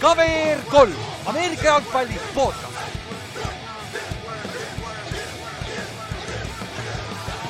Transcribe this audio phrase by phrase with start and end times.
[0.00, 0.92] KVR kolm,
[1.26, 2.78] Ameerika jalgpalli podcast.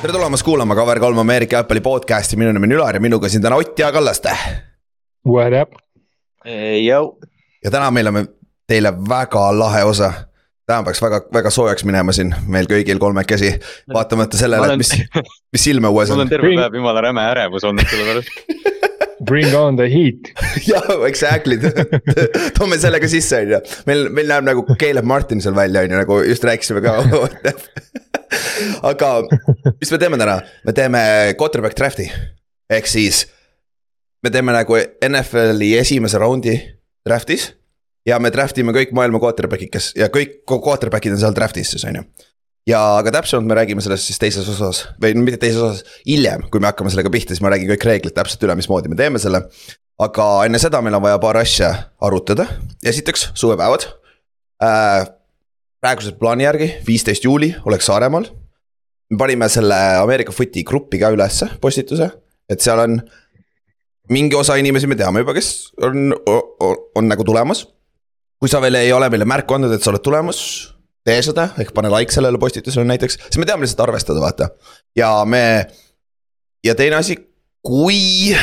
[0.03, 3.43] tere tulemast kuulama Cover kolm Ameerika jalgpalli podcast'i, minu nimi on Ülar ja minuga siin
[3.43, 4.31] täna Ott ja Kallaste.
[5.29, 5.75] What up?
[7.65, 8.29] ja täna meil on
[8.67, 10.13] teile väga lahe osa.
[10.69, 13.55] Täna peaks väga, väga soojaks minema siin meil kõigil kolmekesi,
[13.93, 14.93] vaatamata sellele, et mis,
[15.55, 18.35] mis silme uues mul on on terve päev jumala räme ärevus olnud selle pärast.
[19.29, 20.29] Bring on the heat.
[20.63, 21.57] jah, exactly,
[22.59, 23.63] toome selle ka sisse, on ju.
[23.89, 26.99] meil, meil näeb nagu Caleb Martin seal välja, on ju, nagu just rääkisime ka.
[28.93, 29.13] aga
[29.81, 31.03] mis me teeme täna, me teeme
[31.41, 32.07] quarterback draft'i
[32.69, 33.25] ehk siis
[34.23, 34.77] me teeme nagu
[35.09, 36.55] NFL-i esimese raundi
[37.09, 37.55] draft'is
[38.07, 41.85] ja me draft ime kõik maailma quarterback'id, kes ja kõik quarterback'id on seal draft'is siis
[41.89, 42.05] on ju.
[42.71, 46.63] ja aga täpsemalt me räägime sellest siis teises osas või mitte teises osas, hiljem, kui
[46.63, 49.45] me hakkame sellega pihta, siis ma räägin kõik reeglid täpselt üle, mismoodi me teeme selle.
[49.99, 52.47] aga enne seda meil on vaja paar asja arutada,
[52.85, 53.89] esiteks suvepäevad
[54.63, 55.07] äh,.
[55.81, 58.29] praeguse plaani järgi viisteist juuli oleks Saaremaal.
[59.11, 62.11] me panime selle Ameerika Footi gruppi ka ülesse postituse,
[62.49, 63.01] et seal on
[64.09, 67.67] mingi osa inimesi me teame juba, kes on, on, on nagu tulemas.
[68.39, 70.41] Kui sa veel ei ole meile märku andnud, et sa oled tulemas,
[71.07, 74.51] tee seda, ehk pane like sellele postitusele näiteks, siis me teame lihtsalt arvestada, vaata.
[74.99, 75.43] ja me,
[76.67, 77.17] ja teine asi,
[77.65, 78.35] kui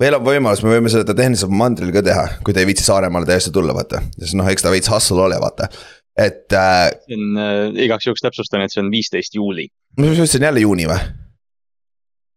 [0.00, 3.28] veel on võimalus, me võime seda tehnilisel mandril ka teha, kui te ei viitsi Saaremaale
[3.28, 5.70] täiesti tulla, vaata, sest noh, eks ta veits hustle ole, vaata.
[6.16, 9.68] et äh, see on äh, igaks juhuks täpsustan, et see on viisteist juuli.
[10.00, 11.00] ma ütlesin jälle juuni või?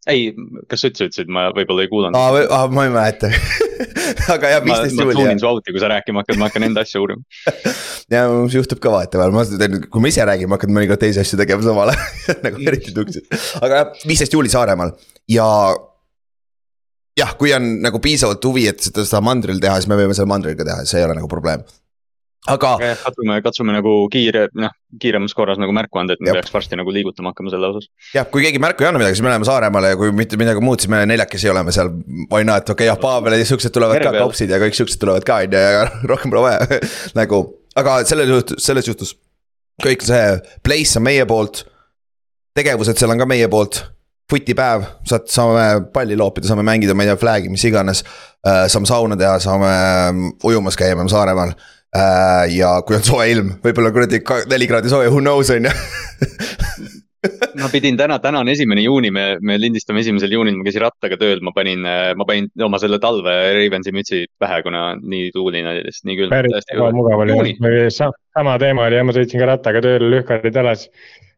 [0.08, 0.30] ei,
[0.72, 2.16] kas sa üldse ütlesid, ma võib-olla ei kuulanud.
[2.16, 3.31] aa, aa, ma ei mäleta.
[4.36, 6.47] aga jah, ma, viisteist ma juuli tuunin jah su auti, kui sa rääkima hakkad, ma
[6.47, 7.23] hakkan enda asja uurima.
[8.14, 11.39] ja juhtub ka vahetevahel, ma teen, kui ma ise räägin, ma hakkan mõnikord teisi asju
[11.42, 13.27] tegema samal ajal nagu eriti tuksid.
[13.59, 14.95] aga jah, viisteist juuli Saaremaal
[15.31, 15.50] ja.
[17.20, 20.32] jah, kui on nagu piisavalt huvi, et seda, seda mandril teha, siis me võime selle
[20.32, 21.67] mandril ka teha, see ei ole nagu probleem.
[22.48, 22.72] Aga
[23.04, 26.94] katsume, katsume nagu kiire, noh, kiiremas korras nagu märku anda, et me peaks varsti nagu
[26.94, 27.89] liigutama hakkama selle osas.
[28.16, 30.64] jah, kui keegi märku ei anna midagi, siis me läheme Saaremaale ja kui mitte midagi
[30.64, 31.92] muud, siis me neljakesi oleme seal.
[32.32, 34.26] Why not, okei okay, jah, Pavel ja siuksed tulevad Tere ka, peale.
[34.27, 36.82] Kaupsid ja kõik siuksed tulevad ka on ju ja rohkem pole vaja
[37.20, 37.44] nagu,
[37.80, 39.16] aga selles juhtus, selles juhtus
[39.83, 40.26] kõik see
[40.66, 41.66] place on meie poolt.
[42.56, 43.83] tegevused seal on ka meie poolt
[44.30, 48.04] futipäev, saad, saame palli loopida, saame mängida, ma ei tea, flag'i, mis iganes.
[48.45, 49.71] saame sauna teha, saame
[50.45, 51.54] ujumas käia, me oleme Saaremaal.
[52.60, 55.73] Ja kui on soe ilm, võib-olla kuradi neli kraadi sooja, who knows on ju.
[57.60, 61.17] ma pidin täna, täna on esimene juuni, me, me lindistame esimesel juunil, ma käisin rattaga
[61.20, 65.83] tööl, ma panin, ma panin oma selle talve Ravensi mütsi pähe, kuna nii tuuline oli
[65.88, 66.36] lihtsalt nii külm.
[66.36, 70.88] päris mugav oli, sama teema oli ja ma sõitsin ka rattaga tööle, lühkarid jalas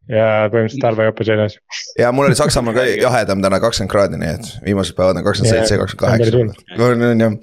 [0.10, 1.56] ja põhimõtteliselt talveõppe seljas.
[2.00, 5.58] ja mul oli Saksamaal ka jahedam täna kakskümmend kraadi, nii et viimased päevad on kakskümmend
[5.60, 6.82] seitse, kakskümmend kaheksa.
[6.88, 7.36] on, jah.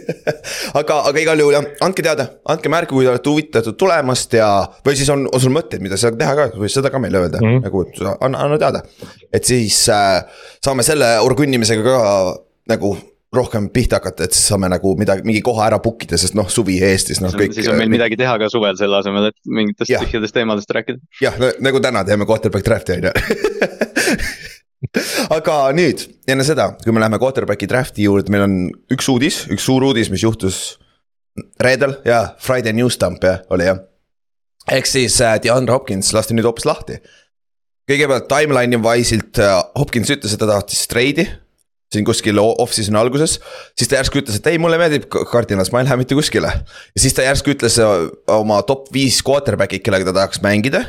[0.80, 4.50] aga, aga igal juhul jah, andke teada, andke märku, kui te olete huvitatud tulemast ja,
[4.86, 7.42] või siis on, on sul mõtteid, mida seal teha ka, võid seda ka meile öelda
[7.42, 7.60] mm.
[7.62, 7.66] -hmm.
[7.68, 8.82] nagu anna, anna teada.
[9.32, 10.24] et siis äh,
[10.64, 11.98] saame selle orgunnimisega ka
[12.74, 12.96] nagu
[13.36, 16.48] rohkem pihta hakata, et siis saame nagu midagi, mingi koha ära book ida, sest noh,
[16.52, 17.54] suvi Eestis noh, kõik.
[17.56, 20.04] siis on meil midagi teha ka suvel selle asemel, et mingitest Jah.
[20.04, 20.98] tühjadest teemadest rääkida.
[21.22, 23.14] jah, nagu täna teeme quarterback draft'i on ju.
[25.36, 28.56] aga nüüd enne seda, kui me läheme quarterback'i draft'i juurde, meil on
[28.94, 30.62] üks uudis, üks suur uudis, mis juhtus
[31.62, 33.80] reedel ja Friday News Dump jah, oli jah.
[34.70, 37.00] ehk siis äh, DeAndre Hopkins lasti nüüd hoopis lahti.
[37.90, 41.26] kõigepealt timeline'i wise'ilt äh, Hopkins ütles, et ta tahtis treidi
[41.94, 43.38] siin kuskil o- off-season'i alguses,
[43.78, 46.50] siis ta järsku ütles, et ei, mulle meeldib Cardinals, ma ei lähe mitte kuskile.
[46.94, 50.84] ja siis ta järsku ütles äh, oma top viis quarterback'i, kellega ta tahaks mängida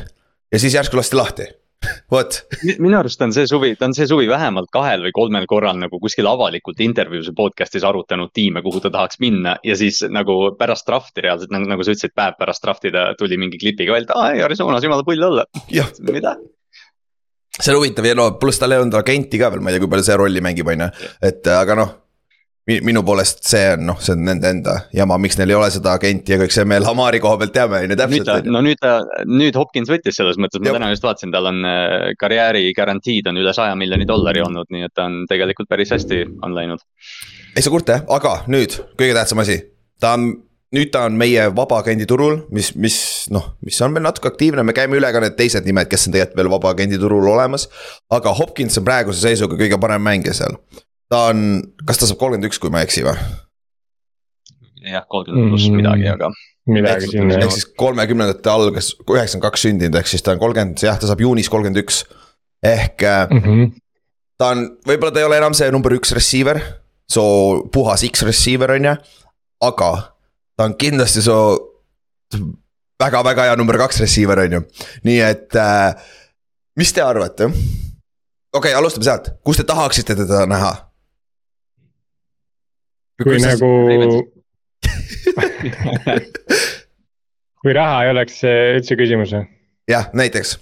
[0.52, 1.46] ja siis järsku lasti lahti,
[2.12, 2.38] vot.
[2.78, 6.00] minu arust on see suvi, ta on see suvi vähemalt kahel või kolmel korral nagu
[6.02, 10.88] kuskil avalikult intervjuus või podcast'is arutanud tiime, kuhu ta tahaks minna ja siis nagu pärast
[10.88, 14.16] draft'i reaalselt nagu, nagu sa ütlesid, päev pärast draft'i ta tuli mingi klipiga välja, et
[14.16, 15.46] aa ei, Arizonas jumala pull olla.
[16.10, 16.36] mida?
[17.60, 19.84] See on huvitav ja no pluss tal ei olnud agenti ka veel, ma ei tea,
[19.84, 20.90] kui palju see rolli mängib, on ju,
[21.30, 21.94] et äh, aga noh.
[22.66, 25.92] minu poolest see on noh, see on nende enda jama, miks neil ei ole seda
[25.94, 28.80] agenti ja kõik see me Lamari koha pealt teame, on ju nüüd täpselt no nüüd
[28.82, 28.96] ta,
[29.30, 30.78] nüüd Hopkins võttis selles mõttes, ma Jep.
[30.80, 34.88] täna just vaatasin, tal on äh, karjääri garantiid on üle saja miljoni dollari olnud, nii
[34.88, 36.82] et ta on tegelikult päris hästi on läinud.
[37.54, 39.60] ei saa kurta jah, aga nüüd kõige tähtsam asi,
[40.02, 40.32] ta on
[40.74, 42.96] nüüd ta on meie vabaagendi turul, mis, mis
[43.30, 46.12] noh, mis on veel natuke aktiivne, me käime üle ka need teised nimed, kes on
[46.16, 47.68] tegelikult veel vabaagendi turul olemas.
[48.10, 50.56] aga Hopkins on praeguse seisuga kõige parem mängija seal.
[51.10, 53.14] ta on, kas ta saab kolmkümmend üks, kui ma ei eksi või?
[54.86, 55.76] jah, kolmkümmend pluss Mhm.
[55.80, 56.30] midagi, aga
[56.66, 57.50] midagi sinna ehk.
[57.52, 61.48] siis kolmekümnendate algas, üheksakümmend kaks sündinud, ehk siis ta on kolmkümmend, jah, ta saab juunis
[61.48, 62.04] kolmkümmend üks.
[62.62, 63.72] ehk äh, Mhm.
[64.38, 66.60] ta on, võib-olla ta ei ole enam see number üks receiver,
[67.08, 68.96] so puhas X-receiver on ju,
[69.62, 69.90] aga
[70.56, 71.36] ta on kindlasti so
[73.00, 74.62] väga-väga hea number kaks receiver on ju,
[75.08, 75.94] nii et äh,
[76.80, 77.44] mis te arvate?
[77.44, 80.72] okei okay,, alustame sealt, kus te tahaksite teda näha?
[83.22, 83.70] kui nagu
[87.60, 89.44] kui raha ei oleks üldse küsimus või?
[89.90, 90.56] jah, näiteks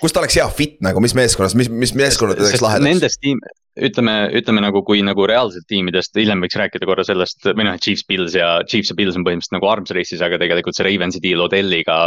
[0.00, 2.86] kus ta oleks hea fit nagu, mis meeskonnas, mis, mis meeskonnad oleks lahedaks?
[2.86, 3.38] Nendest tiim,
[3.76, 7.84] ütleme, ütleme nagu, kui nagu reaalselt tiimidest, hiljem võiks rääkida korra sellest, või noh, et
[7.84, 11.22] Chiefs, Pils ja Chiefs ja Pils on põhimõtteliselt nagu arms race'is, aga tegelikult see Ravensi
[11.24, 11.98] deal Odelliga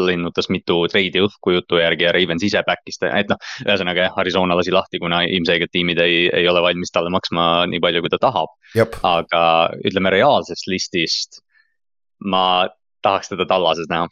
[0.00, 3.40] lennutas mitu treidi õhku jutu järgi ja Ravens ise back'is ta, et noh.
[3.66, 7.82] ühesõnaga jah, Arizona lasi lahti, kuna ilmselgelt tiimid ei, ei ole valmis talle maksma nii
[7.84, 8.56] palju, kui ta tahab.
[9.04, 9.44] aga
[9.84, 11.42] ütleme reaalsest listist
[12.24, 12.68] ma
[13.04, 14.08] tahaks teda Tallases näha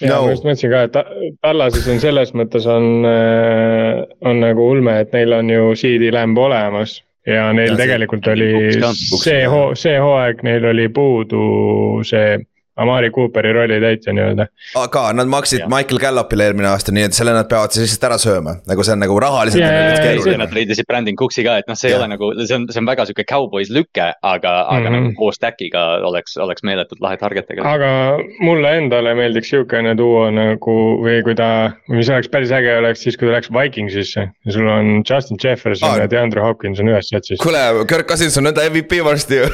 [0.00, 0.22] ja no.
[0.24, 5.14] ma just mõtlesin ka, et Tallases on selles mõttes on, äh, on nagu ulme, et
[5.16, 5.72] neil on ju
[6.14, 7.02] Lamb olemas.
[7.28, 12.38] ja neil ja tegelikult see, oli see hoo-, see hooaeg neil oli puudu see
[12.78, 14.46] Amari Cooperi rolli täitja nii-öelda.
[14.78, 15.70] aga nad maksid yeah.
[15.72, 18.94] Michael Gallopile eelmine aasta, nii et selle nad peavad siis lihtsalt ära sööma, nagu see
[18.94, 19.98] on nagu rahaliselt yeah,.
[19.98, 20.38] keeruline.
[20.44, 21.98] Nad leidisid Brandon Cooksi ka, et noh, see yeah.
[21.98, 24.76] ei ole nagu, see on, see on väga sihuke cowboys lüke, aga mm, -hmm.
[24.76, 25.16] aga nagu mhm.
[25.18, 27.74] koos Stackiga oleks, oleks meeletult lahe target tegelikult.
[27.74, 31.50] aga mulle endale meeldiks sihukene duo nagu või kui ta,
[31.90, 34.28] mis oleks päris äge oleks siis, kui ta läks Vikingsisse.
[34.28, 35.98] ja sul on Justin Jefferson ah.
[36.04, 37.42] ja DeAndre Hopkins on ühes satsis.
[37.42, 39.50] kuule, Kirk Cousins on enda MVP varsti ju.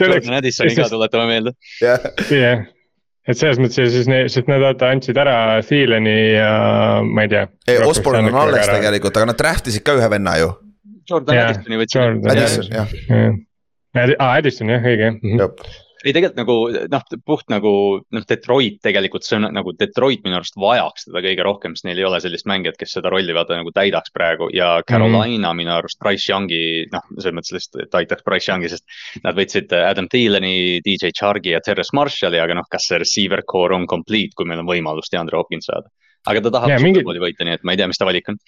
[0.00, 2.64] Jordan Addisoni ka tuletame meelde jah,
[3.24, 6.50] et selles mõttes ja siis need, sest nad vaata andsid ära Thieleni ja
[7.06, 7.46] ma ei tea.
[7.68, 10.52] ei, Osborne on alles tegelikult, aga nad draft isid ka ühe venna ju.
[11.08, 12.28] Jordan Addisoni võtsid.
[12.32, 12.94] Addison, jah.
[14.24, 15.56] Addison jah, õige mm.
[16.04, 16.56] Ei, tegelikult nagu
[16.92, 17.72] noh, puht nagu
[18.14, 22.02] noh, Detroit tegelikult see on nagu Detroit minu arust vajaks teda kõige rohkem, sest neil
[22.02, 25.62] ei ole sellist mängijat, kes seda rolli vaata nagu täidaks praegu ja Carolina mm -hmm.
[25.62, 26.62] minu arust Price Youngi
[26.92, 28.84] noh, selles mõttes lihtsalt, et aitaks Price Youngi, sest.
[29.24, 33.74] Nad võtsid Adam Thieleni, DJ Chargi ja Terrace Marshalli, aga noh, kas see receiver core
[33.74, 35.88] on complete, kui meil on võimalus DeAndre Hopkins saada
[36.30, 37.00] aga ta tahab mingi...
[37.02, 38.38] superbowli võita, nii et ma ei tea, mis ta valik on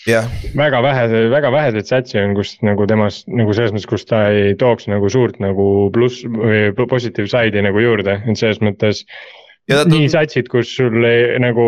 [0.57, 4.57] väga vähe, väga väheseid satsi on, kus nagu temas nagu selles mõttes, kus ta ei
[4.61, 9.05] tooks nagu suurt nagu pluss või positiivse side'i nagu juurde, et selles mõttes.
[9.69, 11.67] nii satsid, kus sul ei, nagu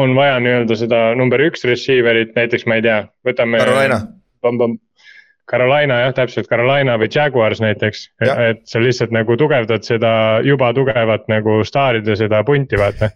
[0.00, 3.62] on vaja nii-öelda seda number üks receiver'it, näiteks ma ei tea, võtame.
[3.62, 4.02] Carolina.
[5.50, 11.26] Carolina jah, täpselt Carolina või Jaguars näiteks, et sa lihtsalt nagu tugevdad seda juba tugevat
[11.28, 13.10] nagu staaride seda punti, vaata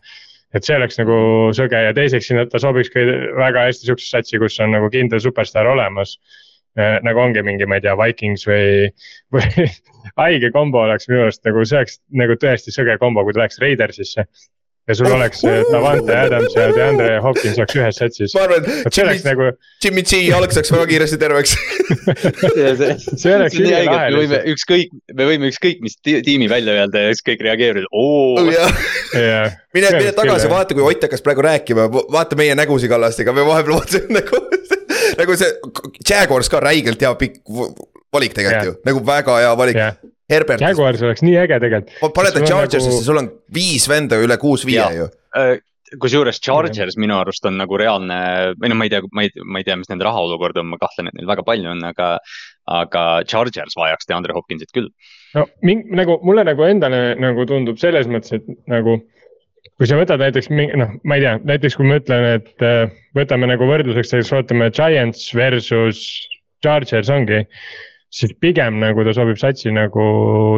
[0.57, 1.17] et see oleks nagu
[1.57, 3.05] sõge ja teiseks sinna ta sobiks ka
[3.39, 6.17] väga hästi sihukesesse satsi, kus on nagu kindel superstaar olemas
[6.79, 6.99] äh,.
[7.05, 8.89] nagu ongi mingi, ma ei tea, Vikings või,
[9.35, 9.67] või
[10.23, 13.61] haige kombo oleks minu arust nagu see oleks nagu tõesti sõge kombo, kui ta läheks
[13.65, 14.29] Raidersisse
[14.89, 18.35] ja sul oleks äh, Davante Adams ja DeAndre Hopkins oleks ühes setsis.
[18.37, 19.49] ma arvan, et Jimmy, nagu...
[19.85, 21.55] Jimmy G jalg saaks väga kiiresti terveks.
[23.23, 24.09] See oleks ülilahe.
[24.15, 28.41] me võime ükskõik, me võime ükskõik mis tiimi välja öelda ja ükskõik reageerida, oo.
[28.49, 33.77] mine, mine tagasi, vaata, kui Ott hakkas praegu rääkima, vaata meie nägusid Kallastiga, me vahepeal
[33.79, 34.45] vaatasime nagu
[35.19, 35.51] nagu see
[36.09, 37.43] Jaguars ka räigelt hea pikk
[38.15, 39.77] valik tegelikult ju, nagu väga hea valik.
[39.77, 40.61] Yeah Herbert.
[40.61, 42.13] Jaguars oleks nii äge tegelikult.
[42.17, 45.09] paned ta Chargersisse nagu..., sul on viis venda üle kuus viie ju
[45.39, 45.57] äh,
[45.97, 48.19] kusjuures Chargers minu arust on nagu reaalne,
[48.61, 50.81] või noh, ma ei tea, ma ei, ma ei tea, mis nende rahaolukord on, ma
[50.81, 52.17] kahtlen, et neil väga palju on, aga.
[52.69, 54.91] aga Chargers vajaks DeAndre Hopkinsit küll.
[55.33, 58.99] no ming, nagu mulle nagu endale nagu tundub selles mõttes, et nagu.
[59.79, 63.49] kui sa võtad näiteks noh, ma ei tea, näiteks kui ma ütlen, et äh, võtame
[63.49, 66.03] nagu võrdluseks, näiteks vaatame Giants versus
[66.61, 67.47] Chargers ongi
[68.09, 70.05] siis pigem nagu ta sobib satsi nagu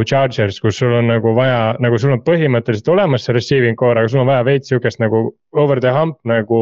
[0.07, 4.11] Chargers, kus sul on nagu vaja, nagu sul on põhimõtteliselt olemas see receiving core, aga
[4.13, 5.25] sul on vaja veits sihukest nagu
[5.59, 6.61] over the hump nagu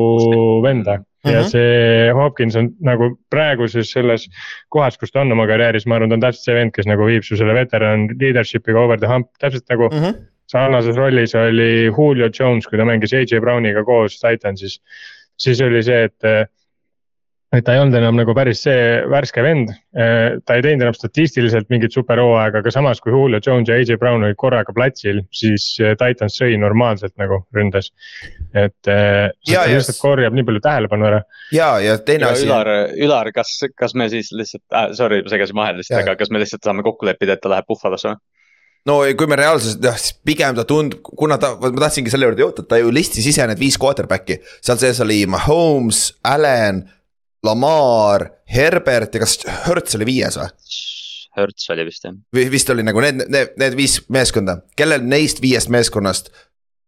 [0.64, 1.02] venda.
[1.25, 1.50] ja mm -hmm.
[1.50, 4.28] see Hopkins on nagu praeguses selles
[4.68, 7.04] kohas, kus ta on oma karjääris, ma arvan, ta on täpselt see vend, kes nagu
[7.04, 9.99] viib su selle veteran leadership'iga over the hump, täpselt nagu mm.
[9.99, 10.14] -hmm.
[10.47, 14.80] sarnases rollis oli Julio Jones, kui ta mängis AJ Browniga koos Titansis.
[15.37, 16.49] siis oli see, et
[17.56, 19.70] et ta ei olnud enam nagu päris see värske vend.
[19.96, 23.96] Äh, ta ei teinud enam statistiliselt mingit superhooaega, aga samas kui Julio Jones ja AJ
[24.02, 27.88] Brown olid korraga platsil, siis äh, Titans sõi normaalselt nagu ründas.
[28.52, 31.22] et äh, ja, ta lihtsalt korjab nii palju tähelepanu ära.
[31.54, 32.44] ja, ja teine asi.
[32.48, 36.32] Ülar, Ülar, kas, kas me siis lihtsalt äh,, sorry, ma segasin vahele lihtsalt, aga kas
[36.32, 38.20] me lihtsalt saame kokku leppida, et ta läheb Buffalosse või?
[38.88, 42.44] no kui me reaalsuses, jah, siis pigem ta tundub, kuna ta, ma tahtsingi selle juurde
[42.44, 44.38] jõuda, ta ju listis ise need viis quarterback'i.
[44.60, 46.84] seal sees oli Mahomes, Allan
[47.47, 50.49] Lamar, Herbert ja kas Hertz oli viies või?
[51.38, 52.16] Hertz oli vist jah.
[52.35, 56.33] vist oli nagu need, need, need viis meeskonda, kellel neist viiest meeskonnast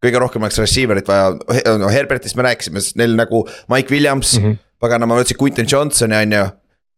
[0.00, 1.34] kõige rohkem oleks receiver'it vaja,
[1.78, 4.58] no Herbertist me rääkisime, sest neil nagu Mike Williams mm, -hmm.
[4.80, 6.44] paganama, ma ütlesin Quinton Johnsoni on ju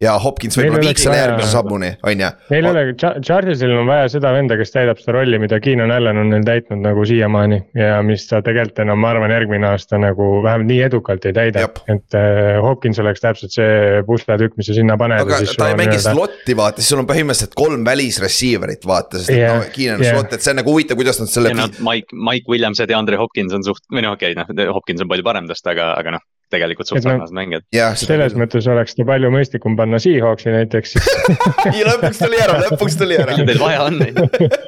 [0.03, 2.31] ja Hopkins võib-olla viiks selle järgmise sammuni, on ju.
[2.53, 6.19] Neil ei ole, Chargersil on vaja seda venda, kes täidab seda rolli, mida Keenan Allan
[6.23, 7.61] on neil täitnud nagu siiamaani.
[7.79, 11.69] ja mis ta tegelikult enam, ma arvan, järgmine aasta nagu vähemalt nii edukalt ei täida.
[11.93, 15.23] et äh, Hopkins oleks täpselt see pusletükk, mis sa sinna paned.
[15.23, 19.61] aga ta ei mängi slot'i vaata, siis sul on põhimõtteliselt kolm välisreceiver'it vaata, sest yeah,
[19.61, 20.19] noh, Keenan on yeah.
[20.19, 21.55] slot, et see on nagu huvitav, kuidas nad selle.
[21.83, 25.11] Mike, Mike Williams ja DeAndre Hopkins on suht, või noh, okei okay,, noh, Hopkins on
[25.11, 27.67] palju parem tast, aga, aga noh tegelikult suht sarnased mängijad.
[28.01, 30.97] selles mõttes oleks ta palju mõistlikum panna Seahawksi näiteks
[31.79, 33.37] ja lõpuks tuli ära, lõpuks tuli ära.
[33.39, 34.21] teil vaja on neid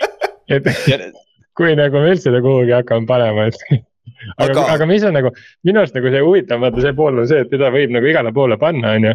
[0.54, 0.68] et
[1.54, 5.32] kui nagu me üldse ta kuhugi hakkame panema, et aga, aga, aga mis on nagu
[5.66, 8.32] minu arust nagu see huvitav, vaata see pool on see, et teda võib nagu igale
[8.36, 9.14] poole panna, on ju.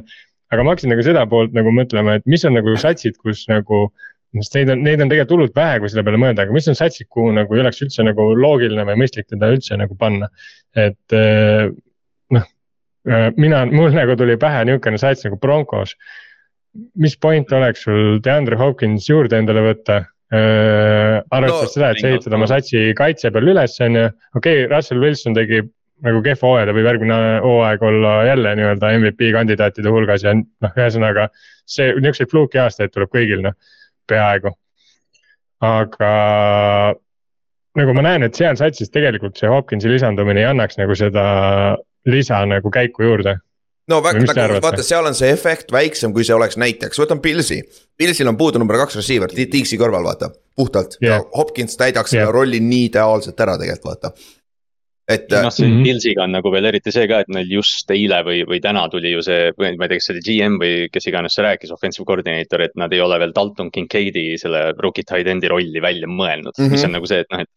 [0.54, 3.90] aga ma hakkasin nagu seda poolt nagu mõtlema, et mis on nagu satsid, kus nagu
[4.38, 6.78] sest neid on, neid on tegelikult hullult vähe, kui selle peale mõelda, aga mis on
[6.78, 10.30] satsid, kuhu nagu ei oleks üldse nagu loogiline või mõistlik teda üldse nagu panna.
[10.78, 11.72] et Äh,
[13.38, 15.96] mina, mul nagu tuli pähe niisugune sats nagu Broncos.
[17.02, 19.96] mis point oleks sul DeAndre Hopkins juurde endale võtta
[20.30, 21.18] äh,?
[21.34, 24.06] arvestades no, seda, et sa ehitad oma satsi kaitse peal üles, on ju,
[24.38, 25.64] okei okay,, Russell Wilson tegi
[26.06, 30.72] nagu kehva hooaja, ta võib järgmine hooaeg olla jälle nii-öelda MVP kandidaatide hulgas ja noh,
[30.78, 31.28] ühesõnaga
[31.66, 33.58] see, niisuguseid fluuki aastaid tuleb kõigil noh,
[34.10, 34.54] peaaegu.
[35.66, 36.14] aga
[37.80, 41.26] nagu ma näen, et seal satsis tegelikult see Hopkinsi lisandumine ei annaks nagu seda
[42.06, 43.38] lisa nagu käiku juurde.
[43.90, 47.62] no väga, nagu vaata, seal on see efekt väiksem, kui see oleks näiteks, võtame Pilsi.
[47.98, 51.20] Pilsil on puudu number kaks receiver, Dixi kõrval, vaata, puhtalt yeah.
[51.20, 52.28] ja Hopkins täidaks yeah.
[52.28, 54.14] selle rolli nii ideaalselt ära tegelikult, vaata
[55.10, 55.26] et.
[55.34, 55.84] noh, see mm -hmm.
[55.84, 59.14] Pilsiga on nagu veel eriti see ka, et neil just eile või, või täna tuli
[59.16, 62.06] ju see, ma ei tea, kas see oli GM või kes iganes see rääkis, offensive
[62.06, 66.54] coordinator, et nad ei ole veel Dalton Kincaidi selle rookie tight end'i rolli välja mõelnud
[66.54, 66.72] mm, -hmm.
[66.72, 67.50] mis on nagu see, et noh, et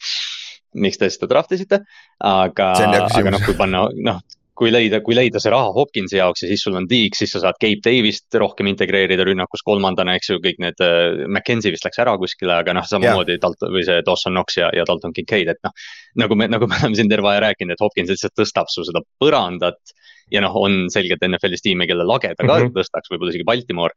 [0.75, 1.83] miks te seda draft isite,
[2.19, 2.73] aga,
[3.09, 4.21] aga noh, kui panna, noh,
[4.63, 7.41] kui leida, kui leida see raha Hopkinsi jaoks ja siis sul on Deeks, siis sa
[7.43, 11.25] saad Gabe Davis't rohkem integreerida rünnakus kolmandana, eks ju, kõik need uh,.
[11.29, 14.85] McKenzie vist läks ära kuskile, aga noh, samamoodi Dalton või see Dawson Knox ja, ja
[14.89, 15.75] Dalton Kincaid, et noh.
[16.23, 19.05] nagu me, nagu me oleme siin terve aja rääkinud, et Hopkins lihtsalt tõstab su seda
[19.23, 19.97] põrandat.
[20.33, 22.77] ja noh, on selgelt NFL-is tiime, kelle lage ta ka mm -hmm.
[22.77, 23.93] tõstaks, võib-olla isegi Baltimore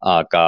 [0.00, 0.44] aga,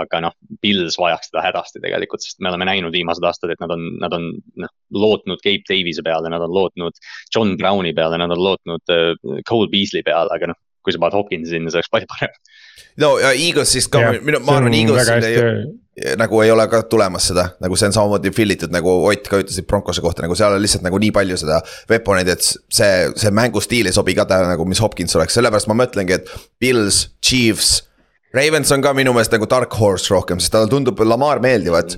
[0.00, 0.34] aga noh,
[0.64, 4.16] Pils vajaks seda hädasti tegelikult, sest me oleme näinud viimased aastad, et nad on, nad
[4.16, 4.30] on
[4.64, 6.96] noh, lootnud Gabe Davis'e peale, nad on lootnud
[7.34, 11.16] John Brown'i peale, nad on lootnud uh, Cole Beasley peale, aga noh, kui sa paned
[11.16, 12.36] Hopkinsi sinna, see oleks palju parem.
[13.04, 17.28] no ja Eagles siis ka, minu, ma arvan, Eaglesil ei, nagu ei ole ka tulemas
[17.30, 20.56] seda, nagu see on samamoodi fill itud nagu Ott ka ütles Broncose kohta, nagu seal
[20.56, 24.66] on lihtsalt nagu nii palju seda weapon'id, et see, see mängustiil ei sobi ka nagu,
[24.68, 26.32] mis Hopkins oleks, sellepärast ma mõtlengi, et
[26.62, 27.82] Pils, Chiefs
[28.34, 31.96] Ravens on ka minu meelest nagu dark horse rohkem, sest talle tundub Lamar meeldivat.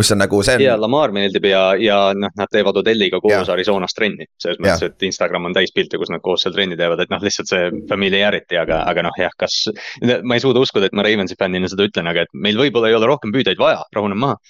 [0.00, 0.62] mis on nagu see on....
[0.64, 3.52] ja Lamar meeldib ja, ja noh, nad teevad Odelliga koos ja.
[3.52, 4.26] Arizonas trenni.
[4.40, 7.20] selles mõttes, et Instagram on täis pilte, kus nad koos seal trenni teevad, et noh,
[7.22, 9.64] lihtsalt see familiarity, aga, aga noh, jah, kas.
[10.02, 12.98] ma ei suuda uskuda, et ma Ravensi fännina seda ütlen, aga et meil võib-olla ei
[12.98, 14.40] ole rohkem püüdeid vaja, rahune maha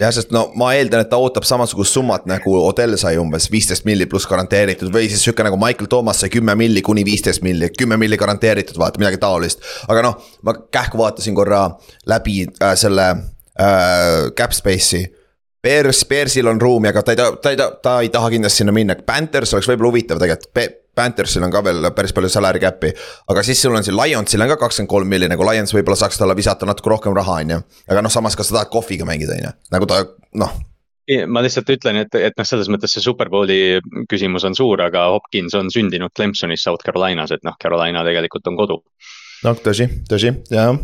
[0.00, 3.86] jah, sest no ma eeldan, et ta ootab samasugust summat nagu Odell sai umbes viisteist
[3.88, 7.70] milli pluss garanteeritud või siis sihuke nagu Michael Thomas sai kümme milli kuni viisteist milli,
[7.78, 9.62] kümme milli garanteeritud, vaata midagi taolist.
[9.88, 11.66] aga noh, ma kähku vaatasin korra
[12.10, 15.06] läbi äh, selle äh, cap space'i.
[15.64, 18.60] Bears, Bearsil on ruumi, aga ta ei taha, ta ei taha, ta ei taha kindlasti
[18.60, 22.92] sinna minna, Panthers oleks võib-olla huvitav tegelikult Panthersil on ka veel päris palju salary cap'i.
[23.28, 26.20] aga siis sul on siin Lionsil on ka kakskümmend kolm milli, nagu Lions võib-olla saaks
[26.20, 27.64] talle visata natuke rohkem raha, on ju.
[27.90, 30.04] aga noh, samas, kas sa tahad kohviga mängida, on ju, nagu ta
[30.40, 30.54] noh
[31.28, 33.58] ma lihtsalt ütlen, et, et noh, selles mõttes see Superbowli
[34.08, 38.56] küsimus on suur, aga Hopkins on sündinud Clemsonis, South Carolinas, et noh, Carolina tegelikult on
[38.56, 38.78] kodu.
[39.44, 40.78] noh, tõsi, tõsi, jah ja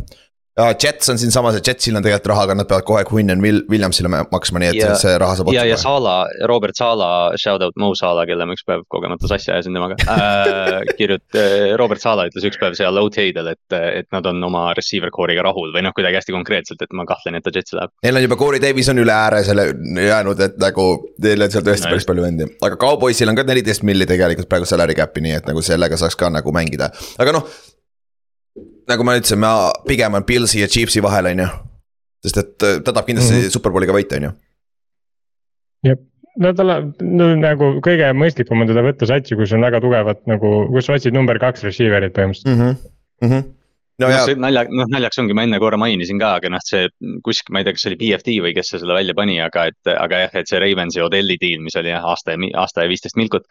[0.83, 4.63] Jets on siinsamas ja Jetsil on tegelikult raha, aga nad peavad aeg Quinnen Williamsile maksma,
[4.63, 5.57] nii et ja, see raha saab otsa.
[5.59, 6.15] ja, ja Sala,
[6.51, 10.81] Robert Sala, shout out Mo Sala, kelle ma üks päev kogemata sassi ajasin temaga äh,.
[11.01, 15.13] kirjut- äh,, Robert Sala ütles üks päev seal OTA-del, et, et nad on oma receiver
[15.15, 17.95] core'iga rahul või noh, kuidagi hästi konkreetselt, et ma kahtlen, et ta Jetsi läheb.
[18.07, 19.71] Neil on juba Corey Davis on üle ääre selle
[20.11, 20.87] jäänud, et nagu
[21.25, 24.51] neil on seal tõesti no, päris palju vendi, aga Cowboysil on ka neliteist milli tegelikult
[24.51, 26.91] praegu salary cap'i, nii et nagu sellega saaks ka nagu mängida,
[27.21, 27.51] aga noh
[28.89, 31.49] nagu ma ütlesin, ma pigem on Pilsi ja Chiefsi vahel, on ju.
[32.27, 33.57] sest et äh, ta tahab kindlasti mm -hmm.
[33.57, 34.33] superbowliga võita, on ju.
[35.91, 36.01] jah,
[36.39, 40.21] no tal on no, nagu kõige mõistlikum on teda võtta satsi, kus on väga tugevad
[40.27, 42.61] nagu, kus sa otsid number kaks receiver'it põhimõtteliselt mm.
[42.61, 42.77] -hmm.
[43.23, 43.60] Mm -hmm
[44.01, 46.89] no, no see nalja, noh naljaks ongi, ma enne korra mainisin ka, aga noh, see
[47.27, 49.93] kuskil, ma ei tea, kas see oli BFD või kes selle välja pani, aga et,
[49.93, 53.19] aga jah, et see Ravensi Odelli deal, mis oli jah, aasta ja, aasta ja viisteist
[53.21, 53.47] milkut.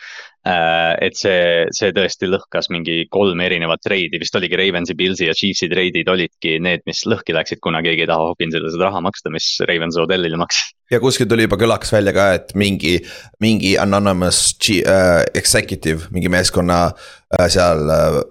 [0.48, 5.38] Äh, et see, see tõesti lõhkas mingi kolm erinevat treidi, vist oligi Ravensi, Pilsi ja
[5.38, 9.32] Chiefsi treidid olidki need, mis lõhki läksid, kuna keegi ei taha Hopkinsile seda raha maksta,
[9.34, 12.98] mis Ravens Odellile maksis ja kuskil tuli juba kõlakas välja ka, et mingi,
[13.44, 18.22] mingi anonymous G, uh, executive, mingi meeskonna uh, seal uh,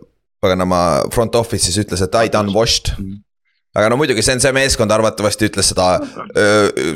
[0.42, 0.82] paganama
[1.14, 3.04] front office'is ütles, et I done washed mm.
[3.04, 3.24] -hmm
[3.78, 5.86] aga no muidugi see on see meeskond arvatavasti ütles seda,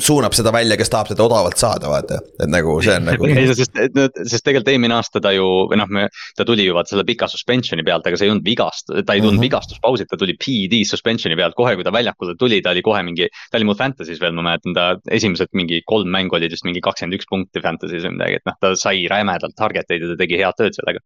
[0.03, 3.29] suunab seda välja, kes tahab seda odavalt saada, vaata, et nagu see on nagu.
[3.29, 6.07] ei, sest, sest tegelikult eelmine aasta ta ju või noh, me,
[6.39, 9.21] ta tuli ju vaata selle pika suspension'i pealt, aga see ei olnud vigast-, ta ei
[9.23, 9.47] tulnud mm -hmm.
[9.47, 13.29] vigastuspausilt, ta tuli PED suspension'i pealt kohe, kui ta väljakule tuli, ta oli kohe mingi.
[13.51, 16.81] ta oli mul Fantasy's veel, ma mäletan, ta esimesed mingi kolm mängu olid vist mingi
[16.81, 20.19] kakskümmend üks punkti Fantasy's või midagi, et noh, ta sai rämedalt target eid ja ta
[20.25, 21.05] tegi head tööd sellega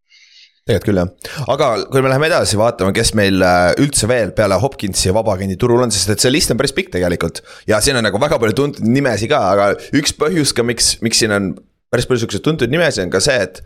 [0.67, 1.11] tegelikult küll jah,
[1.53, 5.55] aga kui me läheme edasi vaatama, kes meil äh, üldse veel peale Hopkinsi ja Vabagendi
[5.61, 7.39] turul on, sest et see list on päris pikk tegelikult.
[7.71, 11.23] ja siin on nagu väga palju tuntud nimesid ka, aga üks põhjus ka, miks, miks
[11.23, 11.53] siin on
[11.93, 13.61] päris palju siukseid tuntud nimesid on ka see, et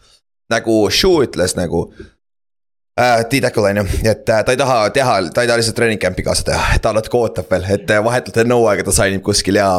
[0.52, 1.86] nagu Shu ütles nagu
[3.00, 3.22] äh,.
[3.30, 6.26] D-Tackle on ju, et äh, ta ei taha teha, ta ei taha lihtsalt treening camp'i
[6.26, 9.56] kaasa teha, ta natuke ootab veel, et äh, vahetult enne hooaega ta sign ib kuskil
[9.56, 9.70] ja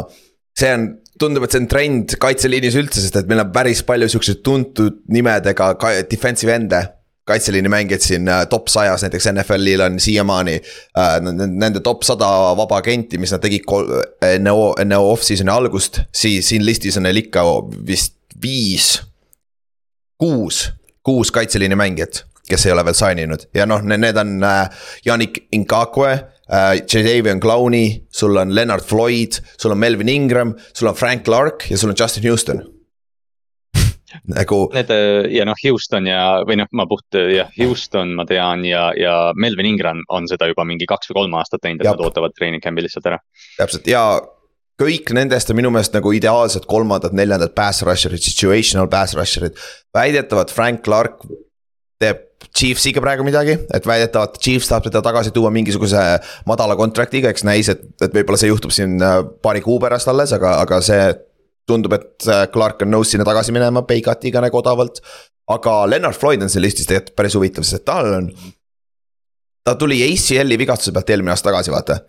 [0.57, 0.87] see on,
[1.21, 5.03] tundub, et see on trend kaitseliinis üldse, sest et meil on päris palju siukseid tuntud
[5.13, 5.69] nimedega
[6.09, 6.81] defensive end'e
[7.25, 10.61] kaitseliini mängijad siin äh, top sajas, näiteks NFL-il on siiamaani
[10.97, 11.21] äh,.
[11.47, 13.67] Nende top sada vaba agenti, mis nad tegid
[14.25, 17.43] enne, enne off-season'i algust, siis siin listis on neil ikka
[17.87, 19.01] vist viis,
[20.17, 20.71] kuus,
[21.03, 25.43] kuus kaitseliini mängijat, kes ei ole veel sign inud ja noh, need on äh, Janik
[25.53, 26.73] Inkakwe äh,.
[26.81, 31.77] Jadavion Clowney, sul on Leonard Floyd, sul on Melvin Ingram, sul on Frank Clark ja
[31.77, 32.70] sul on Justin Houston
[34.29, 34.63] nagu.
[34.75, 34.91] Need
[35.33, 39.73] ja noh, Houston ja, või noh, ma puht jah, Houston ma tean ja, ja Melvin
[39.73, 42.85] Ingram on seda juba mingi kaks või kolm aastat teinud, et nad ootavad treening camp'i
[42.85, 43.21] lihtsalt ära.
[43.57, 44.03] täpselt ja
[44.81, 49.57] kõik nendest on minu meelest nagu ideaalsed kolmandad, neljandad pass rusher'id, situational pass rusher'id.
[49.93, 51.25] väidetavalt Frank Clark
[52.01, 56.01] teeb Chiefsiga praegu midagi, et väidetavalt Chiefs tahab teda tagasi tuua mingisuguse
[56.49, 60.33] madala contract'iga, eks näis, et, et võib-olla see juhtub siin äh, paari kuu pärast alles,
[60.35, 61.03] aga, aga see
[61.67, 65.01] tundub, et äh, Clark on nõus sinna tagasi minema, Paycutiga nagu odavalt.
[65.51, 68.31] aga Leonard Floyd on seal listis tegelikult päris huvitav, sest tal on.
[69.63, 71.99] ta tuli ACL-i vigastuse pealt eelmine aasta tagasi, vaata.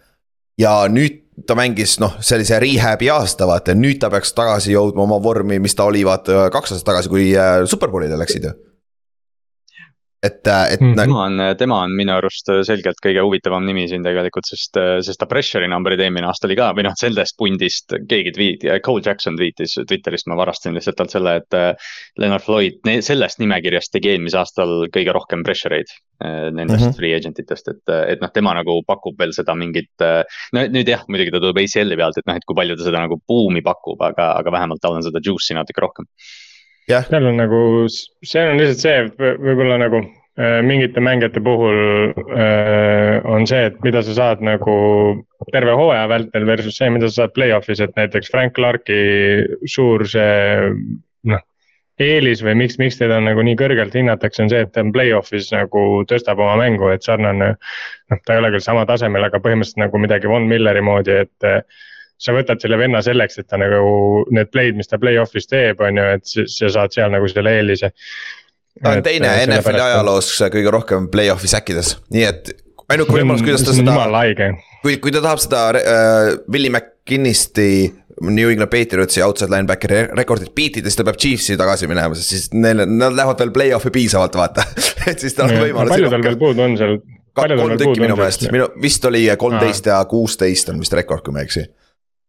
[0.59, 5.23] ja nüüd ta mängis noh, sellise rehab'i aasta, vaata, nüüd ta peaks tagasi jõudma oma
[5.23, 8.57] vormi, mis ta oli, vaata kaks aastat tagasi, kui äh, superbowlile läksid ju
[10.23, 10.93] et, äh, et mm.
[10.93, 10.97] -hmm.
[10.97, 15.27] tema on, tema on minu arust selgelt kõige huvitavam nimi siin tegelikult, sest, sest ta
[15.27, 19.75] pressure'i number'id eelmine aasta oli ka või noh, sellest pundist keegi tweet, Cole Jackson tweetis
[19.89, 21.59] Twitterist, ma varastasin lihtsalt talt selle, et.
[21.59, 21.75] Äh,
[22.19, 25.91] Leonard Floyd sellest nimekirjast tegi eelmisel aastal kõige rohkem pressure eid
[26.23, 26.97] äh, nendest mm -hmm.
[26.97, 29.91] free agent itest, et, et noh, tema nagu pakub veel seda mingit.
[30.53, 33.01] no nüüd jah, muidugi ta tuleb ACL-i pealt, et noh, et kui palju ta seda
[33.01, 36.07] nagu buumi pakub, aga, aga vähemalt tal on seda juice'i natuke rohkem
[36.89, 41.79] seal on nagu, see on lihtsalt see, võib-olla nagu äh, mingite mängijate puhul
[42.13, 44.75] äh, on see, et mida sa saad nagu
[45.55, 49.01] terve hooaja vältel versus see, mida sa saad play-off'is, et näiteks Frank Clark'i
[49.71, 50.73] suur see
[51.31, 51.45] noh.
[52.03, 55.53] eelis või miks, miks teda nagu nii kõrgelt hinnatakse, on see, et ta on play-off'is
[55.55, 57.55] nagu tõstab oma mängu, et sarnane.
[58.11, 61.53] noh, ta ei ole küll sama tasemel, aga põhimõtteliselt nagu midagi Von Milleri moodi, et
[62.21, 65.99] sa võtad selle venna selleks, et ta nagu need play'd, mis ta play-off'is teeb, on
[65.99, 67.93] ju, et sa saad seal nagu selle eelise.
[68.83, 72.53] ta on teine NFL-i ajaloos kõige rohkem play-off'i säkkides, nii et
[72.93, 73.97] ainuke võimalus, kuidas ta seda.
[74.83, 77.73] kui, kui ta tahab seda äh, Willie McKinnisti
[78.23, 82.35] New England Patriotsi outside linebackeri rekordit beat ida, siis ta peab Chiefsi tagasi minema, sest
[82.35, 84.67] siis neil, nad lähevad veel play-off'i piisavalt, vaata
[85.11, 85.95] et siis tal on võimalus.
[85.97, 86.99] palju tal veel puudu on seal?
[87.33, 91.41] kolm tükki minu meelest, minu vist oli kolmteist ja kuusteist on vist rekord, kui ma
[91.41, 91.65] ei eksi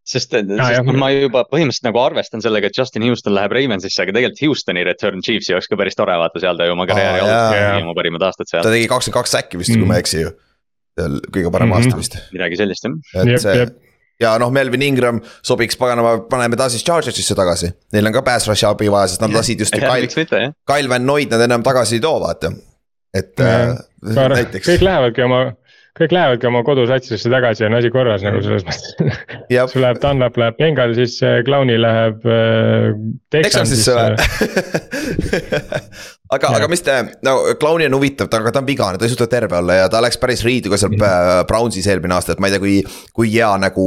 [0.03, 4.43] sest, sest ma juba põhimõtteliselt nagu arvestan sellega, et Justin Houston läheb Ravensisse, aga tegelikult
[4.47, 7.95] Houstoni return Chiefsi oleks ka päris tore vaata, seal ta ju oma karjääri alustas, oma
[7.97, 8.65] parimad aastad seal.
[8.65, 9.85] ta tegi kakskümmend kaks säkki vist mm, -hmm.
[9.85, 10.35] kui ma ei eksi ju.
[10.99, 11.87] seal kõige parem mm -hmm.
[11.87, 12.19] aasta vist.
[12.35, 13.23] midagi sellist jah.
[13.23, 13.65] et see
[14.21, 17.71] ja noh, Melvin Ingram sobiks paganama, paneme ta siis Chargersisse tagasi.
[17.93, 21.33] Neil on ka pass rush'i abi vaja, sest nad lasid just Kyle, Kyle Van Noid
[21.33, 22.53] nad enam tagasi ei too, vaata.
[23.13, 24.67] et äh, näiteks.
[24.67, 25.41] kõik lähevadki oma
[25.99, 28.95] kõik lähevadki oma kodusatsisse tagasi ja on asi korras nagu selles mõttes.
[29.69, 32.89] sul läheb Dunlap läheb Bengalsisse, Clowni läheb äh,
[33.33, 33.93] Texansisse
[36.33, 39.29] aga, aga mis te, no Clowni on huvitav, aga ta on vigane, ta ei suuda
[39.29, 42.49] terve olla ja ta läks päris riidu ka seal äh, Brownsis eelmine aasta, et ma
[42.49, 42.79] ei tea, kui,
[43.13, 43.85] kui hea nagu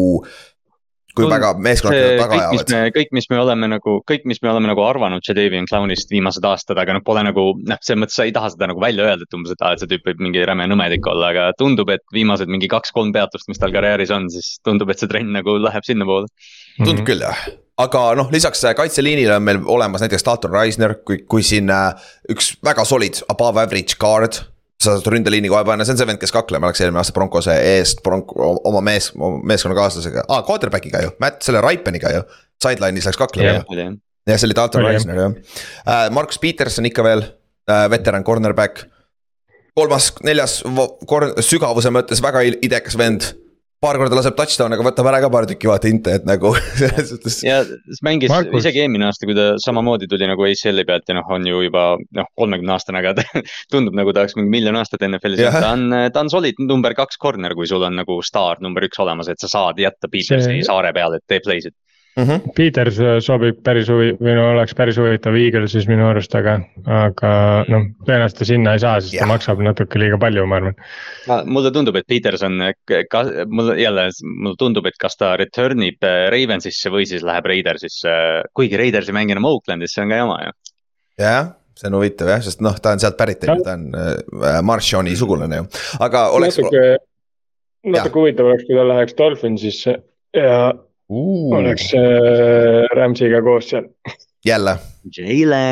[1.16, 2.92] kui väga meeskonnad taga ajavad.
[2.94, 6.78] kõik, mis me oleme nagu, kõik, mis me oleme nagu arvanud Jadavion Clownist viimased aastad,
[6.82, 9.36] aga noh, pole nagu noh, selles mõttes sa ei taha seda nagu välja öelda, et
[9.38, 12.50] umbes, et aa, et see tüüp võib mingi räme nõmedik olla, aga tundub, et viimased
[12.52, 16.28] mingi kaks-kolm peatust, mis tal karjääris on, siis tundub, et see trend nagu läheb sinnapoole.
[16.78, 17.08] tundub mhm.
[17.08, 17.46] küll jah,
[17.82, 22.10] aga noh, lisaks äh, kaitseliinile on meil olemas näiteks Dalton Reisner, kui, kui siin äh,
[22.32, 24.44] üks väga solid above average guard
[24.82, 27.54] sa saad ründeliini kohe panna, see on see vend, kes kaklema läks eelmine aasta Broncose
[27.76, 32.26] eest Bronco, oma mees, meeskonnakaaslasega ah,, quarterback'iga ju, Matt, selle Ripeniga ju.
[32.62, 33.64] Sideline'is läks kaklema Jah.
[33.72, 33.86] ju.
[34.28, 34.84] jah, see oli Dalton.
[34.84, 36.06] Reisner jah uh,.
[36.14, 38.84] Markus Peterson ikka veel uh,, veteran cornerback.
[39.76, 40.62] kolmas, neljas,
[41.44, 43.26] sügavuse mõttes väga idekas vend.
[43.82, 47.10] Paar korda laseb touchdown'i, aga võtab ära ka paar tükki vaata inte, et nagu selles
[47.12, 47.38] suhtes.
[47.44, 47.58] ja
[48.06, 48.62] mängis Markus.
[48.64, 51.86] Isegi eelmine aasta, kui ta samamoodi tuli nagu ACL-i pealt ja noh, on ju juba
[52.16, 53.14] noh, kolmekümne aastane, aga
[53.72, 56.96] tundub nagu ta oleks mingi miljon aastat NFL-is Jah., ta on, ta on solid number
[56.98, 60.56] kaks corner, kui sul on nagu staar number üks olemas, et sa saad jätta Petersi
[60.58, 61.44] See- saare peale, et tee
[62.16, 62.44] play'sid.
[62.44, 62.52] Mhm.
[62.56, 67.82] Peters sobib päris huvi- või no oleks päris huvitav Eaglesis minu arust, aga, aga noh,
[68.06, 69.26] tõenäoliselt ta sinna ei saa, sest Jah.
[69.26, 70.74] ta maksab natuke liiga palju, ma arvan.
[71.44, 72.58] mulle tundub, et Peterson,
[73.10, 77.44] ka mul jälle, mulle tundub, et kas ta return ib äh, Ravensisse või siis läheb
[77.44, 78.08] Raidersisse,
[78.54, 80.52] kuigi Raiders ei mängi enam Oaklandis, see on ka jama ju.
[81.18, 84.62] jah, see on huvitav jah, sest noh, ta on sealt pärit, on ta on äh,
[84.62, 85.68] Marshoni sugulane ju,
[86.00, 86.58] aga oleks.
[86.58, 86.96] natuke,
[87.84, 89.98] natuke huvitav oleks, kui ta läheks Dolphinsisse
[90.36, 90.72] ja
[91.08, 93.90] oleks äh, Rams'iga koos seal.
[94.46, 94.78] jälle,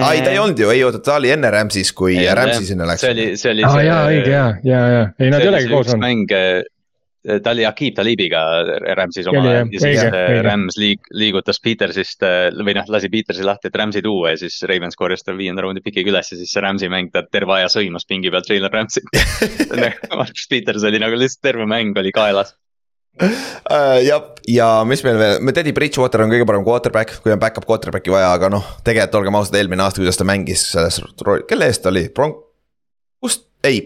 [0.07, 3.07] ai ta ei olnud ju, ei oota, ta oli enne Rams'is, kui Rams'i sinna läks
[3.07, 3.15] see.
[3.15, 3.89] oli, see oli aa see.
[3.89, 6.07] jaa, õige ja, ja, ja, ei nad ei olegi koos olnud.
[6.07, 6.39] mäng,
[7.43, 8.41] ta oli Akib Talibiga
[8.99, 10.43] Rams'is omal ajal ja siis õige, äh, õige.
[10.45, 14.59] Rams liig-, liigutas Petersist äh, või noh, lasi Petersi lahti, et Rams'i tuua ja siis
[14.69, 17.71] Ravens korjas ta viienda raundi pikiga üles ja siis see Rams'i mäng, ta terve aja
[17.73, 19.09] sõimas pingi peal Jalen Rams'it.
[20.21, 22.53] Markus Peters oli nagu lihtsalt terve mäng oli kaelas.
[23.15, 27.67] Uh, jah, ja mis meil veel, Teddy Bridgewater on kõige parem quarterback, kui on back-up
[27.69, 31.69] quarterback'i vaja, aga noh, tegelikult olgem ausad, eelmine aasta, kuidas ta mängis selles rolli, kelle
[31.71, 32.41] eest ta oli, Bronc,
[33.23, 33.85] kust, ei,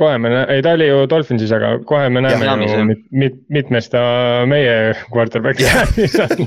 [0.00, 2.86] kohe me, ei ta oli ju Dolphinsis, aga kohe me näeme Miami's, ju jah.
[2.88, 4.02] mit, mit, mitmes ta
[4.50, 5.84] meie quarterback Jah.
[6.24, 6.46] on.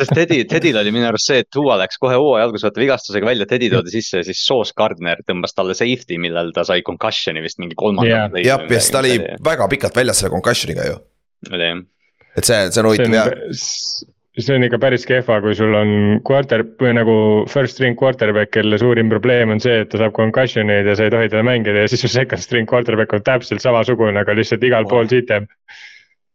[0.00, 3.30] sest Teddy, Teddil oli minu arust see, et Duo läks kohe hooaja alguses vaata vigastusega
[3.30, 7.44] välja, Teddy toodi sisse ja siis Sauce Gardner tõmbas talle safety, millal ta sai concussion'i
[7.44, 8.38] vist mingi kolmanda Jah.
[8.44, 11.00] jah, ja siis ta oli väga pikalt väljas selle concussion'iga ju,
[11.52, 11.82] oli jah,
[12.36, 15.90] et see, see on huvitav ja on, see on ikka päris kehva, kui sul on
[16.26, 17.14] quarter või nagu
[17.50, 21.14] first string quarterback, kelle suurim probleem on see, et ta saab concussion'eid ja sa ei
[21.14, 24.86] tohi teda mängida ja siis su second string quarterback on täpselt samasugune, aga lihtsalt igal
[24.90, 25.48] pool sitem.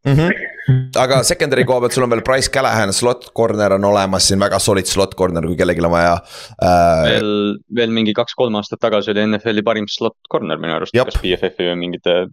[0.06, 0.14] mm.
[0.14, 0.84] -hmm.
[1.00, 4.60] aga secondary koha pealt sul on veel Price Callahan, slot corner on olemas siin väga
[4.60, 7.04] solid slot corner, kui kellelgi on vaja uh,.
[7.08, 11.72] veel, veel mingi kaks-kolm aastat tagasi oli NFL-i parim slot corner minu arust, kas BFF-i
[11.72, 12.26] või mingite.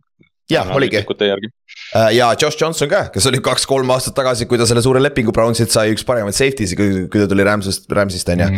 [0.51, 0.99] jah, oligi
[1.31, 1.51] järgi.
[1.95, 5.35] uh, ja Josh Johnson ka, kes oli kaks-kolm aastat tagasi, kui ta selle suure lepingu
[5.37, 8.49] Brownsilt sai üks paremaid safety'si, kui, kui ta tuli Rams'ist, Rams'ist on ju.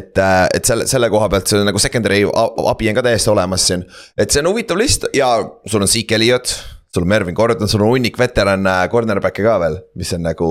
[0.00, 3.86] et, et selle, selle koha pealt see nagu secondary abi on ka täiesti olemas siin,
[4.20, 5.32] et see on huvitav list ja
[5.70, 6.52] sul on Zeke Elliot.
[6.90, 10.50] sul on Mervin Gordon, sul on hunnik veteran äh, cornerback'e ka veel, mis on nagu,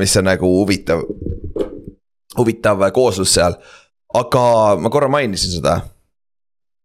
[0.00, 1.04] mis on nagu huvitav.
[2.38, 3.54] huvitav äh, kooslus seal,
[4.14, 4.44] aga
[4.82, 5.80] ma korra mainisin seda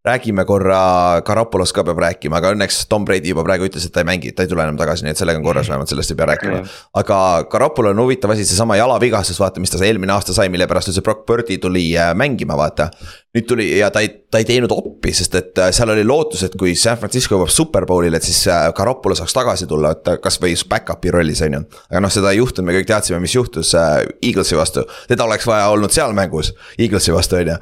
[0.05, 3.99] räägime korra, Karapolos ka peab rääkima, aga õnneks Tom Brady juba praegu ütles, et ta
[3.99, 6.19] ei mängi, ta ei tule enam tagasi, nii et sellega on korras, vähemalt sellest ei
[6.19, 6.59] pea rääkima.
[7.01, 7.17] aga
[7.51, 11.03] Karapol on huvitav asi, seesama jalavigastus, vaata, mis ta eelmine aasta sai, mille pärast üldse
[11.03, 12.89] Brock Birdi tuli äh, mängima, vaata.
[13.35, 16.45] nüüd tuli ja ta ei, ta ei teinud oppi, sest et äh, seal oli lootus,
[16.47, 20.55] et kui San Francisco jõuab superbowlile, et siis äh, Karapolo saaks tagasi tulla, et kasvõi
[20.71, 21.61] back-up'i rollis, on ju.
[21.91, 25.45] aga noh, seda ei juhtunud, me kõik teadsime, mis juhtus äh, Eaglesi vastu, teda oleks
[25.49, 27.59] vaja olnud seal mängus, Eaglesi vastu, on ju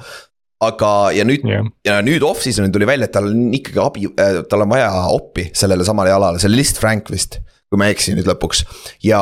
[0.63, 4.43] aga, ja nüüd jah, ja nüüd off-season'il tuli välja, et tal on ikkagi abi äh,,
[4.49, 7.97] tal on vaja oppi sellele samale jalale, see oli lihtsalt Frank vist, kui ma ei
[7.97, 8.63] eksi nüüd lõpuks
[9.05, 9.21] ja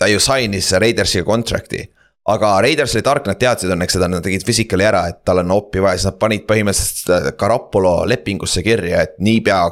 [0.00, 1.84] ta ju sign'is Raidersiga contract'i
[2.30, 5.54] aga Raiders oli tark, nad teadsid õnneks seda, nad tegid physical'i ära, et tal on
[5.56, 9.64] oppi vaja, siis nad panid põhimõtteliselt Carapolo lepingusse kirja, et niipea.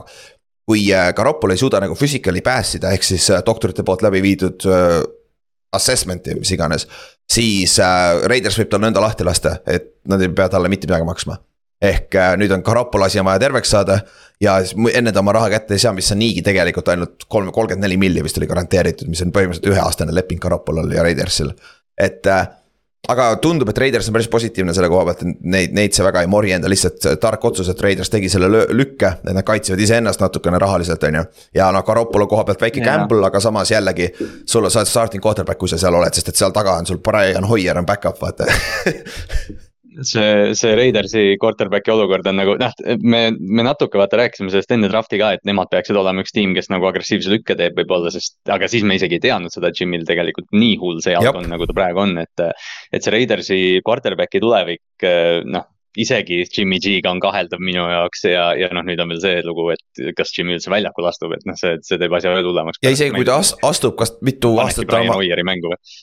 [0.70, 4.22] kui äh, Carapolo ei suuda nagu physical'i pass ida, ehk siis äh, doktorite poolt läbi
[4.22, 5.00] viidud äh,
[5.74, 6.87] assessment'i, mis iganes.
[7.30, 11.06] siis äh, Raiders võib tal nõnda lahti lasta, et nad ei pea talle mitte midagi
[11.08, 11.38] maksma.
[11.80, 14.00] ehk äh, nüüd on Carapolo asi on vaja terveks saada
[14.40, 14.58] ja
[14.94, 17.96] enne ta oma raha kätte ei saa, mis on niigi tegelikult ainult kolm, kolmkümmend neli
[17.96, 21.54] milli vist oli garanteeritud, mis on põhimõtteliselt üheaastane leping Carapolol ja Raidersil.
[21.96, 22.48] et äh,
[23.08, 26.22] aga tundub, et Raiders on päris positiivne selle koha pealt, et neid, neid see väga
[26.24, 30.60] ei morjenda, lihtsalt tark otsus, et Raiders tegi selle lükke, et nad kaitsevad iseennast natukene
[30.60, 31.24] rahaliselt, on ju.
[31.56, 34.10] ja noh, Garoppolo koha pealt väike gamble, aga samas jällegi,
[34.44, 37.00] sul sa oled starting quarterback, kui sa seal oled, sest et seal taga on sul
[37.04, 38.46] Brian Hoier on back-up, vaata.
[40.07, 44.90] see, see Raidersi quarterback'i olukord on nagu noh, me, me natuke vaata rääkisime sellest enne
[44.92, 48.38] draft'i ka, et nemad peaksid olema üks tiim, kes nagu agressiivse lükke teeb võib-olla, sest
[48.53, 51.50] aga siis me isegi ei teadnud seda, et Jimil tegelikult nii hull see jalg on,
[51.50, 52.46] nagu ta praegu on, et.
[52.90, 55.07] et see Raidersi quarterback'i tulevik,
[55.50, 59.40] noh isegi Jimmy G-ga on kaheldav minu jaoks ja, ja noh, nüüd on veel see
[59.46, 62.81] lugu, et kas Jimmy üldse väljakule astub, et noh, see, see teeb asja veel hullemaks.
[62.85, 65.18] ja isegi kui ta as- astub, kas mitu panebki aastat ta oma,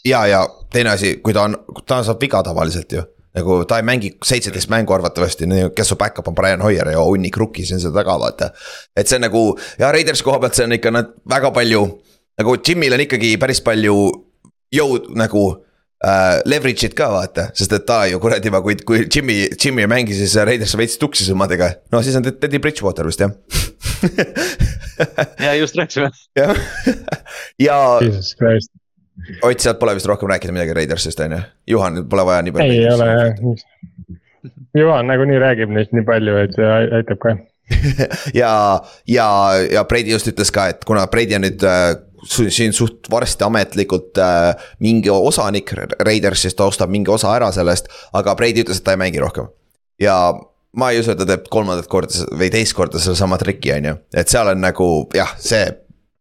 [0.08, 0.42] ja, ja
[0.74, 1.56] teine asi, kui ta on,
[1.88, 3.06] ta saab viga tavaliselt ju.
[3.38, 7.38] Nagu ta ei mängi seitseteist mängu arvatavasti, kes su back-up on Brian Hoier ja hunnik
[7.38, 8.52] rookie siin seal taga, vaata.
[8.98, 9.44] et see on nagu
[9.80, 11.86] ja Raidersi koha pealt see on ikka nad väga palju,
[12.42, 13.96] nagu Jimmy'l on ikkagi päris palju
[14.74, 15.44] jõud nagu
[16.04, 19.92] äh, leverage'id ka vaata, sest et ta ju kuradi juba, kui, kui Jimmy, Jimmy ei
[19.92, 21.74] mängi, siis Raiders veits tuksis omadega.
[21.94, 23.34] no siis on Teddy Bridgewater vist jah
[25.46, 26.12] ja just rääkisime.
[26.38, 26.58] jah,
[27.68, 27.80] ja.
[28.02, 28.77] Jesus Christ
[29.44, 31.44] Ott, sealt pole vist rohkem rääkida midagi Raidersist on ju,
[31.76, 32.80] Juhan, pole vaja nii palju.
[32.80, 33.62] ei ole jah,
[34.78, 37.36] Juhan nagunii räägib neist nii palju, et see aitab ka
[38.42, 38.52] ja,
[39.08, 39.30] ja,
[39.72, 44.20] ja Brady just ütles ka, et kuna Brady on nüüd äh, siin suht varsti ametlikult
[44.24, 48.96] äh, mingi osanik Raidersist, ta ostab mingi osa ära sellest, aga Brady ütles, et ta
[48.96, 49.52] ei mängi rohkem.
[50.00, 50.16] ja
[50.78, 53.98] ma ei usu, et ta teeb kolmandat korda või teist korda sedasama trikki, on ju,
[54.22, 54.88] et seal on nagu
[55.18, 55.66] jah, see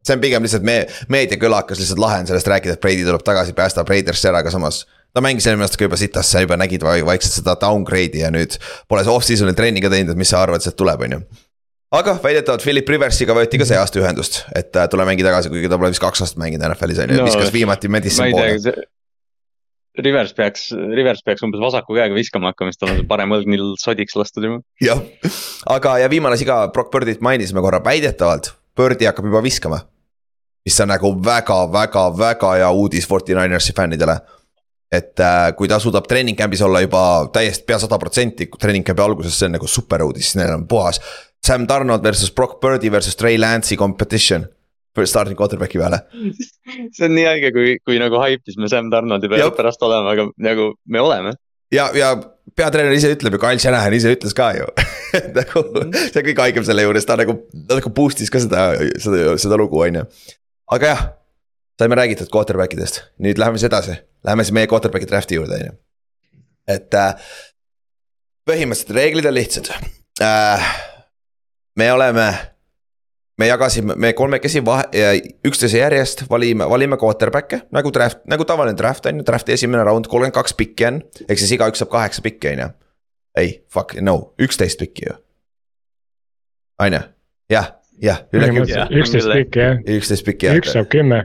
[0.07, 3.57] see on pigem lihtsalt me-, meediakõlakas, lihtsalt lahe on sellest rääkida, et Brady tuleb tagasi,
[3.57, 4.85] päästab Raidersi ära, aga samas.
[5.17, 8.59] ta mängis eelmine aasta ka juba sitast, sa juba nägid vaikselt seda downgrade'i ja nüüd
[8.89, 11.23] pole see off-season'il trenni ka teinud, et mis sa arvad, sealt tuleb, on ju
[11.97, 15.71] aga väidetavalt Philip Riversiga võeti ka see aasta ühendust, et äh, tule mängi tagasi, kuigi
[15.71, 18.77] ta pole vist kaks aastat mänginud NFL-is on ju no,, viskas viimati Madison poole.
[19.97, 23.49] Rivers peaks, Rivers peaks umbes vasaku käega viskama hakkama, sest tal on see parem õlg
[23.49, 24.61] nii sodiks lastud juba.
[24.85, 25.01] jah,
[25.73, 29.81] aga ja viimane asi ka, Brock Birdit mainisime korra, väidetavalt Birdi hakkab juba viskama
[30.67, 34.19] mis on nagu väga-väga-väga hea uudis 49ers'i fännidele.
[34.93, 37.01] et äh, kui ta suudab treening camp'is olla juba
[37.35, 41.01] täiesti pea sada protsenti treening camp'i alguses, see on nagu super uudis, neil on puhas.
[41.47, 44.47] Sam Donald versus Brock Birdi versus Trey Lance'i competition
[45.05, 46.01] starting quarterback'i peale.
[46.95, 50.31] see on nii haige, kui, kui nagu haipis me Sam Donaldi peale pärast oleme, aga
[50.49, 51.35] nagu me oleme.
[51.75, 52.15] ja, ja
[52.57, 54.67] peatreener ise ütleb ju, Kyle Shanahan ise ütles ka ju
[55.39, 55.93] nagu -hmm.
[55.93, 58.69] see on kõige haigem selle juures, ta nagu, ta nagu boost'is ka seda,
[59.03, 60.05] seda, seda lugu, on ju
[60.71, 61.03] aga jah,
[61.79, 65.69] saime räägitud quarterback idest, nüüd läheme siis edasi, läheme siis meie quarterback'i draft'i juurde, on
[65.69, 65.77] ju.
[66.77, 67.31] et äh,
[68.49, 69.71] põhimõtteliselt reeglid on lihtsad
[70.23, 70.69] äh,.
[71.77, 72.27] me oleme,
[73.39, 75.05] me jagasime, me kolmekesi vahe,
[75.47, 80.11] üksteise järjest valime, valime quarterback'e nagu draft, nagu tavaline draft on ju, draft'i esimene round,
[80.11, 81.03] kolmkümmend kaks pikki on.
[81.29, 82.71] ehk siis igaüks saab kaheksa pikki, on ju.
[83.37, 85.19] ei, fuck, no, üksteist pikki ju.
[86.83, 87.05] on ju,
[87.53, 88.89] jah jah, üle kümne.
[89.01, 89.79] üksteist pikki jah.
[89.97, 90.59] üksteist pikki jah.
[90.61, 91.23] üks saab kümme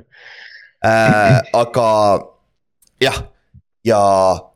[0.85, 1.41] äh,.
[1.53, 1.89] aga
[3.01, 3.19] jah,
[3.85, 3.99] ja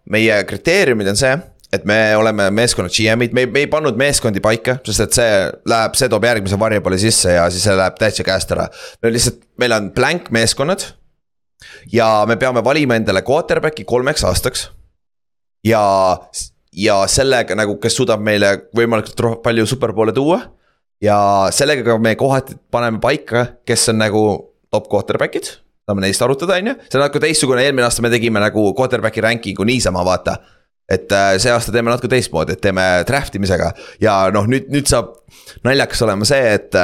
[0.10, 1.36] meie kriteeriumid on see
[1.76, 5.32] et me oleme meeskonna GM-id, me ei, me ei pannud meeskondi paika, sest et see
[5.68, 8.68] läheb, see toob järgmise variable'i sisse ja siis see läheb täitsa käest ära.
[9.04, 10.86] meil lihtsalt, meil on blank meeskonnad.
[11.92, 14.70] ja me peame valima endale quarterback'i kolmeks aastaks.
[15.66, 15.84] ja,
[16.72, 20.42] ja sellega nagu, kes suudab meile võimalikult palju superpoole tuua
[21.04, 21.18] ja
[21.56, 24.26] sellega me kohati paneme paika, kes on nagu
[24.72, 25.52] top quarterback'id.
[25.86, 29.22] Saame neist arutada, on ju, see on natuke teistsugune, eelmine aasta me tegime nagu quarterback'i
[29.22, 30.40] ranking'u niisama, vaata.
[30.90, 33.72] et äh, see aasta teeme natuke teistmoodi, et teeme draft imisega.
[34.02, 35.16] Ja noh, nüüd, nüüd saab
[35.66, 36.78] naljakas olema see, et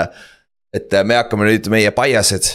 [0.72, 2.46] et me hakkame nüüd, meie bias'id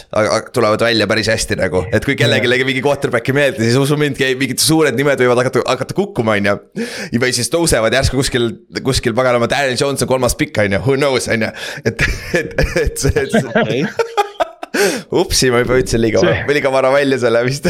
[0.55, 4.17] tulevad välja päris hästi nagu, et kui kellelegi mingi quarterback ei meeldi, siis usu mind,
[4.39, 6.87] mingid suured nimed võivad hakata, hakata kukkuma, on ju.
[7.21, 8.49] või siis tõusevad järsku kuskil,
[8.85, 11.51] kuskil paganama, Daniel Jones on kolmas pikk, on ju, who knows, on ju,
[11.85, 12.07] et,
[12.41, 14.25] et, et see, see.
[15.21, 17.69] upsi, ma juba ütlesin liiga, liiga vara välja selle vist.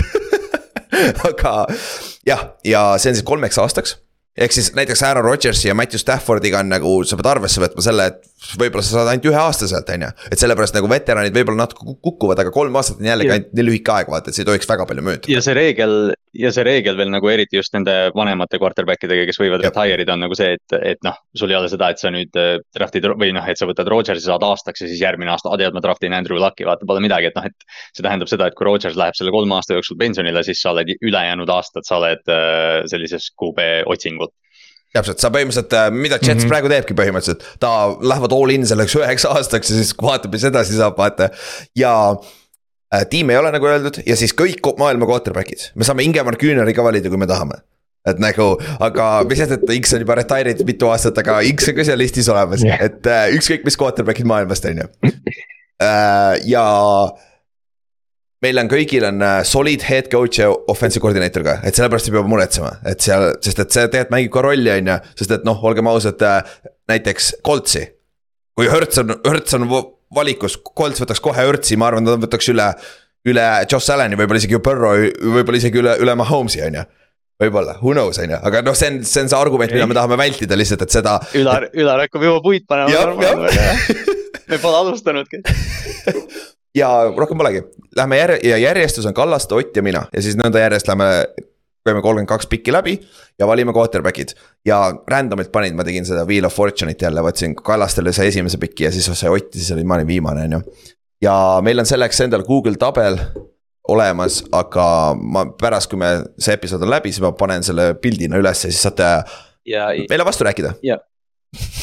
[1.28, 1.54] Aga
[2.28, 3.98] jah, ja see on siis kolmeks aastaks.
[4.38, 8.12] Ehk siis näiteks Aaron Rodgersi ja Matthew Staffordiga on nagu, sa pead arvesse võtma selle,
[8.12, 10.12] et võib-olla sa saad ainult ühe aasta sealt, on ju.
[10.32, 13.94] et sellepärast nagu veteranid võib-olla natuke kukuvad, aga kolm aastat on jällegi ainult nii lühike
[13.94, 15.32] aeg, vaata, et see ei tohiks väga palju mööduda.
[15.34, 15.96] ja see reegel,
[16.38, 20.16] ja see reegel veel nagu eriti just nende vanemate quarterback idega, kes võivad retire ida,
[20.16, 23.10] on nagu see, et, et noh, sul ei ole seda, et sa nüüd äh, draft'id
[23.18, 26.06] või noh, et sa võtad Rodgersi, saad aastaks ja siis järgmine aasta, tead, ma draft
[26.08, 27.70] in Andrew Lucki, vaata, pole midagi, et noh, et.
[27.96, 30.94] see tähendab seda, et kui Rodgers läheb selle kolme aasta jooksul pensionile, siis sa oled
[30.98, 34.32] ülejäänud aastad, sa oled äh, sellises QB otsingul
[34.96, 36.52] täpselt, sa põhimõtteliselt, äh, mida Jets mm -hmm.
[36.52, 37.72] praegu teebki põhimõtteliselt, ta
[38.02, 41.30] lähevad all in selleks üheks aastaks ja siis vaatab, mis edasi saab, vaata.
[41.76, 41.94] ja
[42.94, 46.74] äh, tiim ei ole nagu öeldud ja siis kõik maailma quarterback'id, me saame Ingemar Küüneri
[46.74, 47.62] ka valida, kui me tahame
[48.08, 51.72] et nagu, aga mis sest, et X on juba retire itud mitu aastat, aga X
[51.72, 55.12] on ka seal listis olemas yeah., et äh, ükskõik mis quarterback'id maailmast, on ju.
[55.84, 56.64] Äh, ja
[58.46, 62.16] meil on kõigil on äh, solid head coach ja offensive coordinator ka, et sellepärast ei
[62.16, 65.48] pea muretsema, et seal, sest et see tegelikult mängib ka rolli, on ju, sest et
[65.48, 66.60] noh, olgem ausad, äh,
[66.92, 67.88] näiteks Coltsi.
[68.58, 69.68] kui Hertz on, Hertz on
[70.14, 72.70] valikus, Colts võtaks kohe Hertzi, ma arvan, ta võtaks üle,
[73.28, 76.88] üle Josh Allan'i, võib-olla isegi Burrow, võib-olla isegi üle, üle Mahomes'i, on ju
[77.38, 79.98] võib-olla, who knows, on ju, aga noh, see on, see on see argument, mida me
[79.98, 81.20] tahame vältida lihtsalt, et seda.
[81.38, 82.90] Ülar, Ülar hakkab juba puid panema.
[84.48, 85.44] me pole alustanudki
[86.78, 87.64] ja rohkem polegi,
[87.98, 91.10] lähme järje- ja järjestus on Kallaste, Ott ja mina ja siis nõnda järjest lähme
[91.88, 92.98] käime kolmkümmend kaks pikki läbi
[93.40, 94.36] ja valime quarterback'id.
[94.66, 98.88] ja random'ilt panin, ma tegin seda Wheel of Fortune'it jälle, võtsin Kallastele sai esimese piki
[98.88, 100.62] ja siis sai Ott ja siis olin, ma olin viimane, on ju.
[101.22, 103.20] ja meil on selleks endal Google tabel
[103.88, 106.10] olemas, aga ma pärast, kui me
[106.40, 109.12] see episood on läbi, siis ma panen selle pildina üles ja siis saate
[109.68, 110.74] ja, meile vastu rääkida.
[110.84, 111.00] ja,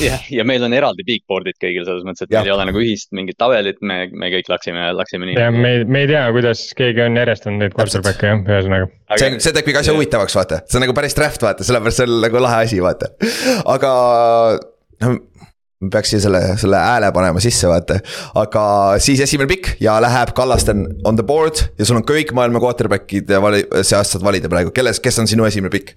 [0.01, 2.43] jah, ja meil on eraldi bigboard'id kõigil selles mõttes, et Jah.
[2.43, 5.37] meil ei ole nagu ühist mingit tabelit, me, me kõik läksime, läksime nii.
[5.41, 8.91] ja me, me ei tea, kuidas keegi on järjestanud neid quarterback'e jah, ühesõnaga.
[9.21, 12.09] see see teeb kõik asja huvitavaks, vaata, see on nagu päris draft, vaata, sellepärast see
[12.09, 13.13] on nagu lahe asi, vaata.
[13.75, 13.93] aga
[15.05, 15.15] no,
[15.85, 17.99] ma peaks siia selle, selle hääle panema sisse, vaata.
[18.41, 18.65] aga
[19.03, 23.31] siis esimene pikk ja läheb Kallasten on the board ja sul on kõik maailma quarterback'id
[23.31, 25.97] ja vali-, seast saad valida praegu, kelles, kes on sinu esimene pikk?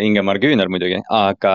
[0.00, 1.54] Ingemar Küüner muidugi, aga,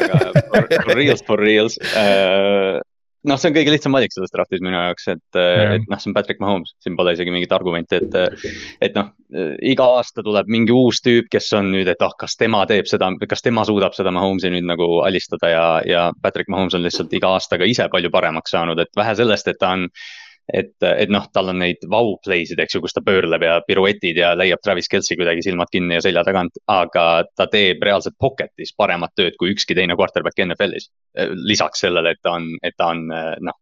[0.00, 0.18] aga
[0.50, 2.80] for, for reals, for reals äh,
[3.28, 5.74] noh, see on kõige lihtsam valik selles draft'is minu jaoks, et, Jah.
[5.78, 8.18] et noh, see on Patrick Mahomes, siin pole isegi mingit argumenti, et.
[8.84, 9.10] et noh,
[9.64, 13.08] iga aasta tuleb mingi uus tüüp, kes on nüüd, et ah, kas tema teeb seda,
[13.30, 17.32] kas tema suudab seda Mahomes'i nüüd nagu alistada ja, ja Patrick Mahomes on lihtsalt iga
[17.34, 19.88] aastaga ise palju paremaks saanud, et vähe sellest, et ta on
[20.52, 24.18] et, et noh, tal on neid vau play'sid, eks ju, kus ta pöörleb ja piruetid
[24.20, 28.74] ja leiab Travis Kelci kuidagi silmad kinni ja selja tagant, aga ta teeb reaalselt pocket'is
[28.76, 30.90] paremat tööd kui ükski teine quarterback NFL-is.
[31.48, 33.60] lisaks sellele, et ta on, et ta on noh,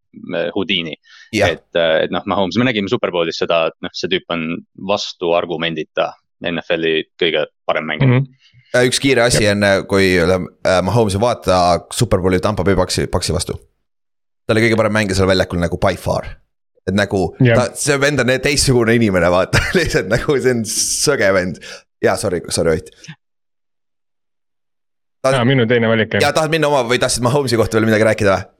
[0.54, 0.94] Houdini,
[1.32, 4.48] et, et noh, Mahomes, me nägime Superbowlis seda, et noh, see tüüp on
[4.88, 6.10] vastuargumendita
[6.50, 8.18] NFL-i kõige parem mängija mm.
[8.18, 8.50] -hmm.
[8.88, 11.56] Üks kiire asi enne, kui äh, Mahomes'i vaata
[11.92, 13.52] Superbowli Tampa Bay Paxi, Paxi vastu.
[14.46, 16.41] ta oli kõige parem mängija seal väljakul nagu by far.
[16.88, 17.58] Et nagu Jah.
[17.58, 21.60] ta, see vend on teistsugune inimene, vaata, lihtsalt nagu see on söge vend.
[22.02, 22.90] jaa, sorry, sorry Ott.
[25.28, 28.34] aa, minu teine valik ja tahad minna oma või tahtsid Mahomes'i kohta veel midagi rääkida
[28.34, 28.50] või?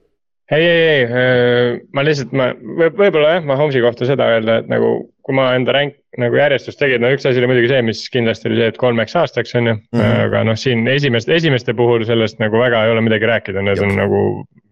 [0.53, 4.71] ei, ei, ei, ma lihtsalt, ma võib, võib-olla jah, ma Holmesi kohta seda öelda, et
[4.71, 4.93] nagu
[5.25, 8.51] kui ma enda rank nagu järjestust tegin, no üks asi oli muidugi see, mis kindlasti
[8.51, 10.01] oli see, et kolmeks aastaks on ju mm.
[10.01, 10.25] -hmm.
[10.27, 13.89] aga noh, siin esimeste, esimeste puhul sellest nagu väga ei ole midagi rääkida, need Jep.
[13.89, 14.21] on nagu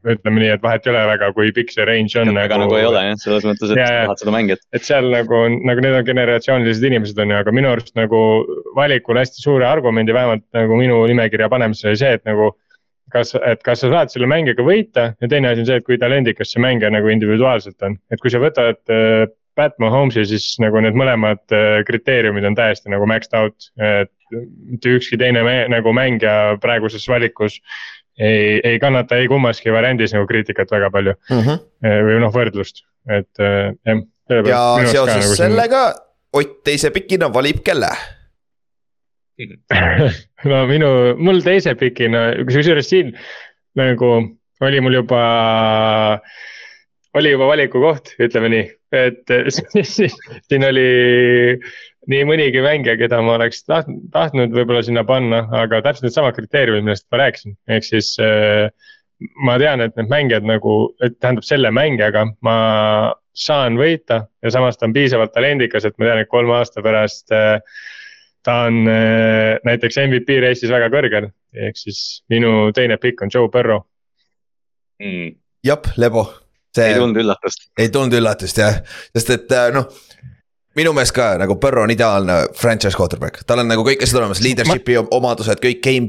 [0.08, 2.32] ütleme nii, et vahet ei ole väga, kui pikk see range on.
[2.40, 4.62] ega nagu ei ole jah, selles mõttes, et Ja, tahad seda mängijat.
[4.76, 8.22] et seal nagu, nagu need on generatsioonilised inimesed on ju, aga minu arust nagu
[8.78, 12.52] valikul hästi suure argumendi vähemalt nagu minu nimekirja panemises oli see, et nagu.
[13.10, 15.96] kas, et kas sa saad selle mängijaga võita ja teine asi on see, et kui
[15.98, 19.24] talendikas see mängija nagu individuaalselt on, et kui sa võtad äh,
[19.58, 24.92] Pat Mahomes'i, siis nagu need mõlemad äh, kriteeriumid on täiesti nagu maxed out, et mitte
[24.94, 27.58] ükski teine me, nagu mängija praeguses valikus
[28.20, 33.42] ei, ei kannata ei kummaski variandis nagu kriitikat väga palju eh, või noh, võrdlust, et
[33.42, 34.06] eh, jah.
[34.30, 35.88] ja nagu seoses sellega
[36.30, 37.88] Ott teise pikina valib kelle?
[40.50, 43.10] no minu, mul teise pikina, kusjuures siin
[43.78, 44.10] nagu
[44.60, 45.22] oli mul juba,
[47.16, 48.66] oli juba valikukoht, ütleme nii,
[49.00, 49.34] et
[49.96, 50.88] siin oli
[52.08, 56.86] nii mõnigi mängija, keda ma oleks tahtnud, tahtnud võib-olla sinna panna, aga täpselt needsamad kriteeriumid,
[56.86, 58.70] millest ma rääkisin, ehk siis äh,
[59.44, 62.56] ma tean, et need mängijad nagu, et tähendab selle mängijaga ma
[63.36, 67.34] saan võita ja samas ta on piisavalt talendikas, et ma tean, et kolme aasta pärast
[67.36, 67.60] äh,
[68.46, 71.30] ta on äh, näiteks MVP reisis väga kõrgel,
[71.68, 73.84] ehk siis minu teine pikk on Joe Burrow.
[75.00, 75.34] Mm.
[75.64, 76.26] jep, Lebo.
[76.76, 77.70] ei tulnud üllatust.
[77.78, 78.82] ei tulnud üllatust jah,
[79.16, 79.88] sest et äh, noh.
[80.78, 84.42] Minu meelest ka nagu Burrow on ideaalne franchise quarterback, tal on nagu kõik asjad olemas,
[84.44, 86.08] leadership'i omadused, kõik game,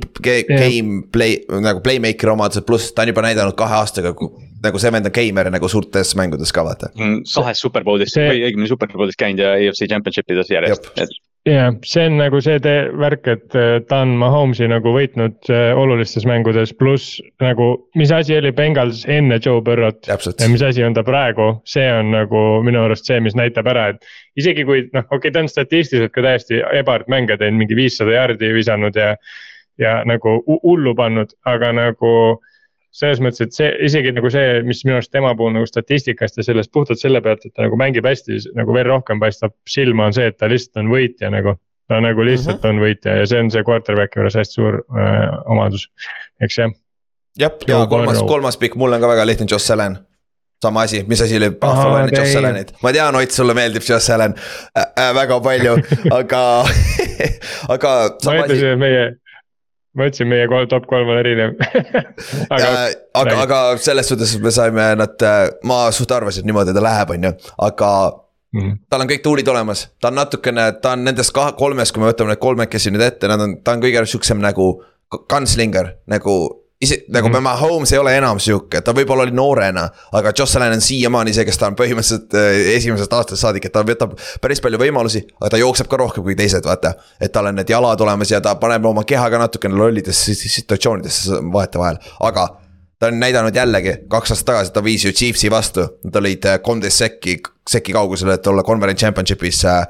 [0.49, 0.61] Jah.
[0.61, 4.13] game play nagu playmaker'i omadused, pluss ta on juba näidanud kahe aastaga.
[4.61, 6.91] nagu see vend on gamer nagu suurtes mängudes ka vaata.
[7.33, 11.09] kahes Superbowlis See- või õigemini Superbowlis käinud ja EFC Championship ides järjest, et
[11.47, 15.71] jah, see on nagu see tee- värk, et äh, ta on Mahomes'i nagu võitnud äh,
[15.77, 20.93] olulistes mängudes, pluss nagu, mis asi oli Bengals enne Joe täpselt ja, mis asi on
[20.93, 24.05] ta praegu, see on nagu minu arust see, mis näitab ära, et
[24.37, 28.13] isegi kui noh, okei okay,, ta on statistiliselt ka täiesti ebart mänge teinud, mingi viissada
[28.13, 29.15] jaardi visanud ja.
[29.81, 32.13] ja nagu hu- hullu pannud, aga nagu
[32.95, 36.45] selles mõttes, et see isegi nagu see, mis minu arust tema puhul nagu statistikast ja
[36.45, 40.17] sellest puhtalt selle pealt, et ta nagu mängib hästi, nagu veel rohkem paistab silma, on
[40.17, 41.57] see, et ta lihtsalt on võitja nagu.
[41.91, 42.77] ta nagu lihtsalt mm -hmm.
[42.77, 45.89] on võitja ja see on see quarterback'i juures hästi suur äh, omadus,
[46.39, 46.71] eks jah.
[47.39, 49.97] jah, ja kolmas, kolmas pikk, mul on ka väga lihtne, Josh Allan.
[50.61, 52.37] sama asi, mis asi oli Buffalo enne Josh ei.
[52.37, 54.35] Allanit, ma tean, Ott, sulle meeldib Josh Allan
[54.77, 55.75] äh, äh, väga palju,
[56.19, 56.65] aga,
[57.75, 57.91] aga.
[58.25, 59.03] ma ütlesin, et meie,
[59.97, 61.55] ma ütlesin, meie kol- top kolm on erinev.
[62.53, 65.25] aga aga, aga, aga selles suhtes me saime nad,
[65.67, 67.33] ma suht arvasin, et niimoodi ta läheb, on ju,
[67.69, 67.93] aga
[68.51, 68.71] Mhm.
[68.91, 72.09] tal on kõik tuulid olemas, ta on natukene, ta on nendest kahe, kolmest, kui me
[72.09, 74.65] võtame need kolmekesi nüüd ette, nad on, ta on kõige sihukesem nagu
[75.31, 76.33] gunslinger, nagu
[76.81, 77.41] isi- nagu mm -hmm.
[77.41, 81.57] Mahomes ei ole enam sihuke, ta võib-olla oli noorena, aga Allan on siiamaani see, kes
[81.57, 85.57] ta on põhimõtteliselt äh, esimesest aastast saadik, et ta võtab päris palju võimalusi, aga ta
[85.57, 86.93] jookseb ka rohkem kui teised, vaata.
[87.21, 91.41] et tal on need jalad olemas ja ta paneb oma keha ka natukene lollidesse situatsioonidesse
[91.53, 92.47] vahetevahel, aga
[92.99, 96.59] ta on näidanud jällegi, kaks aastat tagasi ta viis ju Chiefsi vastu, nad olid äh,
[96.61, 99.85] kolmteist sekki, sekki kaugusel, et olla conference championship'is äh,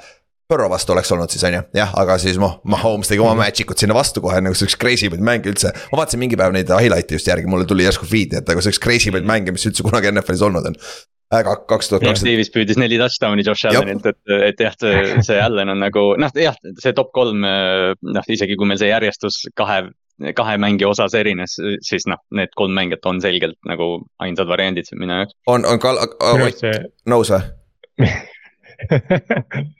[0.52, 3.72] Põrro vastu oleks olnud siis on ju, jah, aga siis noh, Mahomes tegi oma magic
[3.72, 5.72] ut sinna vastu kohe nagu see üks crazy maid mänge üldse.
[5.94, 8.74] ma vaatasin mingi päev neid highlight'e just järgi, mulle tuli järsku feed'i, et nagu see
[8.74, 12.28] üks crazy maid mänge, mis üldse kunagi NFL-is olnud on äh, kaks tuhat kaksteist.
[12.28, 14.76] Davis püüdis neli touchdown'i Josh Allenilt, et, et jah,
[15.24, 19.46] see, Allan on nagu noh, jah, see top kolm, noh isegi kui meil see järjestus
[19.56, 19.86] kahe,
[20.36, 21.56] kahe mängija osas erines,
[21.88, 25.40] siis noh, need kolm mängijat on selgelt nagu ainsad variandid minu jaoks.
[25.56, 25.96] on, on ka,
[27.16, 27.42] nõus või?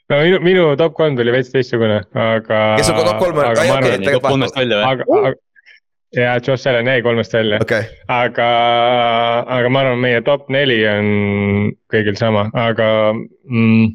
[0.10, 2.60] no minu, minu top kolm tuli veits teistsugune, aga.
[2.80, 3.40] kes on top kolm,
[4.06, 4.92] top kolmest välja või?
[4.92, 5.34] aga,
[6.18, 8.50] ja Josh Allan jäi kolmest välja okay., aga,
[9.48, 11.10] aga ma arvan, meie top neli on
[11.92, 13.92] kõigil sama, aga mm,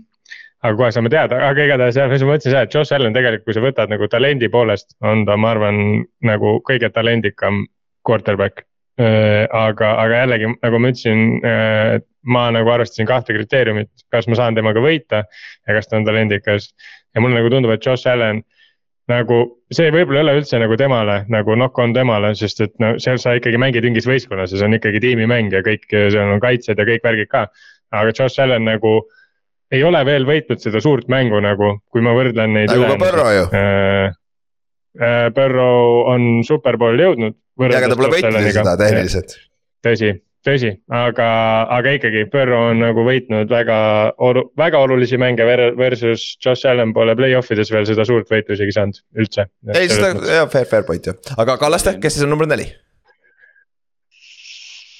[0.66, 3.56] aga kohe saame teada, aga igatahes jah, ma mõtlesin seda, et Josh Allan tegelikult, kui
[3.56, 5.82] sa võtad nagu talendi poolest, on ta, ma arvan,
[6.26, 7.64] nagu kõige talendikam
[8.06, 8.66] quarterback
[8.98, 14.56] aga, aga jällegi, nagu ma ütlesin, äh, ma nagu arvestasin kahte kriteeriumit, kas ma saan
[14.56, 16.72] temaga võita ja kas ta on talendikas.
[17.14, 18.42] ja mulle nagu tundub, et Josh Allan
[19.06, 19.36] nagu
[19.70, 23.20] see võib-olla ei ole üldse nagu temale nagu knock on temale, sest et no seal
[23.22, 26.80] sa ikkagi mängid mingis võistkonnas ja see on ikkagi tiimimäng ja kõik, seal on kaitsjad
[26.80, 27.46] ja kõik värgid ka.
[27.92, 28.98] aga Josh Allan nagu
[29.70, 32.72] ei ole veel võitnud seda suurt mängu nagu, kui ma võrdlen neid.
[32.72, 34.14] nagu ka Põrro ju äh,.
[35.36, 39.36] Burrow on superbowli jõudnud ja, aga ta pole võitnud seda tehniliselt.
[39.86, 40.12] tõsi,
[40.46, 41.28] tõsi, aga,
[41.78, 43.78] aga ikkagi Burrow on nagu võitnud väga
[44.60, 45.46] väga olulisi mänge
[45.78, 49.48] versus Josh Allan pole play-off ides veel seda suurt võitu isegi saanud üldse.
[49.74, 52.70] ei, seda, jaa, fair, fair point ju, aga Kallaste, kes siis on number neli?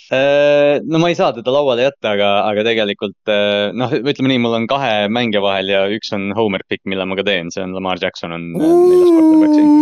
[0.07, 4.43] Äh, no ma ei saa teda lauale jätta, aga, aga tegelikult äh, noh, ütleme nii,
[4.45, 7.65] mul on kahe mängija vahel ja üks on homer pick, mille ma ka teen, see
[7.65, 9.73] on Lamar Jackson on äh, neljas quarterback siin.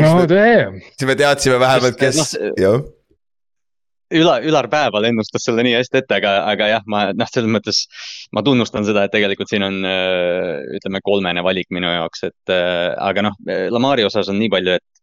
[0.00, 0.80] no damn.
[0.96, 2.82] siis me teadsime vähemalt, kes no,, jah.
[4.10, 7.84] Ülar, Ülar Päeval ennustas selle nii hästi ette, aga, aga jah, ma noh, selles mõttes
[8.34, 13.38] ma tunnustan seda, et tegelikult siin on ütleme kolmene valik minu jaoks, et aga noh,
[13.70, 14.99] Lamari osas on nii palju, et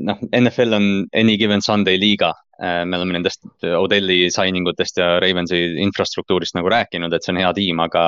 [0.00, 2.32] noh, NFL on any given Sunday liiga
[2.62, 3.42] Äh, me oleme nendest
[3.76, 8.04] Odelli signing utest ja Ravensi infrastruktuurist nagu rääkinud, et see on hea tiim, aga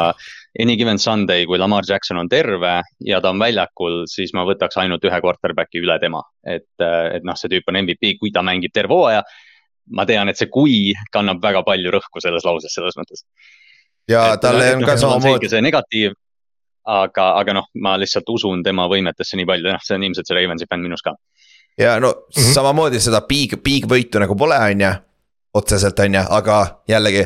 [0.62, 4.80] any given Sunday, kui Lamar Jackson on terve ja ta on väljakul, siis ma võtaks
[4.80, 6.22] ainult ühe quarterback'i üle tema.
[6.46, 9.22] et, äh, et noh, see tüüp on MVP, kui ta mängib terve hooaja.
[9.92, 13.24] ma tean, et see kui kannab väga palju rõhku selles lauses, selles mõttes.
[14.08, 15.48] ja talle on ka noh, samamoodi.
[15.48, 16.16] see negatiiv
[16.86, 20.40] aga, aga noh, ma lihtsalt usun tema võimetesse nii palju, noh, see on ilmselt see
[20.40, 21.12] Ravensi fänn minus ka
[21.78, 22.54] ja no mm -hmm.
[22.54, 24.94] samamoodi seda big, big võitu nagu pole, on ju.
[25.54, 27.24] otseselt on ju, aga jällegi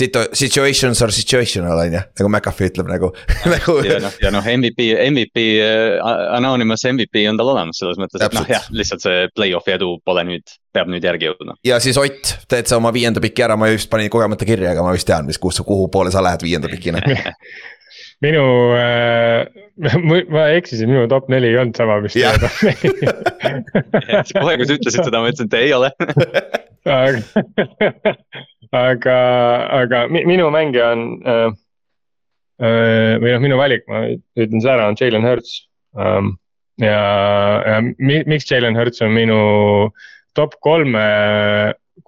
[0.00, 3.12] situ-, situations are situational on ju, nagu McAfee ütleb nagu
[3.54, 3.76] nagu.
[3.86, 8.36] ja noh, ja noh, MVP, MVP uh,, anonymous MVP on tal olemas selles mõttes, et
[8.36, 11.56] noh, jah, lihtsalt see play-off'i edu pole nüüd, peab nüüd järgi jõudma.
[11.64, 14.82] ja siis Ott, teed sa oma viienda piki ära, ma just panin kogemata kirja, aga
[14.82, 17.02] ma vist tean, mis, kus, kuhu poole sa lähed viienda pikina
[18.22, 18.42] minu
[18.78, 19.46] äh,,
[20.34, 23.06] ma eksisin, minu top neli ei olnud sama, mis teie top neli.
[24.36, 25.90] kohe, kui sa ütlesid seda, ma ütlesin, et ei ole
[26.84, 27.22] aga,
[28.84, 29.18] aga,
[29.82, 31.44] aga minu mängija on äh,
[32.62, 35.62] äh, või noh, minu valik, ma ütlen selle ära, on Jalen Hurts
[35.98, 36.34] ähm,.
[36.82, 36.98] ja,
[37.66, 39.38] ja mi, miks Jalen Hurts on minu
[40.36, 41.04] top kolme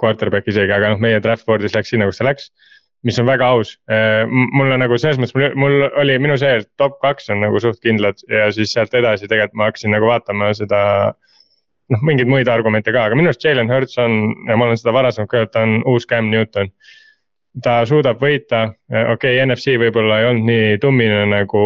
[0.00, 2.50] quarterback isegi, aga noh, meie draft board'is läks sinna, kus ta läks
[3.04, 3.74] mis on väga aus.
[3.90, 7.80] Äh, mulle nagu selles mõttes, mul oli minu see, et top kaks on nagu suht
[7.84, 10.80] kindlad ja siis sealt edasi tegelikult ma hakkasin nagu vaatama seda.
[11.92, 14.14] noh, mingeid muid argumente ka, aga minu arust Jalen Hurts on
[14.48, 16.70] ja ma olen seda varasemalt ka öelnud, ta on uus Cam Newton.
[17.62, 21.60] ta suudab võita, okei okay,, NFC võib-olla ei olnud nii tummine nagu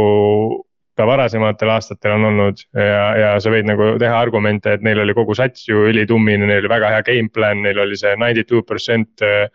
[0.99, 5.15] ta varasematel aastatel on olnud ja, ja sa võid nagu teha argumente, et neil oli
[5.15, 8.67] kogu sats ju ülitummine, neil oli väga hea game plan, neil oli see ninety two
[8.67, 9.47] percent Äh,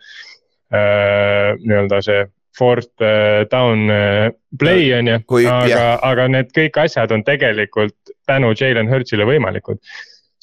[0.72, 2.24] nii-öelda see
[2.58, 7.96] fourth äh, down äh, play on ju, aga, aga need kõik asjad on tegelikult
[8.28, 9.80] tänu Jalen Hurtsile võimalikud.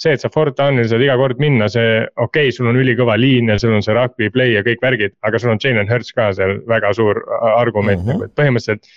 [0.02, 3.20] see, et sa fourth down'il saad iga kord minna, see okei okay,, sul on ülikõva
[3.22, 6.16] liin ja sul on see rugby play ja kõik värgid, aga sul on Jalen Hurts
[6.18, 7.22] ka seal väga suur
[7.54, 8.34] argument mm, -hmm.
[8.40, 8.90] põhimõtteliselt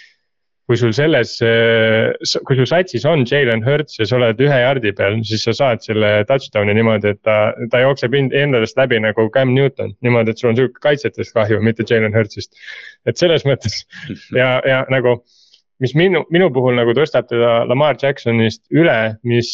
[0.64, 1.34] kui sul selles,
[2.48, 5.84] kui sul satsis on Jalen Hurts ja sa oled ühe jardi peal, siis sa saad
[5.84, 7.36] selle touchdown'i niimoodi, et ta,
[7.72, 9.92] ta jookseb endast läbi nagu Cam Newton.
[10.04, 12.56] niimoodi, et sul on sihuke kaitsjatest kahju, mitte Jalen Hurtsist.
[13.04, 13.82] et selles mõttes
[14.32, 15.18] ja, ja nagu,
[15.84, 18.98] mis minu, minu puhul nagu tõstab teda Lamar Jacksonist üle,
[19.28, 19.52] mis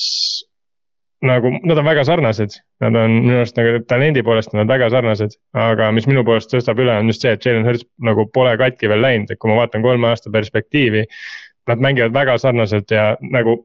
[1.26, 4.88] nagu nad on väga sarnased, nad on minu arust nagu talendi poolest on nad väga
[4.92, 5.36] sarnased.
[5.52, 8.88] aga mis minu poolest tõstab üle, on just see, et Jalen Hurts nagu pole katki
[8.88, 11.04] veel läinud, et kui ma vaatan kolme aasta perspektiivi.
[11.68, 13.60] Nad mängivad väga sarnaselt ja nagu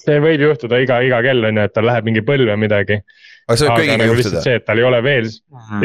[0.00, 3.00] see võib juhtuda iga, iga kell on ju, et tal läheb mingi põlv või midagi.
[3.48, 4.44] aga see võib kõigiga nagu juhtuda.
[4.44, 5.32] see, et tal ei ole veel,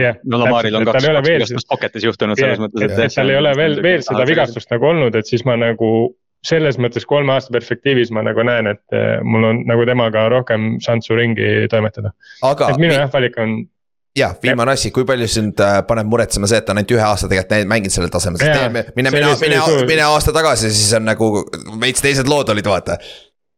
[0.02, 0.20] jah.
[0.24, 3.00] no Lamaril on kaks, kaks vigastust pocket'is juhtunud selles mõttes, et.
[3.08, 5.90] et tal ei ole veel, veel seda vigastust nagu olnud, et siis ma nagu
[6.46, 10.76] selles mõttes kolme aasta perspektiivis ma nagu näen, et eh, mul on nagu temaga rohkem
[10.84, 12.14] šanssu ringi toimetada.
[12.70, 13.58] et minu jah valik on
[14.16, 17.04] jah, viimane asi, kui palju sind äh, paneb muretsema see, et ta on ainult ühe
[17.04, 21.32] aasta tegelikult mänginud sellel tasemel, sest mine, mine, mine, mine, aasta tagasi, siis on nagu
[21.82, 22.98] veits teised lood olid, vaata.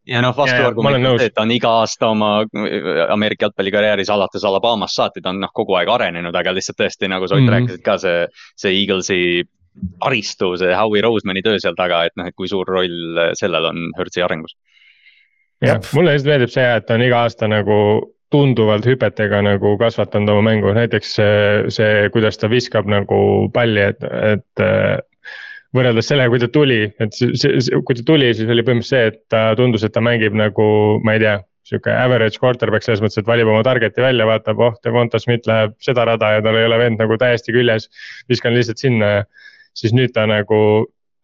[0.08, 4.48] ja noh, vastuargument on see, et ta on iga aasta oma äh, Ameerika jalgpallikarjääris alates
[4.48, 7.54] Alabamast saati, ta on noh, kogu aeg arenenud, aga lihtsalt tõesti nagu sa Ott Mhm.
[7.54, 8.26] rääkisid ka see,
[8.56, 9.22] see Eaglesi
[10.02, 13.90] taristu, see Howie Rosemani töö seal taga, et noh, et kui suur roll sellel on
[13.98, 14.58] Hertzi arengus.
[15.64, 17.80] jah Jep., mulle lihtsalt meeldib see, et ta on iga aasta nagu
[18.34, 21.36] tunduvalt hüpetega nagu kasvatanud oma mängu, näiteks see,
[21.74, 23.20] see, kuidas ta viskab nagu
[23.56, 24.66] palli, et, et
[25.76, 29.14] võrreldes sellega, kui ta tuli, et see, see, kui ta tuli, siis oli põhimõtteliselt see,
[29.14, 30.68] et ta tundus, et ta mängib nagu,
[31.08, 34.76] ma ei tea, sihuke average quarterback selles mõttes, et valib oma target'i välja, vaatab, oh,
[34.84, 37.90] Devonta Smith läheb seda rada ja tal ei ole vend nagu täiesti küljes.
[38.32, 39.26] viskan lihtsalt sinna ja
[39.78, 40.60] siis nüüd ta nagu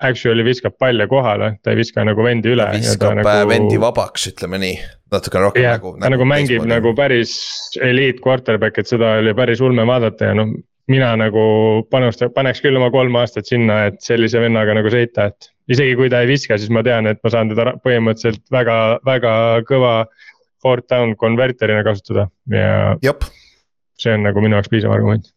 [0.04, 2.66] actually viskab palle kohale, ta ei viska nagu vendi üle.
[2.76, 3.47] viskab nagu...
[3.49, 4.76] vendi vabaks, ütleme nii,
[5.14, 5.95] natukene rohkem jah nagu.
[6.01, 7.34] ta nagu mängib nagu päris
[7.82, 10.51] eliit quarterback, et seda oli päris ulme vaadata ja noh,
[10.91, 11.45] mina nagu
[11.93, 15.51] panusta-, paneks küll oma kolm aastat sinna, et sellise vennaga nagu sõita, et.
[15.72, 19.36] isegi kui ta ei viska, siis ma tean, et ma saan teda põhimõtteliselt väga, väga
[19.70, 19.93] kõva
[20.64, 23.24] fourth down converter'ina kasutada ja jep,
[23.99, 25.32] see on nagu minu jaoks piisav argument.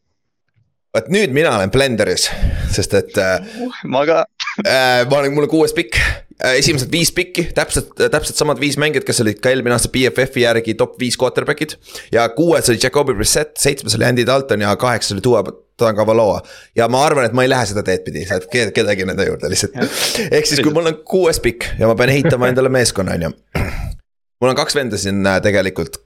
[0.96, 2.30] Vot nüüd mina olen blenderis,
[2.72, 3.58] sest et äh,
[3.90, 4.22] ma ka.
[4.64, 8.78] äh, ma olen, mul on kuues pikk äh, esimesed viis pikki, täpselt, täpselt samad viis
[8.80, 11.76] mängijat, kes olid ka eelmine aasta BFF-i järgi top viis quarterback'id.
[12.14, 15.44] ja kuues oli Jacobi Brissett, seitsmes oli Andy Dalton ja kaheksas oli Tua
[15.76, 16.40] Tagovailoa.
[16.76, 19.28] ja ma arvan, et ma ei lähe seda teed pidi, sa oled ke- kedagi nende
[19.28, 19.76] juurde lihtsalt.
[20.36, 23.32] ehk siis, kui mul on kuues pikk ja ma pean ehitama endale meeskonna, on ju.
[24.40, 26.00] mul on kaks venda siin äh, tegelikult.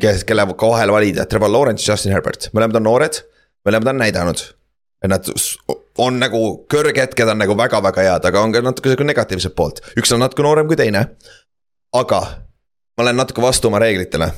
[0.00, 3.22] kes, kelle vahel valida, Trevor Lawrence ja Justin Herbert, mõlemad on noored,
[3.66, 4.46] mõlemad on näidanud
[5.02, 5.28] et nad
[6.02, 10.12] on nagu kõrghetked on nagu väga-väga head, aga on ka natuke sihuke negatiivset poolt, üks
[10.14, 11.04] on natuke noorem kui teine.
[11.94, 12.20] aga
[12.98, 14.30] ma olen natuke vastu oma reeglitele.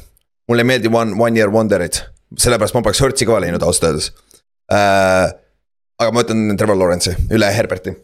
[0.49, 2.03] mulle ei meeldi one, one year wonder'id,
[2.37, 4.13] sellepärast ma poleks Hertzi ka valinud ausalt öeldes
[4.73, 5.33] äh,.
[5.99, 7.97] aga ma ütlen Trevor Lawrence'i üle Herberti.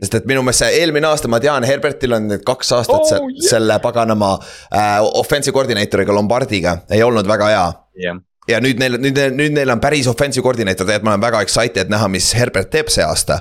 [0.00, 3.12] sest et minu meelest see eelmine aasta, ma tean, Herbertil on nüüd kaks aastat Oh,
[3.20, 3.44] oh, yeah.
[3.50, 4.32] selle paganama
[4.72, 7.64] äh, offensive koordineeritoriga Lombardiga, ei olnud väga hea
[8.06, 8.20] jah,
[8.50, 11.92] ja nüüd neil, nüüd, nüüd neil on päris offensive koordineeter, tegelikult ma olen väga excited
[11.92, 13.40] näha, mis Herbert teeb see aasta.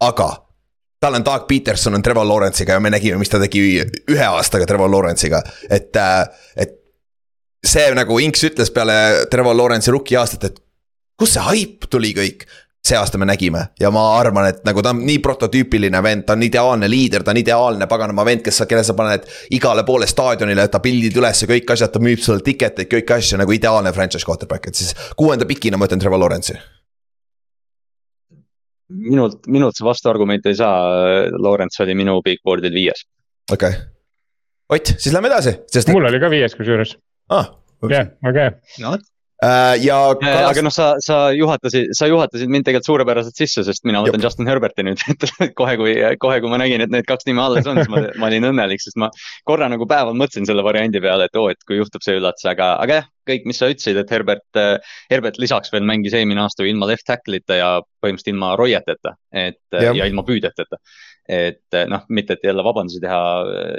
[0.00, 0.28] aga
[1.00, 4.66] tal on Doug Peterson on Trevor Lawrence'iga ja me nägime, mis ta tegi ühe aastaga
[4.68, 5.96] Trevor Lawrence'iga, et,
[6.56, 6.76] et.
[7.66, 10.60] see nagu Inks ütles peale Trevor Lawrence'i rookie aastat, et
[11.18, 12.46] kust see haip tuli kõik
[12.86, 16.36] see aasta me nägime ja ma arvan, et nagu ta on nii prototüüpiline vend, ta
[16.36, 19.26] on ideaalne liider, ta on ideaalne paganama vend, kes sa, kelle sa paned
[19.56, 23.40] igale poole staadionile, ta pildid üles ja kõik asjad, ta müüb sulle tiketeid, kõiki asju
[23.42, 26.58] nagu ideaalne franchise quarterback, et siis kuuenda pikina ma ütlen Trevor Lawrence'i.
[28.86, 33.06] minult, minult see vastuargument ei saa, Lawrence oli minu big board'il viies.
[33.50, 33.92] okei okay.,
[34.66, 35.92] Ott, siis lähme edasi, sest.
[35.94, 36.96] mul oli ka viies kusjuures,
[37.30, 37.52] ah,
[37.86, 38.96] jah, väga hea.
[39.44, 40.46] Äh, ja Kalas...
[40.50, 44.48] aga noh, sa, sa juhatasid, sa juhatasid mind tegelikult suurepäraselt sisse, sest mina võtan Justin
[44.50, 45.26] Herberti nüüd, et
[45.58, 48.30] kohe, kui, kohe, kui ma nägin, et need kaks nime alles on, siis ma, ma
[48.30, 49.10] olin õnnelik, sest ma
[49.48, 52.74] korra nagu päeval mõtlesin selle variandi peale, et oo, et kui juhtub see üllatus, aga,
[52.84, 54.60] aga jah, kõik, mis sa ütlesid, et Herbert,
[55.10, 59.90] Herbert lisaks veel mängis eelmine aasta ilma left tackle'ita ja põhimõtteliselt ilma roieteta, et ja,
[59.90, 60.78] ja ilma püüdjateta
[61.28, 63.18] et noh, mitte, et jälle vabandusi teha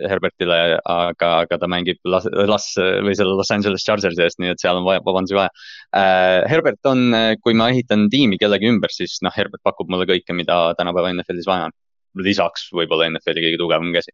[0.10, 4.64] Herbertile, aga, aga ta mängib las, las või selle Los Angeles Chargersi eest, nii et
[4.64, 5.52] seal on vaja vabandusi vaja
[5.96, 6.44] äh,.
[6.52, 7.08] Herbert on,
[7.44, 11.48] kui ma ehitan tiimi kellegi ümber, siis noh, Herbert pakub mulle kõike, mida tänapäeva NFL-is
[11.48, 11.78] vaja on.
[12.18, 14.12] lisaks võib-olla NFL-i kõige tugevam käsi.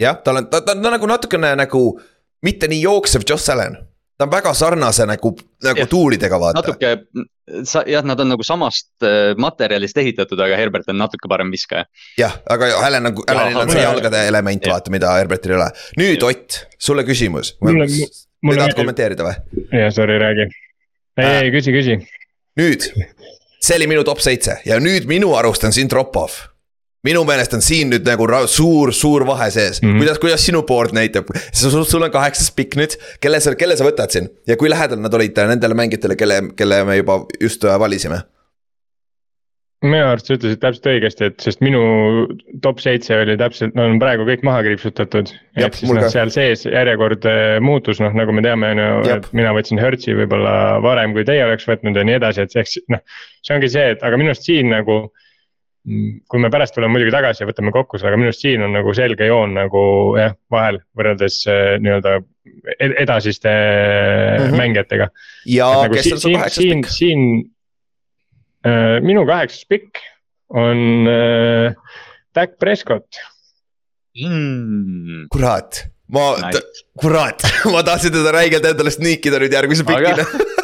[0.00, 1.84] jah, tal on, ta, ta on nagu natukene nagu
[2.46, 3.78] mitte nii jooksev Joss Allan
[4.20, 5.32] ta on väga sarnase nagu,
[5.64, 6.60] nagu tuulidega vaata.
[6.60, 6.90] natuke,
[7.64, 11.86] sa jah, nad on nagu samast äh, materjalist ehitatud, aga Herbert on natuke parem viskaja.
[12.20, 15.70] jah, aga Allan nagu, Allanil on see jalgade element, vaata, mida Herbertil ei ole.
[16.02, 17.54] nüüd Ott, sulle küsimus.
[17.64, 19.64] tahad kommenteerida või?
[19.72, 20.50] jah, sorry, räägi.
[21.16, 21.96] ei, ei küsi, küsi.
[22.60, 22.90] nüüd,
[23.56, 26.49] see oli minu top seitse ja nüüd minu arust on siin drop-off
[27.06, 30.02] minu meelest on siin nüüd nagu suur, suur vahe sees mm, -hmm.
[30.02, 34.12] kuidas, kuidas sinu board näitab, sul, on kaheksas pikk nüüd, kelle sa, kelle sa võtad
[34.12, 38.20] siin ja kui lähedal nad olid nendele mängijatele, kelle, kelle me juba just valisime?
[39.80, 41.80] minu arust sa ütlesid täpselt õigesti, et sest minu
[42.64, 45.32] top seitse oli täpselt, no on praegu kõik maha kriipsutatud.
[45.56, 49.30] Et siis noh, seal sees järjekord eh, muutus, noh nagu me teame, on ju, et
[49.36, 50.52] mina võtsin Hertzi võib-olla
[50.84, 53.00] varem, kui teie oleks võtnud ja nii edasi, et eks noh.
[53.40, 55.02] see ongi see, et aga minu arust siin nagu.
[55.80, 58.74] Kui me pärast tuleme muidugi tagasi ja võtame kokku seda, aga minu arust siin on
[58.76, 59.80] nagu selge joon nagu
[60.20, 62.12] jah, vahel võrreldes eh, nii-öelda
[62.76, 64.44] ed- edasiste mm.
[64.44, 64.58] -hmm.
[64.60, 65.06] mängijatega
[65.48, 66.92] ja et nagu kes siin, on su siin, kaheksas siin, pikk?
[66.98, 67.20] siin
[68.68, 70.04] äh, minu kaheksas pikk
[70.52, 71.72] on äh,
[72.34, 73.08] Dak Prescott.
[74.20, 75.26] mm,.
[75.32, 77.40] kurat, ma Nice., kurat,
[77.72, 80.28] ma tahtsin teda räigelt endale sniikida nüüd järgmise pikina.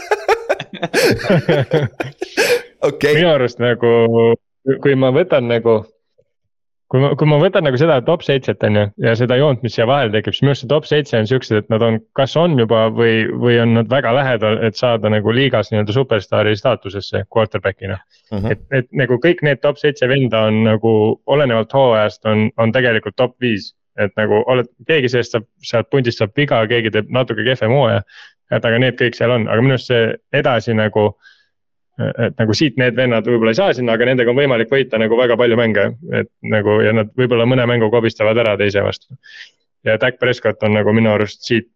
[2.89, 3.93] okei, minu arust nagu,
[4.83, 5.85] kui ma võtan nagu.
[6.87, 9.75] kui ma, kui ma võtan nagu seda top seitset on ju ja seda joont, mis
[9.75, 12.37] siia vahele tekib, siis minu arust see top seitse on siuksed, et nad on, kas
[12.39, 17.25] on juba või, või on nad väga lähedal, et saada nagu liigas nii-öelda superstaari staatusesse
[17.35, 17.99] quarterback'ina.
[18.31, 18.53] Mhm.
[18.55, 20.93] et, et nagu kõik need top seitse venda on nagu
[21.27, 23.73] olenevalt hooajast on, on tegelikult top viis.
[23.99, 28.03] et nagu oled, keegi seest saab, sealt pundist saab viga, keegi teeb natuke kehvem hooaja.
[28.53, 31.17] et aga need kõik seal on, aga minu arust see edasi nagu.
[31.99, 35.17] Et nagu siit need vennad võib-olla ei saa sinna, aga nendega on võimalik võita nagu
[35.17, 39.15] väga palju mänge, et nagu ja nad võib-olla mõne mängu kobistavad ära teise vastu.
[39.85, 41.69] ja Dak Prescott on nagu minu arust siit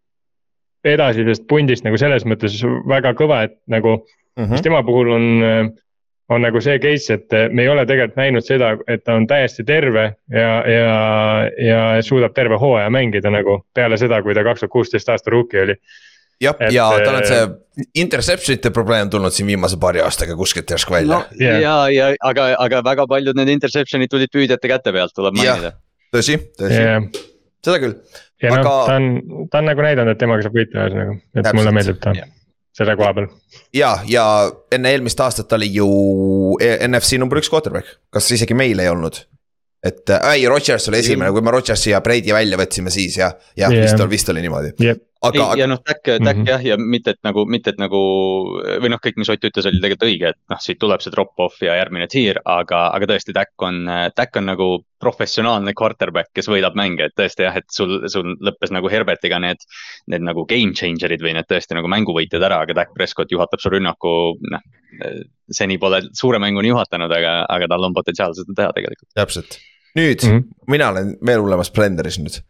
[0.85, 2.57] edasisest pundist nagu selles mõttes
[2.89, 4.01] väga kõva, et nagu
[4.39, 4.51] Mhm.
[4.53, 5.25] mis tema puhul on,
[6.29, 9.65] on nagu see case, et me ei ole tegelikult näinud seda, et ta on täiesti
[9.67, 14.73] terve ja, ja, ja suudab terve hooaja mängida nagu peale seda, kui ta kaks tuhat
[14.73, 15.77] kuusteist aasta rookie oli.
[16.41, 20.95] jah, ja tal on äh, see interception'ite probleem tulnud siin viimase paari aastaga kuskilt järsku
[20.95, 21.39] välja no.
[21.41, 21.61] Jah.
[21.63, 25.73] ja, ja aga, aga väga paljud need interception'id tulid püüdjate käte pealt, tuleb mainida.
[26.15, 26.99] tõsi, tõsi, ja,
[27.65, 27.97] seda küll.
[28.43, 31.41] ja noh Aga-, ta on, ta on nagu näidanud, et temaga saab võita ühesõnaga, et
[31.41, 31.59] Täpselt.
[31.61, 32.31] mulle meeldib ta Jah.
[32.77, 33.29] selle koha peal.
[33.77, 34.25] ja, ja
[34.73, 35.91] enne eelmist aastat ta oli ju
[36.61, 39.23] E- NFC number üks quarterback, kas isegi meil ei olnud?
[39.83, 43.33] Et äh, ei, Rodgers oli esimene, kui me Rodgersi ja Brady välja võtsime, siis jah,
[43.57, 43.87] jah Jah.
[43.87, 46.47] vist oli, vist oli niimoodi, jep, aga, ja noh, Dak, Dak Mhm.
[46.49, 48.01] jah, ja mitte, et nagu, mitte, et nagu
[48.83, 51.63] või noh, kõik, mis Ott ütles, oli tegelikult õige, et noh, siit tuleb see drop-off
[51.65, 53.85] ja järgmine tiir, aga, aga tõesti, Dak on,
[54.17, 54.69] Dak on nagu
[55.01, 59.65] professionaalne quarterback, kes võidab mänge, et tõesti jah, et sul, sul lõppes nagu Herbertiga need.
[60.13, 63.73] Need nagu game changer'id või need tõesti nagu mänguvõitjad ära, aga Dak Prescott juhatab su
[63.73, 64.13] rünnaku,
[64.53, 64.61] noh.
[65.51, 69.09] seni pole suure mänguni juhatanud, aga, aga tal on potentsiaal seda teha tegelikult.
[69.17, 69.57] täpselt,
[69.99, 70.47] nüüd mm -hmm.
[70.71, 72.41] mina olen veel hullemas blenderis nüüd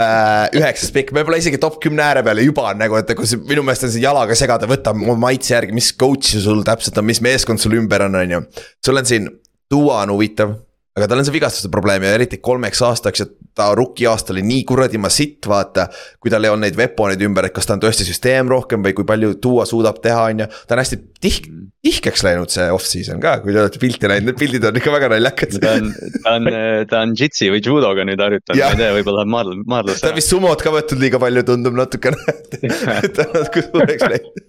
[0.00, 0.48] äh,.
[0.58, 3.40] üheksas pikk, me pole isegi top kümne ääre peal ja juba on nagu, et see
[3.48, 7.08] minu meelest on see jalaga segada, võta oma maitse järgi, mis coach'i sul täpselt on,
[7.08, 8.42] mis meeskond sul ümber on, on ju.
[8.84, 9.30] sul on siin,
[9.72, 10.50] Duo on huvitav,
[10.96, 14.42] aga tal on see vigastuste probleem ja eriti kolmeks aastaks ja ta rookie aasta oli
[14.44, 15.86] nii kuradi massitt, vaata.
[16.20, 18.94] kui tal ei olnud neid veponeid ümber, et kas ta on tõesti süsteem rohkem või
[18.96, 21.48] kui palju Duo suudab teha, on ju, ta on hästi tihk-,
[21.84, 25.10] tihkeks läinud see off-season ka, kui te olete pilti näinud, need pildid on ikka väga
[25.12, 25.56] naljakad.
[25.62, 26.50] ta on, ta on,
[26.92, 30.12] ta on jitsi või judoga nüüd harjutanud, ma ei tea, võib-olla läheb maadl-, maadlusse ta
[30.12, 30.18] on.
[30.20, 32.36] vist sumot ka võtnud liiga palju, tundub natukene.
[33.16, 34.42] ta on natuke suureks läinud.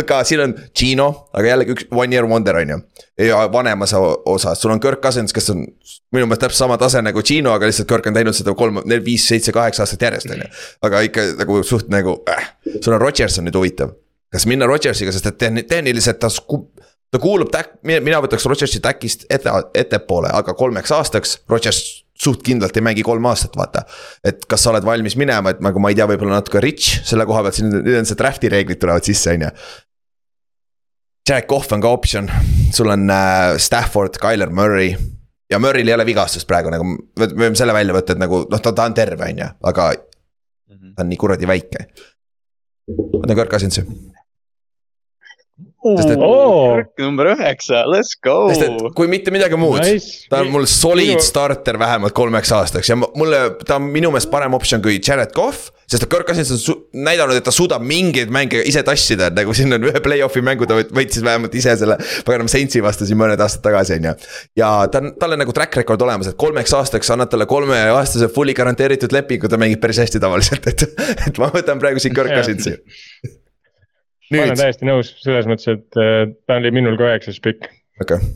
[0.00, 2.80] aga siin on Gino, aga jällegi üks one year wonder on ju.
[3.18, 3.94] Ja vanemas
[4.26, 5.64] osas, sul on Kirk Cousins, kes on
[6.12, 9.04] minu meelest täpselt sama tase nagu Gino, aga lihtsalt Kirk on teinud seda kolm, neli,
[9.04, 10.48] viis, seitse, kaheksa aastat järjest on ju.
[10.88, 12.48] aga ikka nagu suht nagu äh.,
[12.80, 13.94] sul on Rodgers on nüüd huvitav.
[14.34, 16.30] kas minna Rodgersiga, sest et tehn- tehniliselt ta
[17.14, 21.84] ta kuulub täk-, mina võtaks Rodgersi täkist ette, ettepoole, aga kolmeks aastaks Rodgers
[22.18, 23.84] suht kindlalt ei mängi kolm aastat, vaata.
[24.26, 27.26] et kas sa oled valmis minema, et nagu ma ei tea, võib-olla natuke rich selle
[27.26, 29.52] koha pealt, siin nüüd on see draft'i reeglid tulevad sisse, on ju.
[31.28, 32.28] Jack Off on ka optsioon,
[32.72, 34.92] sul on äh, Stafford, Tyler Murray.
[35.50, 38.42] Ja Murray'l ei ole vigastust praegu nagu, me me võime selle välja võtta, et nagu
[38.50, 41.86] noh, ta, ta on terve, on ju, aga ta on nii kuradi väike.
[42.90, 43.84] võtan Kirk Cousinsi,
[45.84, 46.78] Sest et- Oo.
[46.98, 48.48] number üheksa, let's go.
[48.48, 50.24] sest et kui mitte midagi muud Nice.
[50.32, 54.30] ta on mul solid Minu- starter vähemalt kolmeks aastaks ja mulle, ta on minu meelest
[54.32, 55.68] parem optsioon kui Jared Cough.
[55.86, 59.52] sest et Kirk Cousins on näidanud, et ta suudab mingeid mänge ise tassida, et nagu
[59.52, 61.98] siin on ühe play-off'i mängu ta võitis vähemalt ise selle.
[62.24, 64.14] paganama Saintsi vastu siin mõned aastad tagasi on ju.
[64.56, 68.28] ja ta on, tal on nagu track record olemas, et kolmeks aastaks annad talle kolmeaastase
[68.32, 70.88] fully garanteeritud lepingu, ta mängib päris hästi tavaliselt, et,
[71.28, 72.32] et ma võtan praegu siin Kirk.
[72.32, 72.78] Cousinsi.
[74.38, 77.70] Ma olen täiesti nõus selles mõttes, et äh, ta oli minul ka üheksas pikk.
[78.02, 78.32] okei okay..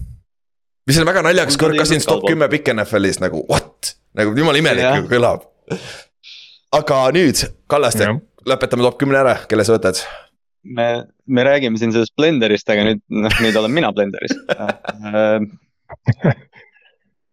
[0.88, 3.94] mis on väga naljakas, Mul Kirk tuli Cousins ka top kümme pikk NFL-is nagu what,
[4.18, 5.00] nagu jumala imelik Jah.
[5.00, 5.44] ju kõlab.
[6.78, 8.14] aga nüüd, Kallaste
[8.48, 10.00] lõpetame top kümne ära, kelle sa võtad?
[10.64, 10.88] me,
[11.26, 14.34] me räägime siin sellest Blenderist, aga nüüd, noh, nüüd olen mina Blenderis.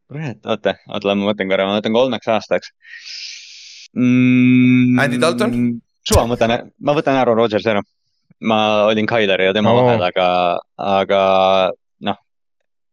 [0.08, 2.72] kurat, oota, oota, ma mõtlen korra, ma võtan kolmeks aastaks
[3.96, 5.00] mm,.
[5.02, 5.58] Andy Dalton??
[6.06, 7.82] suva, ma võtan, ma võtan Aaron Rodgersi ära.
[8.42, 9.82] Ma olin Tyleri ja tema oh.
[9.84, 10.28] vahel, aga,
[10.82, 11.22] aga
[12.06, 12.18] noh.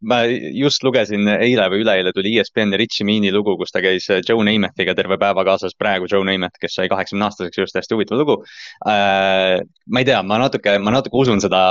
[0.07, 4.45] ma just lugesin eile või üleeile tuli ESPN-i Richie Meani lugu, kus ta käis Joe
[4.47, 8.39] Namathiga terve päeva kaasas, praegu Joe Namath, kes sai kaheksakümne aastaseks just hästi huvitav lugu
[8.87, 9.59] äh,.
[9.63, 11.63] ma ei tea, ma natuke, ma natuke usun seda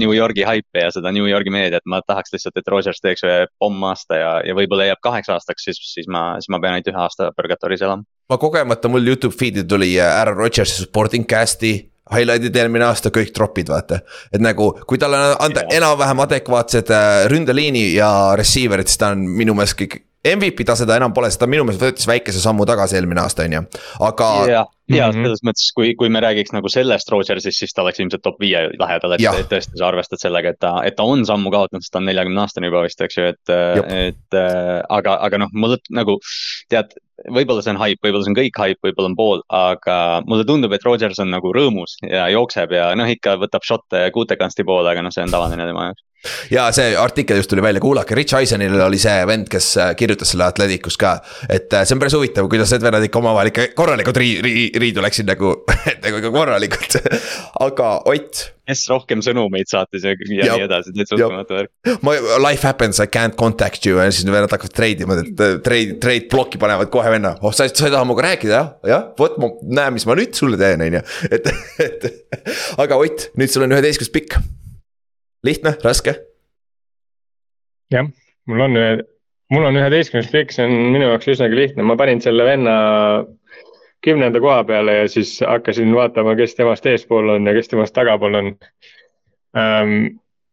[0.00, 3.38] New Yorgi haipi ja seda New Yorgi meediat, ma tahaks lihtsalt, et Rodgers teeks ühe
[3.60, 7.04] pommaasta ja, ja võib-olla jääb kaheks aastaks, siis, siis ma, siis ma pean ainult ühe
[7.04, 12.56] aasta Purgatoris elama ma kogemata mul Youtube feed'i tuli äh, Aaron Rodgersi supporting cast'i highlight'id
[12.58, 14.00] eelmine aasta kõik tropid, vaata.
[14.32, 19.54] et nagu, kui talle anda enam-vähem adekvaatsed äh, ründeliini ja receiver'id, siis ta on minu
[19.58, 20.00] meelest kõik.
[20.22, 23.42] MVP tase ta enam pole, sest ta minu meelest võttis väikese sammu tagasi eelmine aasta,
[23.48, 23.62] on ju,
[24.06, 24.60] aga ja,
[24.92, 25.24] ja Mhm.
[25.24, 28.68] selles mõttes, kui, kui me räägiks nagu sellest Rodgersist, siis ta oleks ilmselt top viie
[28.78, 31.92] lähedal, et et tõesti sa arvestad sellega, et ta, et ta on sammu kaotanud, sest
[31.92, 33.54] ta on neljakümne aastane juba vist, eks ju, et,
[34.12, 36.18] et äh, aga, aga noh, mulle nagu
[36.70, 36.94] tead,
[37.30, 40.72] võib-olla see on haip, võib-olla see on kõik haip, võib-olla on pool, aga mulle tundub,
[40.72, 45.02] et Rodgers on nagu rõõmus ja jookseb ja noh, ikka võtab šotte Kuutekansti poole, aga
[45.02, 46.06] noh, see on tavaline tema jaoks.
[46.50, 50.32] Ja see artikkel just tuli välja, kuulake, Rich Eisenil oli see vend, kes äh, kirjutas
[50.32, 51.16] selle Atleticus ka.
[51.48, 54.70] et äh, see on päris huvitav, kuidas need vennad ikka omavahel ikka korralikult rii-, rii-,
[54.82, 55.54] riidu läksid nagu,
[56.04, 56.98] nagu ikka korralikult
[57.66, 60.54] aga Ott, kes rohkem sõnumeid saatis ja, ja Jep.
[60.60, 61.98] nii edasi, täitsa uskumatu värk.
[62.06, 62.16] ma,
[62.46, 65.98] life happens, I can't contact you ja siis vennad hakkavad trade ima, et äh, trade,
[66.02, 67.34] trade bloki panevad kohe venna.
[67.42, 70.38] oh, sa, sa ei taha minuga rääkida jah, jah, vot ma näen, mis ma nüüd
[70.38, 71.52] sulle teen, on ju, et,
[71.82, 72.10] et.
[72.82, 74.38] aga Ott, nüüd sul on üheteistkümnes pikk.
[75.46, 76.16] Lihtne, raske?
[77.92, 78.08] jah,
[78.48, 78.92] mul on ühe,
[79.52, 82.74] mul on üheteistkümnes pikk, see on minu jaoks üsnagi lihtne, ma panin selle venna
[84.02, 88.40] kümnenda koha peale ja siis hakkasin vaatama, kes temast eespool on ja kes temast tagapool
[88.40, 88.50] on
[89.58, 89.96] ähm,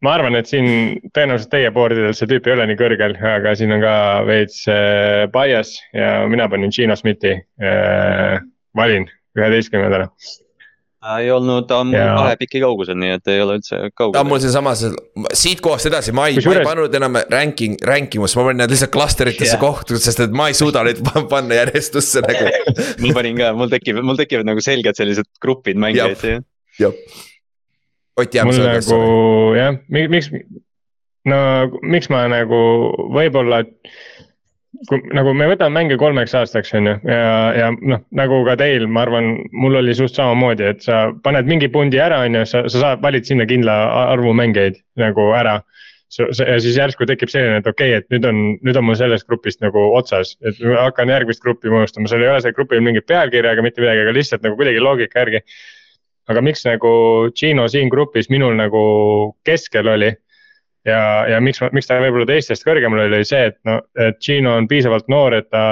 [0.06, 3.56] ma arvan, et siin tõenäoliselt teie board idel see tüüp ei ole nii kõrgel, aga
[3.60, 3.96] siin on ka
[4.28, 8.40] veits äh, bias ja mina panin Gino Smithi äh,.
[8.78, 10.12] valin üheteistkümnendana.
[11.00, 13.86] Ta ei olnud, ta on Ja- kahe piki kaugusel, nii et ei ole üldse ta
[13.88, 14.24] on kaugel.
[14.28, 14.82] mul sealsamas,
[15.34, 18.74] siit kohast edasi, ma ei, ma ei pannud enam ranking, ranking ust, ma panin nad
[18.74, 19.62] lihtsalt klasteritesse Jah.
[19.62, 19.64] yeah.
[19.64, 22.52] kohtu, sest et ma ei suuda neid pa- panna järjestusse nagu.
[23.02, 26.44] mul panin ka, mul tekib, mul tekivad nagu selged sellised grupid mängijaid siia.
[26.84, 26.94] jah.
[28.20, 30.28] Ott jääb mul selle nagu jah, miks,
[31.32, 31.38] no
[31.96, 32.60] miks ma nagu
[33.16, 33.64] võib-olla.
[34.90, 37.24] Kui nagu me võtame mänge kolmeks aastaks, on ju, ja,
[37.58, 41.72] ja noh, nagu ka teil, ma arvan, mul oli suht samamoodi, et sa paned mingi
[41.74, 43.80] pundi ära, on ju, sa, sa saad, valid sinna kindla
[44.14, 45.60] arvu mängijaid nagu ära.
[46.18, 49.28] Ja siis järsku tekib selline, et okei okay,, et nüüd on, nüüd on mul sellest
[49.30, 53.54] grupist nagu otsas, et hakkan järgmist gruppi moodustama, seal ei ole seal grupil mingit pealkirja
[53.54, 55.44] ega mitte midagi, aga lihtsalt nagu kuidagi loogika järgi.
[56.30, 56.90] aga miks nagu
[57.38, 58.82] Gino siin grupis minul nagu
[59.46, 60.12] keskel oli
[60.88, 64.56] ja, ja miks, miks ta võib-olla teistest kõrgemal oli, oli see, et no, et Gino
[64.60, 65.64] on piisavalt noor, et ta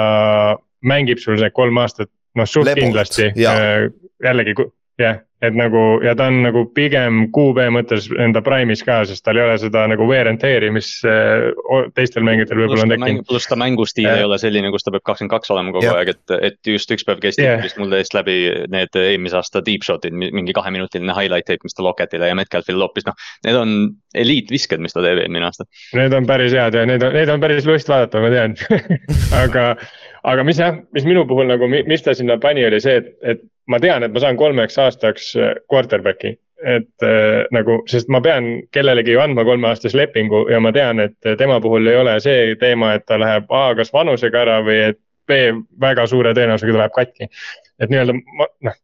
[0.86, 3.88] mängib sul need kolm aastat, noh suht Lebot, kindlasti jaa.
[4.24, 4.54] jällegi
[5.00, 9.38] jah, et nagu ja ta on nagu pigem QB mõttes enda prime'is ka, sest tal
[9.38, 11.48] ei ole seda nagu wear and tear'i, mis eh,
[11.94, 13.26] teistel mängijatel võib-olla on tekkinud.
[13.28, 14.18] pluss ta mängustiil Jah.
[14.18, 16.00] ei ole selline, kus ta peab kakskümmend kaks olema kogu Jah.
[16.00, 17.38] aeg, et, et just üks päev käis.
[17.38, 18.36] Twitteris mul täiesti läbi
[18.74, 23.06] need eelmise aasta deep shot'id, mingi kaheminutiline highlight tape, mis ta Locketile ja Metcalfile loopis,
[23.06, 23.16] noh.
[23.46, 23.78] Need on
[24.18, 25.68] eliitvisked, mis ta teeb eelmine aasta.
[25.94, 28.58] Need on päris head ja need on, need on päris lust vaadata, ma tean
[29.44, 29.70] aga,
[30.24, 33.42] aga mis jah, mis minu puhul nagu, mis ta sinna pani, oli see, et, et
[33.70, 36.36] ma tean, et ma saan kolmeks aastaks äh, quarterback'i.
[36.58, 41.28] et äh, nagu, sest ma pean kellelegi ju andma kolmeaastase lepingu ja ma tean, et
[41.38, 44.98] tema puhul ei ole see teema, et ta läheb A kas vanusega ära või et
[45.28, 47.28] B väga suure tõenäosusega ta läheb katki.
[47.78, 48.78] et nii-öelda ma noh,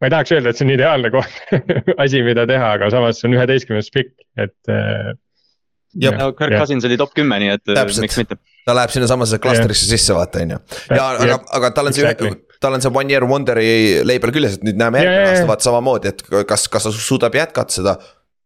[0.00, 1.38] ma ei tahaks öelda, et see on ideaalne koht,
[2.04, 5.14] asi, mida teha, aga samas see on üheteistkümnes pikk, et äh,
[5.96, 6.18] Jep.
[6.20, 6.58] no Kirk.
[6.58, 8.04] Cousins oli top kümme, nii et äh, Täpselt.
[8.04, 8.36] miks mitte.
[8.66, 10.60] Ta läheb sinnasamasse klastrisse sisse, vaata on ju.
[10.90, 14.58] ja aga aga tal on see Exactly., tal on see one year wonder'i label küljes,
[14.58, 17.98] et nüüd näeme järgmine aasta vaata samamoodi, et kas, kas ta suudab jätkata seda.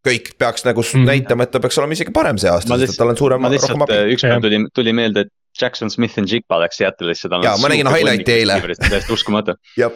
[0.06, 0.96] kõik peaks nagu mm.
[0.96, 1.08] -hmm.
[1.10, 3.48] näitama, et ta peaks olema isegi parem see aasta, sest et tal on suurem, ma
[3.48, 3.96] rohkem lihtsalt abi.
[3.98, 4.42] äh, ükspäev Jah.
[4.44, 7.28] tuli, tuli meelde, et Jackson Smith and Jigba läks Seattle'isse.
[7.44, 8.56] Jaa, ma nägin highlight'i eile.
[8.80, 9.56] täiesti uskumatu.
[9.76, 9.92] jah,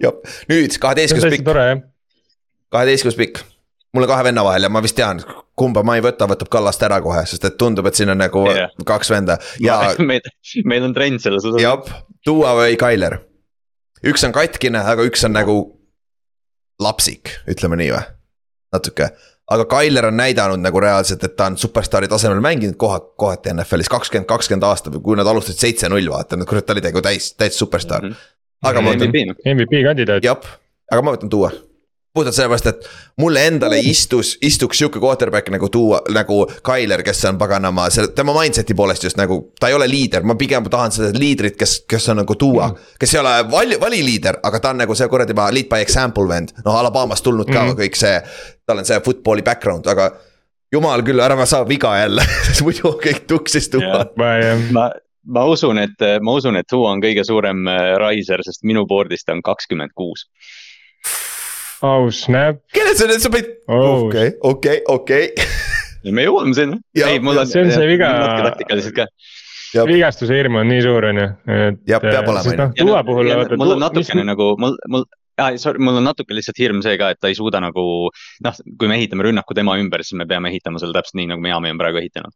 [0.00, 1.84] jah, nüüd kaheteistkümnes pikk,
[2.72, 3.44] kaheteistkümnes pikk.
[3.92, 5.20] mul on kahe venna vahel ja ma vist tean,
[5.62, 8.46] kumba ma ei võta, võtab Kallast ära kohe, sest et tundub, et siin on nagu
[8.50, 8.72] yeah.
[8.88, 9.78] kaks venda ja
[10.10, 10.24] meil,
[10.68, 11.62] meil on trend selles osas.
[11.62, 11.92] jah,
[12.26, 13.20] Duo või Tyler.
[14.06, 15.58] üks on katkine, aga üks on nagu
[16.82, 18.02] lapsik, ütleme nii või,
[18.74, 19.10] natuke.
[19.52, 23.90] aga Tyler on näidanud nagu reaalselt, et ta on superstaari tasemel mänginud koha, kohati NFL-is
[23.92, 27.58] kakskümmend, kakskümmend aastat või kui nad alustasid seitse-null, vaata, kurat, ta oli nagu täis, täis
[27.58, 28.08] superstaar.
[28.62, 30.26] aga ma võtan, MVP, MVP kandidaat.
[30.26, 30.56] jah,
[30.90, 31.50] aga ma võtan Duo.
[32.14, 37.38] Puhtalt sellepärast, et mulle endale istus, istuks sihuke quarterback nagu Duo, nagu Tyler, kes on
[37.40, 39.38] paganama, selle, tema mindset'i poolest just nagu.
[39.60, 42.90] ta ei ole liider, ma pigem tahan seda liidrit, kes, kes on nagu Duo mm.,
[43.00, 46.52] kes ei ole vali, valiliider, aga ta on nagu see kuradi lead by example vend.
[46.64, 47.72] noh, Alabamast tulnud ka mm.
[47.72, 47.80] Mhm.
[47.80, 48.20] kõik see,
[48.66, 50.12] tal on see football'i background, aga
[50.72, 54.04] jumal küll, ära saa viga jälle sest muidu kõik tuksis tuua.
[54.16, 54.90] ma ei, ma,
[55.32, 59.24] ma usun, et, ma usun, et Tua on kõige suurem äh, riser, sest minu board'is
[59.24, 60.26] ta on kakskümmend kuus.
[61.86, 62.60] Oh snap.
[62.74, 65.24] kellel sa nüüd, sa panid, okei, okei, okei.
[66.06, 66.78] ja me jõuame sinna.
[66.98, 67.48] Ei, mul on.
[67.50, 69.08] see on see viga- natuke taktikaliselt ka.
[69.88, 71.26] vigastuse hirm on nii suur, on ju,
[71.56, 71.82] et.
[71.88, 72.60] Jah, peab olema, on ju.
[72.60, 73.32] noh, Tua puhul.
[73.56, 75.06] mul on natukene mis- nagu, mul, mul
[75.40, 77.84] ah, sorry, mul on natuke lihtsalt hirm see ka, et ta ei suuda nagu
[78.44, 81.44] noh, kui me ehitame rünnaku tema ümber, siis me peame ehitama selle täpselt nii, nagu
[81.44, 82.34] Miami on praegu ehitanud.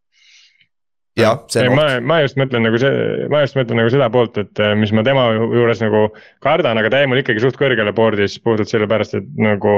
[1.17, 4.09] Jah, see on ma oht, ma just mõtlen nagu see, ma just mõtlen nagu seda
[4.13, 6.07] poolt, et äh, mis ma tema ju- juures nagu
[6.45, 9.77] kardan, aga ta jäi mul ikkagi suht kõrgele board'is puhtalt sellepärast, et nagu.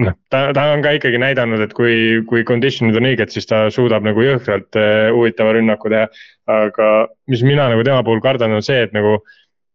[0.00, 3.66] noh, ta, ta on ka ikkagi näidanud, et kui, kui condition'id on õiged, siis ta
[3.74, 6.08] suudab nagu jõhkralt äh, huvitava rünnaku teha.
[6.50, 6.88] aga
[7.30, 9.20] mis mina nagu tema puhul kardan, on see, et nagu.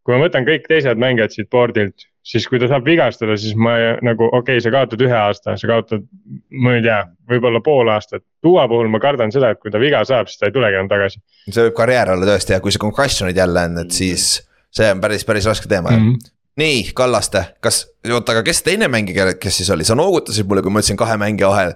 [0.05, 3.75] kui ma võtan kõik teised mängijad siit board'ilt, siis kui ta saab vigastada, siis ma
[4.05, 6.07] nagu okei okay,, sa kaotad ühe aasta, sa kaotad,
[6.49, 8.25] ma ei tea, võib-olla pool aastat.
[8.43, 10.89] Duo puhul ma kardan seda, et kui ta viga saab, siis ta ei tulegi enam
[10.91, 11.21] tagasi
[11.51, 14.29] see võib karjäär olla tõesti ja kui see concussion'id jälle on, et siis
[14.75, 16.07] see on päris, päris raske teema mm.
[16.07, 16.31] -hmm.
[16.61, 20.73] nii, Kallaste, kas, oota, aga kes teine mängija, kes siis oli, sa noogutasid mulle, kui
[20.73, 21.73] ma ütlesin kahe mängija vahel.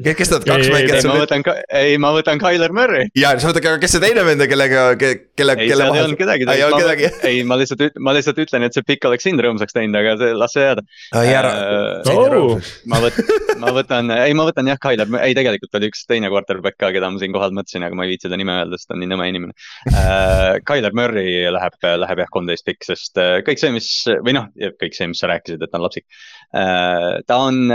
[0.00, 2.72] Kes need kaks Ei, ei, mängijat ei, sul ma nüüd võtan, ei, ma võtan Tyler
[2.76, 3.08] Murray.
[3.18, 6.04] ja siis mõtledki, aga kes see teine vend on, kellega, kelle, ei, kelle seal ei
[6.04, 9.26] olnud kedagi ei olnud kedagi, ei, ma lihtsalt, ma lihtsalt ütlen, et see pikk oleks
[9.28, 10.86] sind rõõmsaks teinud, aga see, las see jääda.
[11.24, 12.60] ei ära Äh, Oh.
[12.90, 13.18] ma võt-,
[13.60, 17.10] ma võtan, ei, ma võtan jah, Tyler, ei tegelikult oli üks teine quarterback ka, keda
[17.12, 19.28] ma siinkohal mõtlesin, aga ma ei viitsi ta nime öelda, sest ta on nii nõme
[19.30, 19.54] inimene
[19.90, 20.58] uh,.
[20.66, 23.90] Tyler Murray läheb, läheb jah kolmteist pikk, sest äh, kõik see, mis
[24.24, 24.48] või noh,
[24.80, 26.39] kõik see, mis sa rääkisid, et ta on lapsik uh,.
[26.50, 27.70] Ta on,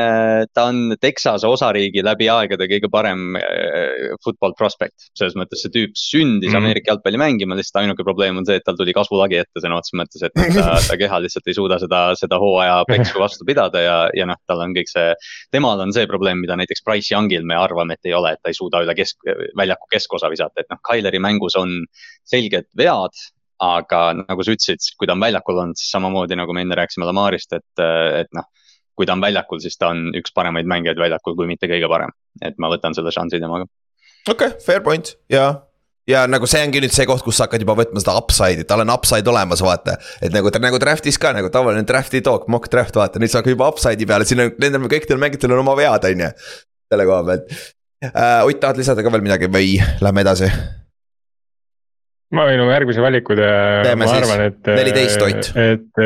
[0.53, 5.93] ta on Texase osariigi läbi aegade kõige parem uh, football prospect, selles mõttes see tüüp
[5.99, 6.59] sündis mm.
[6.59, 9.99] Ameerika jalgpalli mängima, lihtsalt ainuke probleem on see, et tal tuli kasvulagi ette sõna otseses
[10.01, 13.95] mõttes, et ta, ta keha lihtsalt ei suuda seda, seda hooaja peksu vastu pidada ja,
[14.17, 15.13] ja noh, tal on kõik see.
[15.55, 18.51] temal on see probleem, mida näiteks Price Youngil me arvame, et ei ole, et ta
[18.51, 19.23] ei suuda üle kesk,
[19.55, 21.79] väljaku keskosa visata, et noh, Tyleri mängus on
[22.27, 23.15] selged vead
[23.63, 27.07] aga nagu sa ütlesid, kui ta on väljakul olnud, siis samamoodi nagu me enne rääkisime
[27.07, 27.83] Lamarist, et,
[28.19, 28.51] et noh.
[28.95, 32.13] Kui ta on väljakul, siis ta on üks paremaid mängijaid väljakul, kui mitte kõige parem,
[32.41, 33.67] et ma võtan selle šansi temaga.
[34.29, 35.49] okei okay,, fair point ja
[36.09, 38.83] ja nagu see ongi nüüd see koht, kus sa hakkad juba võtma seda upside'i, tal
[38.85, 39.97] on upside olemas, vaata.
[40.21, 43.55] et nagu, nagu draft'is ka nagu tavaline draft'i talk, mock draft, vaata, nüüd sa hakkad
[43.55, 46.31] juba upside'i peale, siin on, nendel kõikidel mängijatel on oma vead, on ju.
[46.91, 48.41] selle koha pealt uh,.
[48.45, 50.51] Ott, tahad lisada ka veel midagi või lähme edasi?
[52.35, 54.59] ma võin oma järgmise valiku teha, ma arvan, et.
[54.67, 55.49] 14 Ott.
[55.61, 56.03] et,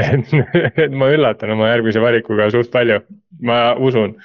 [0.00, 0.34] et,
[0.86, 3.00] et ma üllatan oma järgmise valikuga suht palju,
[3.46, 4.16] ma usun.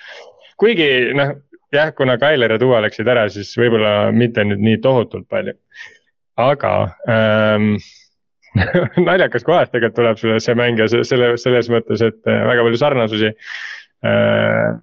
[0.60, 1.36] kuigi noh,
[1.76, 5.56] jah, kuna Tyler ja Duo läksid ära, siis võib-olla mitte nüüd nii tohutult palju.
[6.40, 6.74] aga
[7.12, 7.74] ähm,
[9.10, 13.34] naljakas kohast tegelikult tuleb sulle see mängija selle, selles mõttes, et äh, väga palju sarnasusi
[13.34, 14.78] äh,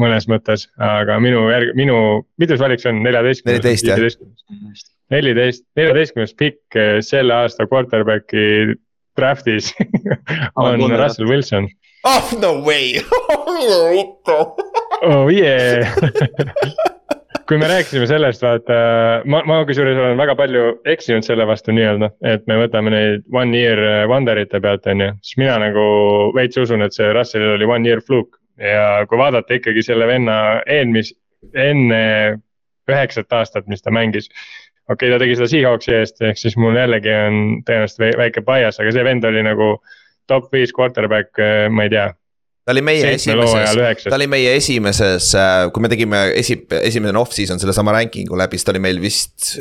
[0.00, 1.98] mõnes mõttes, aga minu järg-, minu,
[2.40, 4.86] mitus valik see on, neljateistkümnes?
[5.10, 8.76] neliteist neljateistkümnes pikk eh, selle aasta quarterback'i
[9.20, 9.74] draft'is
[10.56, 11.68] on Russell Wilson.
[12.08, 12.96] oh no way
[15.04, 15.92] oh yeah
[17.50, 18.74] kui me rääkisime sellest, vaata,
[19.26, 23.58] ma, ma kusjuures olen väga palju eksinud selle vastu nii-öelda, et me võtame neid one
[23.58, 25.08] year wonder ite pealt, on ju.
[25.26, 25.86] siis mina nagu
[26.36, 30.36] veits usun, et see Russellil oli one year fluke ja kui vaadata ikkagi selle venna
[30.62, 31.10] eelmis-,
[31.54, 32.00] enne
[32.90, 34.28] üheksat aastat, mis ta mängis.
[34.90, 38.80] Okei okay,, ta tegi seda Seahawksi eest, ehk siis mul jällegi on tõenäoliselt väike bias,
[38.82, 39.74] aga see vend oli nagu
[40.30, 41.38] top viis quarterback,
[41.70, 42.10] ma ei tea
[42.70, 45.32] ta oli meie esimeses, ta oli meie esimeses,
[45.74, 49.56] kui me tegime esi, esimene off-season sellesama ranking'u läbi, siis ta oli meil vist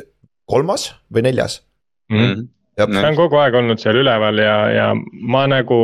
[0.49, 1.61] kolmas või neljas
[2.11, 2.19] mm.
[2.19, 2.47] -hmm.
[2.75, 5.79] ta on kogu aeg olnud seal üleval ja, ja ma nagu.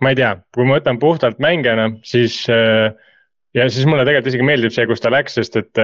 [0.00, 4.74] ma ei tea, kui ma võtan puhtalt mängijana, siis ja siis mulle tegelikult isegi meeldib
[4.74, 5.80] see, kus ta läks, sest et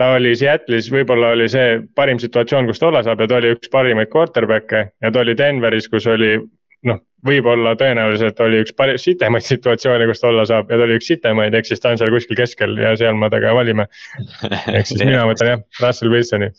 [0.00, 3.52] ta oli Seattle'is, võib-olla oli see parim situatsioon, kus ta olla saab ja ta oli
[3.56, 6.38] üks parimaid quarterback'e ja ta oli Denveris, kus oli
[6.88, 10.96] noh, võib-olla tõenäoliselt oli üks pari-, sitemaid situatsioone, kus ta olla saab ja ta oli
[11.00, 13.88] üks sitemaid, ehk siis ta on seal kuskil keskel ja seal me temaga valime.
[14.76, 16.52] ehk siis mina mõtlen jah, Russell Wilsoni.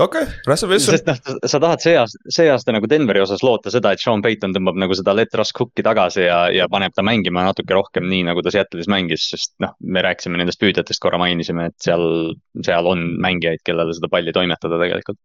[0.00, 0.96] Okei okay,, Russell Wilson.
[0.96, 4.22] sest noh, sa tahad see aasta, see aasta nagu Denveri osas loota seda, et Sean
[4.24, 8.08] Payton tõmbab nagu seda let Russ Cooki tagasi ja, ja paneb ta mängima natuke rohkem
[8.10, 12.34] nii, nagu ta Seattle'is mängis, sest noh, me rääkisime nendest püüdjatest korra mainisime, et seal,
[12.64, 15.20] seal on mängijaid, kellele seda palli toimetada tegelikult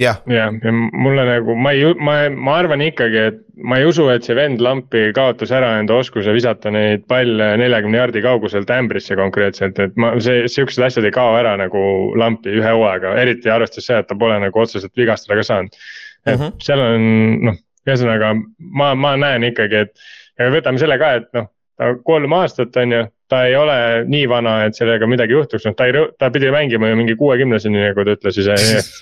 [0.00, 4.08] jah, ja, ja mulle nagu, ma ei, ma, ma arvan ikkagi, et ma ei usu,
[4.12, 9.16] et see vend lampi kaotas ära enda oskuse visata neid palle neljakümne jardi kauguselt ämbrisse
[9.18, 11.82] konkreetselt, et ma, see, siuksed asjad ei kao ära nagu
[12.18, 15.80] lampi ühe hooaega, eriti arvestades seda, et ta pole nagu otseselt vigastada ka saanud.
[16.26, 16.54] et mm -hmm.
[16.60, 17.10] seal on
[17.50, 20.06] noh, ühesõnaga ma, ma näen ikkagi, et
[20.38, 24.26] ja võtame selle ka, et noh, ta kolm aastat on ju, ta ei ole nii
[24.30, 28.04] vana, et sellega midagi juhtuks, noh ta ei, ta pidi mängima ju mingi kuuekümneseni, nagu
[28.06, 28.92] ta ütles ise, nii et.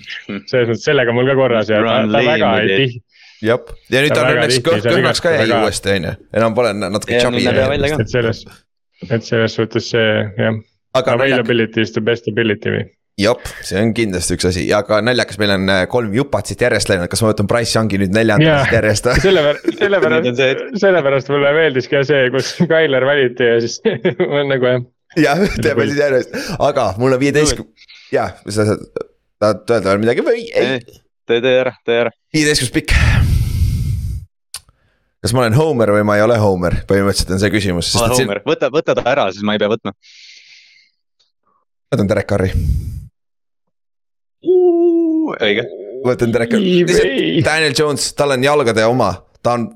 [0.51, 3.03] selles mõttes sellega mul ka korras ja ta, ta väga ei tihti
[3.45, 6.73] jah, ja nüüd ta on õnneks kõht kõhnaks ka jäi uuesti on ju, enam pole
[6.79, 7.45] natuke chubby.
[7.45, 8.45] et selles,
[9.11, 10.61] et selles suhtes see jah,
[11.01, 12.85] availability is the best ability või
[13.21, 16.65] jep, see on kindlasti üks asi ja ka naljakas, meil on äh, kolm jupat siit
[16.65, 18.75] järjest läinud, kas ma võtan Price Youngi nüüd neljandast yeah.
[18.75, 20.41] järjest sellepärast, sellepärast,
[20.83, 23.79] sellepärast mulle meeldiski ka see, kus Tyler valiti ja siis
[24.41, 24.87] on nagu jah.
[25.27, 27.63] jah, teeme siis järjest, aga mul on viieteist,
[28.15, 30.81] jah, sa tahad öelda veel midagi või ei?
[30.83, 32.15] tee, tee ära, tee ära.
[32.35, 32.97] viieteistkümnes pikk.
[35.23, 37.95] kas ma olen Homer või ma ei ole Homer, põhimõtteliselt on see küsimus.
[37.95, 39.95] ma olen Homer, võta, võta ta ära, siis ma ei pea võtma.
[41.95, 42.51] võtan Derek Carri
[44.45, 45.65] õige.
[46.05, 46.59] võtan Derek,
[47.47, 49.71] Daniel Jones, tal on jalgade oma, ta on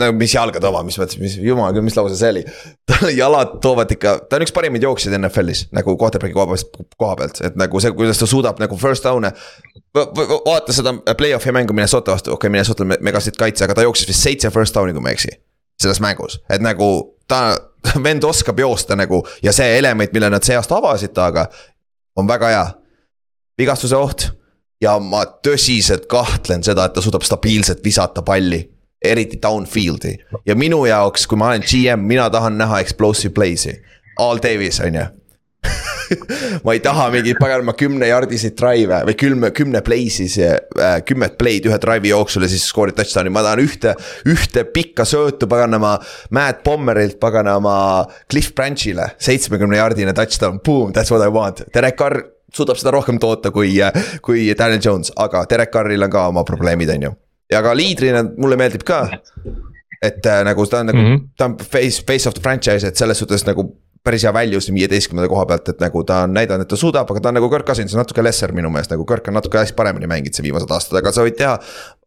[0.00, 2.42] no mis jalgade oma, mis mõttes, mis jumal küll, mis lause see oli.
[2.90, 7.18] tal jalad toovad ikka, ta on üks parimaid jooksjaid NFL-is nagu quarterback'i koha pealt, koha
[7.20, 9.32] pealt, et nagu see, kuidas ta suudab nagu first down'e.
[9.96, 14.26] vaata seda play-off'i mängu Minnesota vastu, okei okay,, Minnesota megasid kaitse, aga ta jooksis vist
[14.26, 15.36] seitse first down'i, kui ma ei eksi.
[15.82, 16.88] selles mängus, et nagu
[17.28, 17.56] ta,
[18.06, 21.48] vend oskab joosta nagu ja see element, mille nad see aasta avasid temaga
[22.16, 22.66] on väga hea.
[23.58, 24.28] Vigastuse oht
[24.82, 28.64] ja ma tõsiselt kahtlen seda, et ta suudab stabiilselt visata palli.
[29.06, 30.16] eriti downfield'i
[30.48, 33.76] ja minu jaoks, kui ma olen GM, mina tahan näha explosive play'si.
[34.18, 35.04] All Davis on ju
[36.64, 41.66] ma ei taha mingeid paganama kümnejardiseid drive'e või kümne, kümne play siis äh,, kümmet play'd
[41.68, 43.96] ühe drive'i jooksul ja siis skoorid touchdown'i, ma tahan ühte,
[44.30, 45.96] ühte pikka söötu paganama.
[46.30, 52.22] Matt Bommerilt paganama Cliff Branch'ile, seitsmekümne jardine touchdown, boom, that's what I want, Derek Carr
[52.56, 53.76] suudab seda rohkem toota kui,
[54.24, 57.14] kui Daniel Jones, aga Derek Carril on ka oma probleemid, on ju.
[57.52, 59.06] ja ka liidrina mulle meeldib ka.
[60.02, 61.28] et äh, nagu ta on nagu mm, -hmm.
[61.36, 63.64] ta on face, face of the franchise, et selles suhtes nagu
[64.06, 67.10] päris hea value siin viieteistkümnenda koha pealt, et nagu ta on näidanud, et ta suudab,
[67.10, 69.74] aga ta on nagu Kirk Cousins natuke lesser minu meelest, nagu Kirk on natuke hästi
[69.74, 71.58] paremini mänginud siin viimased aastad, aga sa võid teha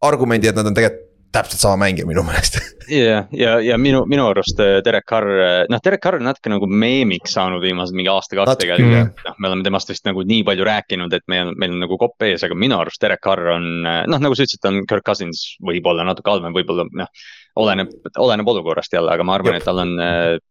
[0.08, 2.58] argumendi, et nad on tegelikult täpselt sama mängija minu meelest.
[2.90, 6.50] ja, ja, ja minu, minu arust äh, Derek Carr, äh, noh, Derek Carr on natuke
[6.52, 9.22] nagu meemiks saanud viimased mingi aasta-kaks tegelikult.
[9.26, 12.26] noh, me oleme temast vist nagu nii palju rääkinud, et meil, meil on nagu kopp
[12.26, 15.06] ees, aga minu arust Derek Carr on, äh, noh, nagu sa ütlesid, ta on Kirk
[15.06, 17.26] Cousins võib-olla natuke halvem, võib-olla noh.
[17.60, 19.96] oleneb, oleneb olukorrast jälle, aga ma arvan, et tal on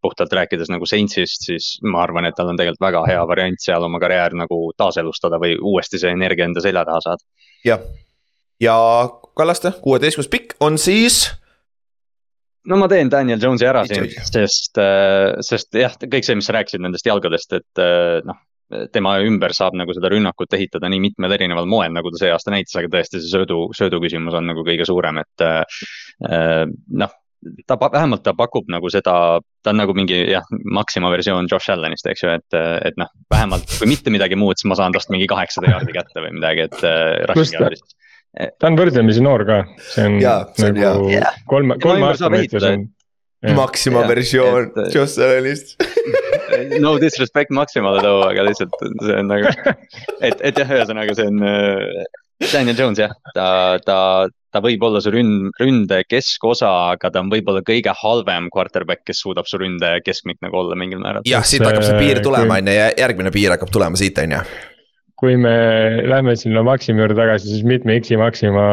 [0.04, 3.88] puhtalt rääkides nagu Saintsist, siis ma arvan, et tal on tegelikult väga hea variant seal
[3.88, 7.28] oma karjäär nagu taaselustada või uuesti see energia enda selja taha saada.
[7.68, 7.84] jah
[8.60, 8.76] ja
[9.40, 11.24] Kallaste, kuueteistkümnes pikk on siis.
[12.68, 16.58] no ma teen Daniel Jones'i ära siin, sest, äh, sest jah, kõik see, mis sa
[16.58, 18.46] rääkisid nendest jalgadest, et äh, noh
[18.94, 22.54] tema ümber saab nagu seda rünnakut ehitada nii mitmel erineval moel, nagu ta see aasta
[22.54, 26.68] näitas, aga tõesti see söödu, söödu küsimus on nagu kõige suurem, et äh,
[27.02, 27.16] noh
[27.68, 32.08] ta vähemalt ta pakub nagu seda, ta on nagu mingi jah, Maxima versioon Josh Allanist,
[32.12, 35.28] eks ju, et, et noh, vähemalt kui mitte midagi muud, siis ma saan tast mingi
[35.32, 37.80] kaheksasada jaardi kätte või midagi, et äh,
[38.34, 39.60] ta on võrdlemisi noor ka,
[39.90, 41.34] see on ja, see nagu hea.
[41.50, 42.88] kolme, kolme aastane võitlus on.
[43.56, 45.78] Maxima versioon Joss Allanist
[46.84, 49.54] no disrespect Maximale too, aga lihtsalt see on nagu,
[50.20, 52.04] et, et jah, ühesõnaga see on äh,
[52.52, 53.48] Daniel Jones jah, ta,
[53.86, 54.00] ta,
[54.52, 59.24] ta võib olla su ründ, ründe keskosa, aga ta on võib-olla kõige halvem quarterback, kes
[59.24, 61.24] suudab su ründe keskmik nagu olla mingil määral.
[61.28, 64.38] jah, siit hakkab see piir tulema, on ju, ja järgmine piir hakkab tulema siit, on
[64.40, 64.44] ju
[65.20, 65.52] kui me
[66.08, 68.64] lähme sinna Maxima juurde tagasi, siis mitme X-i Maxima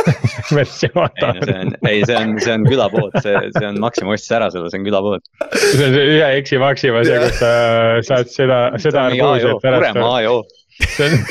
[0.56, 1.74] versioon ta on?
[1.88, 4.86] ei, see on, see on külapood, see, see on Maxima ostis ära selle, see on
[4.88, 5.22] külapood.
[5.52, 7.50] see on see ühe X-i Maxima, see, kus sa
[8.08, 9.00] saad seda, seda.
[9.12, 10.34] Kuremaa A ja O.
[10.96, 11.14] see on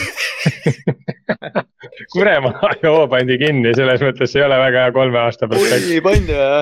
[2.14, 5.90] Kuremaa A ja O pandi kinni, selles mõttes ei ole väga hea kolme aasta pärast.
[5.90, 6.62] oi, pandi või?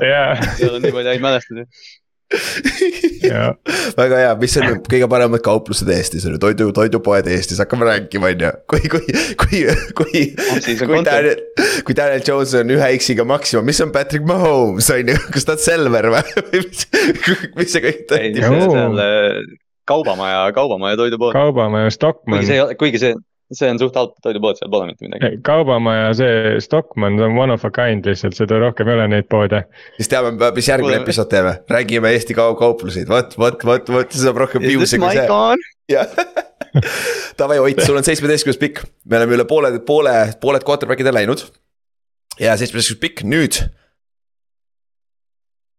[0.61, 1.63] seal on nii palju häid mälestusi
[3.97, 8.31] väga hea, mis on kõige paremad kauplused Eestis on ju, toidu, toidupoed Eestis, hakkame rääkima,
[8.31, 8.51] on ju.
[8.71, 9.63] kui, kui, kui,
[9.97, 10.23] kui,
[10.83, 11.41] kui Daniel,
[11.87, 15.57] kui Daniel Jones on ühe X-iga maksimum, mis on Patrick Mahomes, on ju, kas ta
[15.57, 16.23] on Selver või,
[16.55, 16.85] mis,
[17.57, 19.51] mis see kõik on?
[19.91, 21.35] kaubamaja, kaubamaja toidupood.
[21.35, 22.39] kaubamaja Stockmann.
[22.39, 23.13] kuigi see, kuigi see
[23.55, 25.39] see on suht halb toidupood, seal pole mitte midagi.
[25.45, 29.27] kaubamaja, see Stockmann, see on one of a kind lihtsalt, seda rohkem ei ole neid
[29.31, 29.63] poode.
[29.97, 31.03] siis teame, mis järgmine Pole...
[31.03, 35.13] episood teeme, räägime Eesti kau-, kaupluseid, vot, vot, vot, vot, see saab rohkem views'i kui
[35.17, 35.27] see.
[37.39, 41.45] davai Ott, sul on seitsmeteistkümnes pikk, me oleme üle poole, poole, pooled quarterback'id on läinud.
[42.39, 43.59] ja seitsmeteistkümnes pikk, nüüd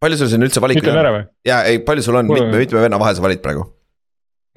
[0.03, 1.23] palju sul siin üldse valikuid on?
[1.49, 3.71] ja ei, palju sul on, mitme, mitme venna vahel sa valid praegu?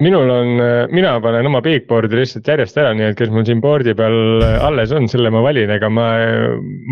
[0.02, 0.50] Minul on,
[0.92, 4.92] mina panen oma bigboard'i lihtsalt järjest ära, nii et kes mul siin board'i peal alles
[4.96, 6.06] on, selle ma valin, ega ma,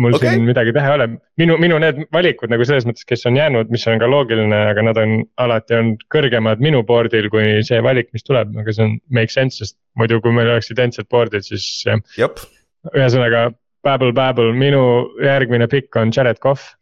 [0.01, 0.33] mul okay.
[0.33, 1.07] siin midagi teha ei ole.
[1.41, 4.87] minu, minu need valikud nagu selles mõttes, kes on jäänud, mis on ka loogiline, aga
[4.89, 8.95] nad on alati on kõrgemad minu board'il kui see valik, mis tuleb, aga see on
[9.13, 11.85] make sense, sest muidu, kui meil oleks identsed board'id, siis.
[12.95, 13.51] ühesõnaga,
[13.85, 14.81] Babel, Babel, minu
[15.21, 16.73] järgmine pikk on Jared Cough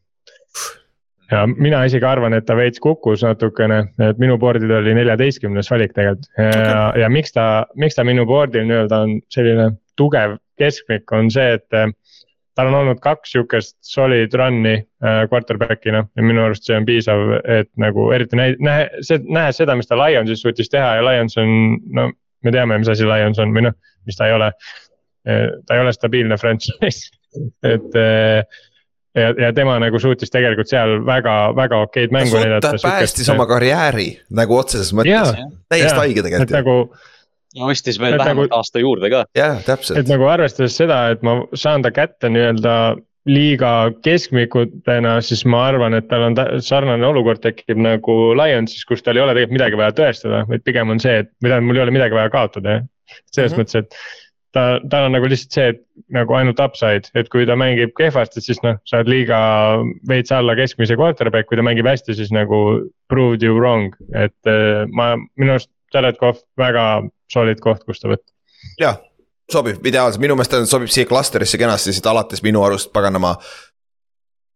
[1.31, 5.95] ja mina isegi arvan, et ta veits kukkus natukene, et minu board'il oli neljateistkümnes valik
[5.95, 7.47] tegelikult ja okay., ja miks ta,
[7.79, 11.67] miks ta minu board'il nii-öelda on selline tugev keskmik, on see, et.
[11.73, 11.91] Eh,
[12.53, 17.23] tal on olnud kaks sihukest solid run'i äh, quarterback'ina ja minu arust see on piisav,
[17.49, 18.83] et nagu eriti näe-, nähe,
[19.25, 21.49] nähes seda, mis ta Lionsis suutis teha ja Lions on,
[21.97, 22.11] no
[22.45, 24.51] me teame, mis asi Lions on või noh, mis ta ei ole.
[25.25, 27.09] Eh, ta ei ole stabiilne franchise
[27.73, 28.61] et äh,
[29.15, 32.75] ja, ja tema nagu suutis tegelikult seal väga, väga okeid mängu näidata.
[32.75, 35.33] ta päästis oma karjääri nagu otseses mõttes,
[35.71, 36.55] täiesti haige tegelikult.
[36.57, 36.77] nagu.
[37.53, 39.25] ja ostis veel vähemalt nagu, aasta juurde ka.
[39.37, 40.01] jah, täpselt.
[40.01, 42.77] et nagu arvestades seda, et ma saan ta kätte nii-öelda
[43.29, 49.15] liiga keskmikutena, siis ma arvan, et tal on sarnane olukord tekib nagu Lionsis, kus tal
[49.15, 51.95] ei ole tegelikult midagi vaja tõestada, vaid pigem on see, et mida mul ei ole
[51.95, 52.89] midagi vaja kaotada, jah.
[53.31, 53.63] selles mm -hmm.
[53.63, 53.95] mõttes, et
[54.53, 55.81] ta, tal on nagu lihtsalt see, et
[56.13, 59.39] nagu ainult upside, et kui ta mängib kehvasti, siis noh, sa oled liiga
[60.09, 62.59] veits alla keskmise quarterback, kui ta mängib hästi, siis nagu
[63.11, 68.25] proved you wrong, et äh, ma, minu arust Cough väga solid koht, kus ta võtta.
[68.81, 68.97] jah,
[69.51, 73.35] sobib ideaalselt, minu meelest ta sobib siia klasterisse kenasti, siit alates minu arust paganama.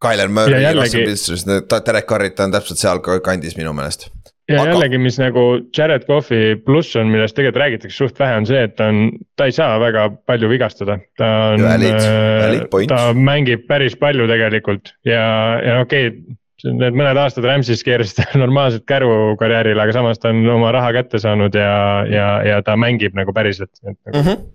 [0.02, 4.12] Kyler Murray, Russell Wilson, Derek Carrit on täpselt seal kandis minu meelest
[4.48, 4.72] ja aga...
[4.72, 5.43] jällegi, mis nagu
[5.76, 9.50] Jared Cough'i pluss on, millest tegelikult räägitakse suht vähe, on see, et ta on, ta
[9.50, 11.00] ei saa väga palju vigastada.
[11.20, 12.58] ta on, äh,
[12.89, 15.24] ta mängib päris palju tegelikult ja,
[15.64, 20.32] ja okei okay, need mõned aastad Rams'is keeras ta normaalselt käru karjäärile, aga samas ta
[20.34, 21.76] on oma raha kätte saanud ja,
[22.10, 23.74] ja, ja ta mängib nagu päriselt.
[23.84, 24.00] Nagu...
[24.14, 24.48] Mm -hmm.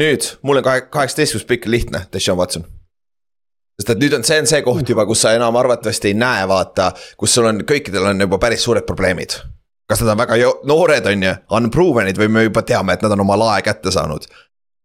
[0.00, 2.68] nüüd, mul on kaheksateistkümnes pikk lihtne, Deshaun Watson
[3.80, 6.44] sest et nüüd on, see on see koht juba, kus sa enam arvatavasti ei näe,
[6.50, 9.38] vaata, kus sul on, kõikidel on juba päris suured probleemid.
[9.90, 10.36] kas nad on väga
[10.70, 14.28] noored, on ju, unproven'id või me juba teame, et nad on oma lae kätte saanud.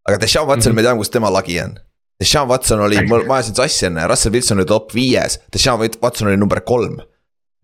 [0.08, 0.82] aga Deshaun Watson mm, -hmm.
[0.82, 1.76] me teame, kus tema lagi on.
[2.20, 6.38] Deshaun Watson oli, ma ajasin sassi enne, Russell Wilson oli top viies, Deshaun Watson oli
[6.38, 6.98] number kolm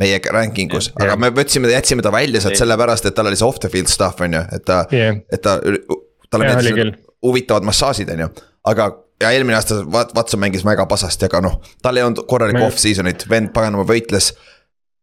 [0.01, 3.47] meie ranking us, aga me võtsime, jätsime ta välja sealt sellepärast, et tal oli see
[3.47, 5.59] off the field stuff on ju, et ta yeah., et ta,
[6.29, 8.29] talle meeldisid huvitavad massaažid, on ju.
[8.71, 8.87] aga
[9.21, 9.81] ja eelmine aasta
[10.15, 14.33] Watson mängis väga pasasti, aga noh, tal ei olnud korralikku off-season'it, vend paganama võitles.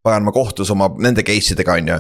[0.03, 1.99] paganama kohtus oma nende case idega, on ju.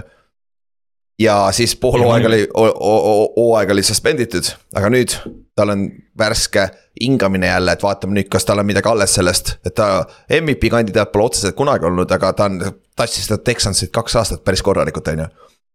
[1.18, 5.16] ja siis pool hooaega oli, hooaeg oli suspenditud, aga nüüd
[5.58, 5.88] tal on
[6.18, 6.68] värske
[7.02, 10.04] hingamine jälle, et vaatame nüüd, kas tal on midagi alles sellest, et ta
[10.40, 12.60] MVP kandidaat pole otseselt kunagi olnud, aga ta on,
[12.96, 15.28] tassis seda Texansit kaks aastat päris korralikult, on ju.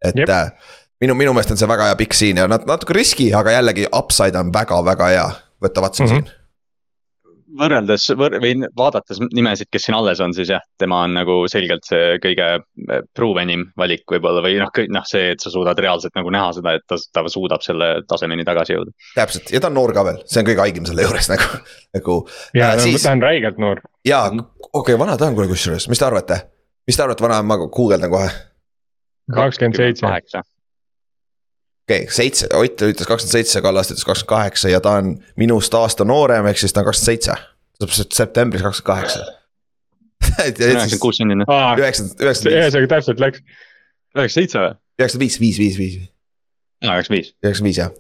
[0.04, 0.30] et Jep.
[0.30, 0.52] äh,
[1.02, 3.88] minu, minu meelest on see väga hea pikk siin ja nat-, natuke riski, aga jällegi
[3.92, 5.28] upside on väga-väga hea
[5.64, 6.32] võtta Watson mm -hmm.
[6.32, 6.44] siin
[7.60, 11.86] võrreldes võr või vaadates nimesid, kes siin alles on, siis jah, tema on nagu selgelt
[11.88, 16.16] see kõige eh, prove enim valik võib-olla või noh, noh, see, et sa suudad reaalselt
[16.18, 18.96] nagu näha seda, et ta, ta suudab selle tasemeni tagasi jõuda.
[19.18, 21.52] täpselt ja ta on noor ka veel, see on kõige haigem selle juures nagu,
[21.98, 22.18] nagu.
[22.58, 23.04] ja äh, siis...
[23.06, 23.84] ta on räigelt noor.
[24.08, 26.40] ja okei okay,, vana ta on kuule kusjuures, mis te arvate,
[26.90, 28.32] mis te arvate, vana on, ma guugeldan kohe.
[29.34, 30.44] kakskümmend seitse
[31.84, 35.74] okei okay,, seitse, Ott ütles kakskümmend seitse, Kallaste ütles kakskümmend kaheksa ja ta on minust
[35.74, 37.38] aasta noorem, ehk siis ta on kakskümmend seitse.
[37.84, 39.26] täpselt septembris kakskümmend kaheksa.
[40.48, 41.48] üheksakümmend kuus sünninu.
[41.48, 42.62] üheksakümmend, üheksakümmend viis.
[42.62, 43.44] ühesõnaga täpselt läks.
[44.16, 44.76] üheksakümmend seitse või?
[45.00, 45.98] üheksakümmend viis, viis, viis, viis.
[46.86, 47.34] üheksakümmend viis.
[47.44, 47.92] üheksakümmend viis jah.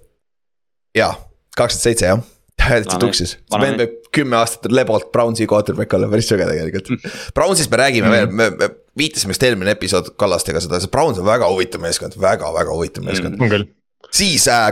[1.02, 1.12] jaa,
[1.58, 2.24] kakskümmend seitse jah
[2.64, 6.92] täiesti tuksis, see vend võib kümme aastat lebolt Brownsi quarterback olla, päris süge tegelikult.
[7.38, 8.38] Brownsist me räägime mm -hmm.
[8.38, 12.18] veel, me, me viitasime vist eelmine episood Kallastega seda, see Browns on väga huvitav meeskond
[12.18, 13.50] väga,, väga-väga huvitav meeskond mm.
[13.50, 13.70] -hmm.
[14.14, 14.68] siis äh,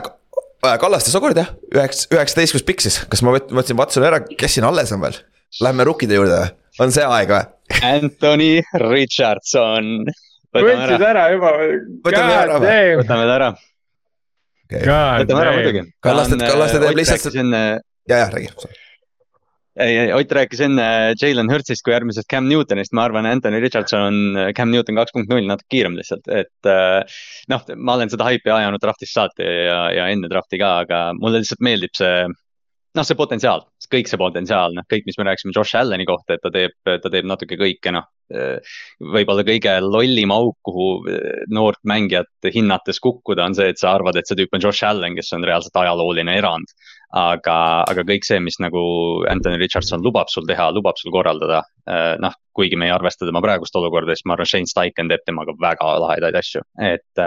[0.65, 4.67] äh, Kallaste sokord jah, üheks, üheksateistkümnes pikk siis, kas ma võtsin Watsoni ära, kes siin
[4.67, 5.17] alles on veel?
[5.61, 6.51] Lähme rukkide juurde või,
[6.85, 7.41] on see aeg või?
[7.87, 8.51] Anthony
[8.85, 10.05] Richardson.
[10.55, 11.51] võtsid ära juba.
[12.05, 12.95] võtame ära või?
[13.01, 13.51] võtame ta ära
[14.71, 15.83] võtame ära muidugi.
[15.99, 17.35] Kallaste, Kallaste teeb lihtsalt.
[17.35, 18.53] ja, ja räägi
[19.79, 20.85] ei, ei Ott rääkis enne
[21.21, 25.31] Jalen Hurtsist kui järgmisest Cam Newtonist, ma arvan, Anthony Richardson on Cam Newton kaks punkt
[25.31, 27.19] null, natuke kiirem lihtsalt, et äh,
[27.51, 31.43] noh, ma olen seda haipi ajanud draft'ist saati ja, ja enne draft'i ka, aga mulle
[31.43, 32.25] lihtsalt meeldib see
[32.97, 36.43] noh, see potentsiaal, kõik see potentsiaal, noh, kõik, mis me rääkisime Josh Allan'i kohta, et
[36.43, 38.07] ta teeb, ta teeb natuke kõike, noh.
[39.15, 40.87] võib-olla kõige lollim auk, kuhu
[41.51, 45.15] noort mängijat hinnates kukkuda, on see, et sa arvad, et see tüüp on Josh Allan,
[45.17, 46.75] kes on reaalselt ajalooline erand.
[47.17, 47.57] Aga,
[47.89, 48.81] aga kõik see, mis nagu
[49.29, 51.61] Anthony Richardson lubab sul teha, lubab sul korraldada,
[52.23, 55.55] noh, kuigi me ei arvesta tema praegust olukorda, siis ma arvan, Shane Steichen teeb temaga
[55.59, 57.23] väga lahedaid asju, et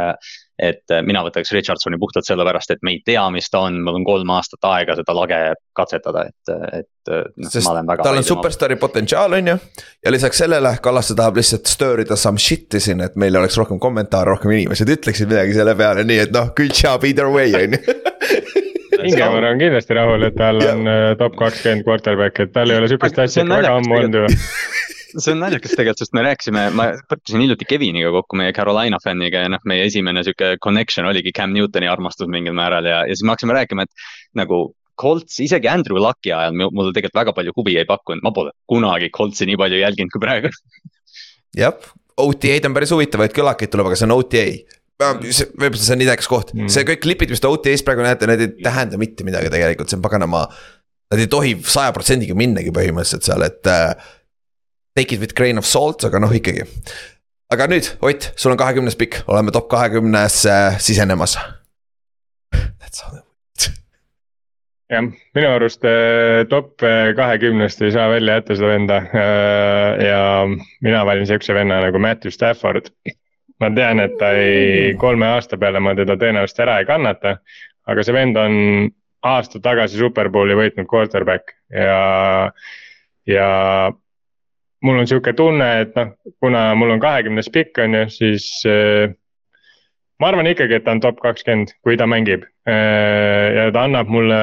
[0.55, 3.99] et äh, mina võtaks Richardsoni puhtalt sellepärast, et me ei tea, mis ta on, mul
[3.99, 5.39] on kolm aastat aega seda lage
[5.75, 9.57] katsetada, et, et noh, sest tal on superstaari potentsiaal, on ju.
[10.05, 13.83] ja lisaks sellele Kallaste tahab lihtsalt stir ida some shit'i siin, et meil oleks rohkem
[13.83, 17.75] kommentaare, rohkem inimesed ütleksid midagi selle peale, nii et noh, good job either way, on
[17.75, 18.63] ju
[19.05, 22.91] Ingemar on kindlasti rahul, et tal on äh, top kakskümmend quarterback, et tal ei ole
[22.93, 24.29] sihukest asja ikka väga ammu olnud ju.
[25.23, 29.45] see on naljakas tegelikult, sest me rääkisime, ma põrkasin hiljuti Keviniga kokku, meie Carolina fänniga
[29.45, 33.27] ja noh, meie esimene sihuke connection oligi Cam Newtoni armastus mingil määral ja, ja siis
[33.27, 34.09] me hakkasime rääkima, et
[34.41, 34.67] nagu
[35.01, 39.11] Colts, isegi Andrew Lucki ajal mulle tegelikult väga palju huvi ei pakkunud, ma pole kunagi
[39.15, 40.51] Coltsi nii palju jälginud kui praegu.
[41.59, 44.47] jah, OTA-d on päris huvitavaid kõlakaid tuleb, aga see on OTA
[45.01, 48.45] võib-olla see on täikas koht mm., see kõik klipid, mis te OTA-s praegu näete, need
[48.45, 50.45] ei tähenda mitte midagi tegelikult, see on paganama.
[51.13, 53.93] Nad ei tohi saja protsendiga minnagi põhimõtteliselt seal, et uh,
[54.97, 56.65] take it with grain of salt, aga noh, ikkagi.
[57.55, 61.37] aga nüüd, Ott, sul on kahekümnes pikk, oleme top kahekümnes äh, sisenemas.
[64.95, 70.23] jah, minu arust äh, top äh, kahekümnest ei saa välja jätta seda venda äh, ja
[70.85, 72.91] mina valin sihukese venna nagu Matthew Stafford.
[73.61, 77.37] Ma tean, et ta ei, kolme aasta peale ma teda tõenäoliselt ära ei kannata,
[77.87, 78.55] aga see vend on
[79.25, 82.51] aasta tagasi superbowli võitnud quarterback ja,
[83.29, 83.49] ja
[84.85, 89.15] mul on sihuke tunne, et noh, kuna mul on kahekümnes pikk, on ju, siis äh,
[90.21, 93.55] ma arvan ikkagi, et ta on top kakskümmend, kui ta mängib äh,.
[93.57, 94.43] ja ta annab mulle,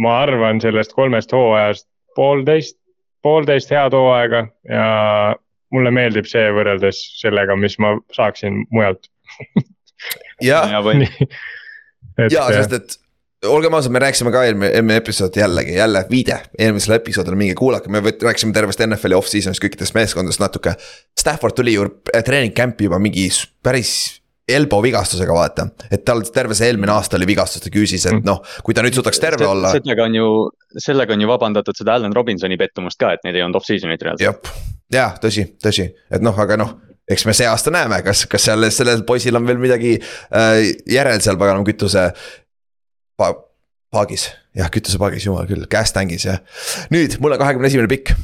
[0.00, 2.78] ma arvan, sellest kolmest hooajast poolteist,
[3.22, 4.88] poolteist head hooaega ja
[5.74, 9.08] mulle meeldib see võrreldes sellega, mis ma saaksin mujalt
[10.42, 10.70] jah,
[12.30, 12.98] ja, sest et
[13.48, 17.92] olgem ausad, me rääkisime ka eelmine, eelmine episood jällegi, jälle viide eelmisele episoodile, minge kuulake,
[17.92, 20.74] me rääkisime tervest NFL-i off-season'ist kõikidest meeskondadest natuke.
[21.20, 23.28] Stafford tuli ju treening camp'i juba mingi
[23.64, 23.94] päris
[24.48, 25.66] elbow vigastusega, vaata.
[25.90, 29.20] et tal terve see eelmine aasta oli vigastuste küüsis, et noh, kui ta nüüd suudaks
[29.20, 29.72] terve olla.
[29.72, 30.30] sellega on ju,
[30.86, 34.50] sellega on ju vabandatud seda Allan Robinsoni pettumust ka, et neil ei olnud off-season'it reaalselt.
[34.94, 36.78] Jah, jah, tõsi, tõsi, et noh, aga noh
[37.10, 41.20] eks me see aasta näeme, kas, kas seal sellel poisil on veel midagi äh, järel
[41.24, 42.06] seal paganama kütuse
[43.20, 43.32] pa,
[43.94, 46.40] paagis, jah, kütusepaagis, jumal küll, gas-tank'is jah.
[46.94, 48.14] nüüd mul on kahekümne esimene pikk.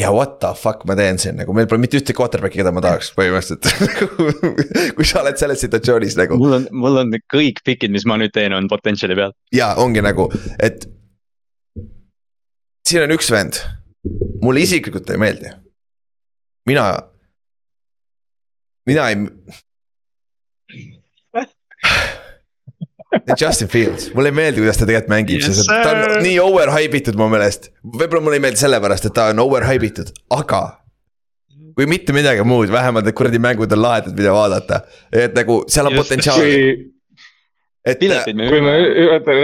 [0.00, 2.84] ja what the fuck ma teen siin nagu, meil pole mitte ühtegi quarterback'i, keda ma
[2.84, 3.68] tahaks põhimõtteliselt
[4.96, 6.38] kui sa oled selles situatsioonis nagu.
[6.40, 9.36] mul on, mul on kõik pikid, mis ma nüüd teen, on potential'i peal.
[9.54, 10.28] ja ongi nagu,
[10.60, 10.84] et.
[12.88, 13.64] siin on üks vend,
[14.42, 15.52] mulle isiklikult ei meeldi.
[16.66, 16.86] mina,
[18.86, 19.16] mina ei
[23.40, 27.02] Justin Fields, mulle ei meeldi, kuidas ta tegelikult mängib yes,, sest ta on nii overhype
[27.02, 27.68] itud mu meelest.
[27.84, 30.62] võib-olla mulle ei meeldi sellepärast, et ta on overhype itud, aga.
[31.76, 35.88] kui mitte midagi muud, vähemalt need kuradi mängud on lahedad, mida vaadata, et nagu seal
[35.88, 36.56] on potentsiaali.
[37.84, 38.00] et.
[38.00, 38.74] kui me,
[39.12, 39.38] vaata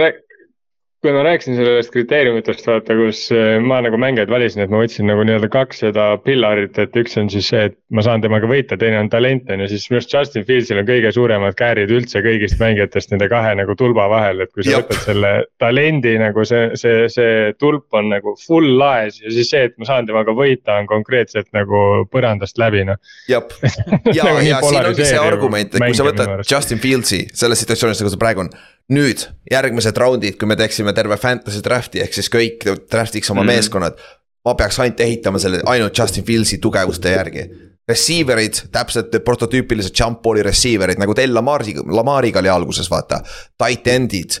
[0.99, 5.07] kui ma rääkisin sellest kriteeriumitest, vaata, kus eh, ma nagu mängijaid valisin, et ma võtsin
[5.07, 8.75] nagu nii-öelda kaks seda pillarit, et üks on siis see, et ma saan temaga võita,
[8.79, 12.19] teine on talent on ju, siis minu arust Justin Fieldsil on kõige suuremad käärid üldse
[12.25, 14.89] kõigist mängijatest nende kahe nagu tulba vahel, et kui sa Jop.
[14.89, 15.31] võtad selle
[15.63, 19.87] talendi nagu see, see, see tulp on nagu full laes ja siis see, et ma
[19.87, 22.99] saan temaga võita, on konkreetselt nagu põrandast läbi noh.
[23.31, 23.47] jah,
[24.17, 28.03] ja nagu, ja siin ongi see argument, et kui sa võtad Justin Fieldsi selles situatsioonis,
[28.03, 28.51] nagu ta praegu on
[28.93, 33.53] nüüd järgmised raundid, kui me teeksime terve fantasy draft'i ehk siis kõik draft'iks oma mm.
[33.53, 34.05] meeskonnad.
[34.45, 37.47] ma peaks ainult ehitama selle ainult Justin Fieldsi tugevuste järgi.
[37.89, 43.19] Receiver'id, täpselt prototüüpilised jump ball'i receiver'id nagu Del Lamari, Lamariga oli alguses vaata.
[43.57, 44.37] Tight end'id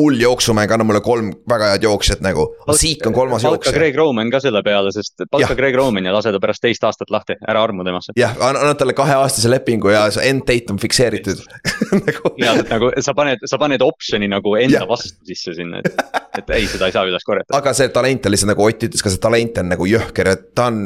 [0.00, 3.72] hull jooksumäng, anna mulle kolm väga head jooksjat nagu, Zeke on kolmas jooksja.
[3.72, 6.84] palka Greg Roman ka selle peale, sest palka Greg Roman ja lase ta pärast teist
[6.88, 8.16] aastat lahti, ära armu temasse.
[8.16, 11.44] jah, anna talle kaheaastase lepingu ja see end date on fikseeritud
[12.08, 12.34] nagu.
[12.40, 14.88] reaalselt nagu sa paned, sa paned optsiooni nagu enda ja.
[14.88, 17.52] vastu sisse sinna, et, et ei, seda ei saa üles korjata.
[17.60, 20.52] aga see talent on lihtsalt nagu Ott ütles ka, see talent on nagu jõhker, et
[20.56, 20.84] ta on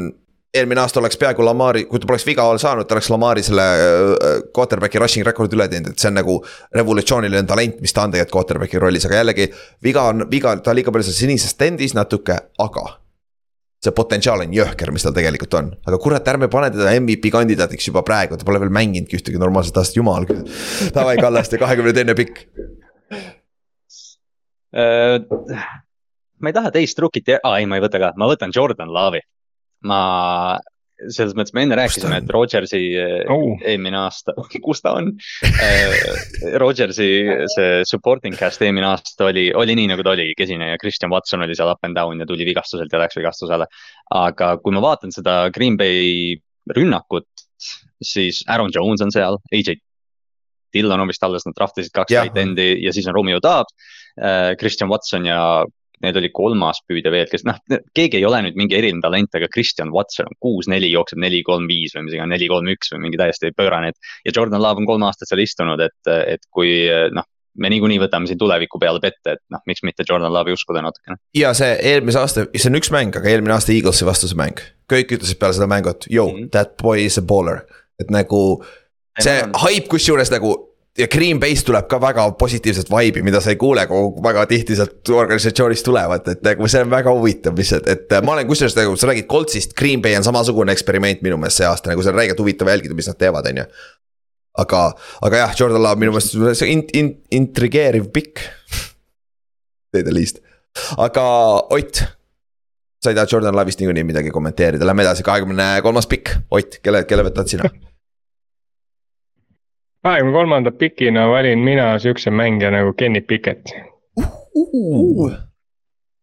[0.54, 4.26] eelmine aasta oleks peaaegu Lamari, kui ta poleks viga saanud, ta oleks Lamari selle äh,
[4.56, 6.36] quarterback'i rushing record'i üle teinud, et see on nagu.
[6.76, 9.48] revolutsiooniline talent, mis ta on tegelikult quarterback'i rollis, aga jällegi
[9.84, 12.86] viga on, viga, ta liiga palju seal sinises tendis natuke, aga.
[13.84, 17.90] see potentsiaal on jõhker, mis tal tegelikult on, aga kurat, ärme pane teda MVP kandidaadiks
[17.90, 20.42] juba praegu, ta pole veel mänginudki ühtegi normaalset aastat, jumal küll.
[20.94, 22.40] Davai Kallaste, kahekümne teine pikk
[24.74, 25.20] äh,
[26.40, 29.20] ma ei taha teist rookit, aa ei, ma ei võta ka, ma võtan Jordan Laavi
[29.86, 30.00] ma
[30.96, 32.80] selles mõttes me enne rääkisime, et Rodgersi
[33.32, 33.58] oh.
[33.60, 34.32] eelmine aasta,
[34.66, 35.10] kus ta on
[35.44, 35.96] äh,
[36.62, 37.08] Rodgersi
[37.52, 41.44] see supporting cast eelmine aasta oli, oli nii nagu ta oli, kesine ja Christian Watson
[41.44, 43.68] oli seal up and down ja tuli vigastuselt ja läks vigastusele.
[44.16, 46.38] aga kui ma vaatan seda Green Bay
[46.76, 47.28] rünnakut,
[48.02, 49.76] siis Aaron Jones on seal, AJ
[50.74, 53.76] Dillon on vist alles, nad draft isid kaks tight end'i ja siis on Romeo Dobbs
[54.16, 55.40] äh,, Christian Watson ja
[56.04, 57.56] need oli kolmas püüdja veel, kes noh,
[57.96, 61.64] keegi ei ole nüüd mingi eriline talent, aga Christian Watson on kuus-neli, jookseb neli, kolm,
[61.70, 64.12] viis või mis iganes, neli, kolm, üks või mingi täiesti pöörane, et.
[64.28, 66.84] ja Jordan Love on kolm aastat seal istunud, et, et kui
[67.16, 67.24] noh,
[67.56, 71.16] me niikuinii võtame siin tuleviku peale pette, et noh, miks mitte Jordan Love'i uskuda natukene.
[71.36, 74.60] ja see eelmise aasta, see on üks mäng, aga eelmine aasta Eaglesi vastu see mäng.
[74.92, 76.50] kõik ütlesid peale seda mängu, et yo Mhm.
[76.50, 77.64] that boy is a baller,
[77.98, 78.62] et nagu
[79.18, 80.65] see haip kusjuures nagu
[80.98, 84.76] ja Green Bay'st tuleb ka väga positiivset vibe'i, mida sa ei kuule kogu väga tihti
[84.78, 88.76] sealt organisatsioonist tulevat, et nagu see on väga huvitav lihtsalt, et äh, ma olen kusjuures
[88.78, 92.12] nagu sa räägid Coltsist, Green Bay on samasugune eksperiment minu meelest see aasta, nagu see
[92.14, 93.66] on räigelt huvitav jälgida, mis nad teevad, on ju.
[94.64, 94.82] aga,
[95.28, 98.44] aga jah, Jordan Love minu meelest see in-, in-, intrigeeriv pikk.
[99.96, 100.42] The least,
[101.00, 101.24] aga
[101.72, 102.04] Ott.
[103.00, 107.04] sa ei taha Jordan Love'ist niikuinii midagi kommenteerida, lähme edasi, kahekümne kolmas pikk, Ott, kelle,
[107.08, 107.68] kelle võtad sina?
[110.06, 113.74] Kahekümne kolmanda pikina valin mina siukse mängija nagu Kenny Pickett.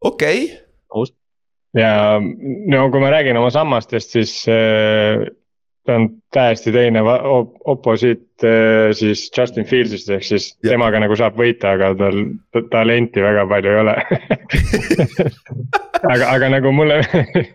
[0.02, 0.40] Okei,
[1.78, 2.22] ja
[2.68, 5.26] no kui ma räägin oma sammastest, siis äh,
[5.86, 10.74] ta on täiesti teine op- oposiit äh, siis Justin Fieldsist, ehk siis Jah.
[10.74, 12.24] temaga nagu saab võita, aga tal
[12.54, 13.96] ta- talenti väga palju ei ole
[16.12, 17.00] aga, aga nagu mulle,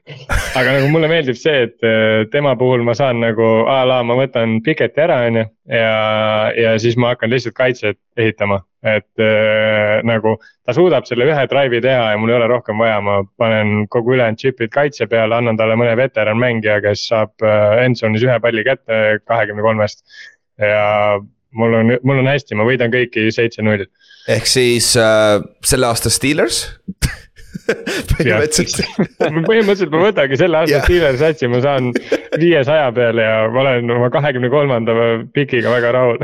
[0.58, 4.16] aga nagu mulle meeldib see, et äh, tema puhul ma saan nagu a la ma
[4.18, 5.46] võtan Picketi ära, on ju.
[5.74, 5.92] ja,
[6.56, 11.82] ja siis ma hakkan lihtsalt kaitset ehitama, et äh, nagu ta suudab selle ühe drive'i
[11.84, 15.58] teha ja mul ei ole rohkem vaja, ma panen kogu ülejäänud chip'id kaitse peale, annan
[15.60, 20.04] talle mõne veteran mängija, kes saab äh, endzone'is ühe palli kätte kahekümne kolmest.
[20.58, 21.18] Ja
[21.58, 23.86] mul on, mul on hästi, ma võidan kõiki seitse-null.
[24.28, 26.64] ehk siis äh, selle aasta Steelers
[28.12, 28.86] põhimõtteliselt,
[29.18, 30.84] põhimõtteliselt ma võtangi selle aasta Jah.
[30.86, 31.90] Steelers satsi, ma saan
[32.40, 34.94] viiesaja peale ja ma olen oma kahekümne kolmanda
[35.34, 36.22] pikiga väga rahul.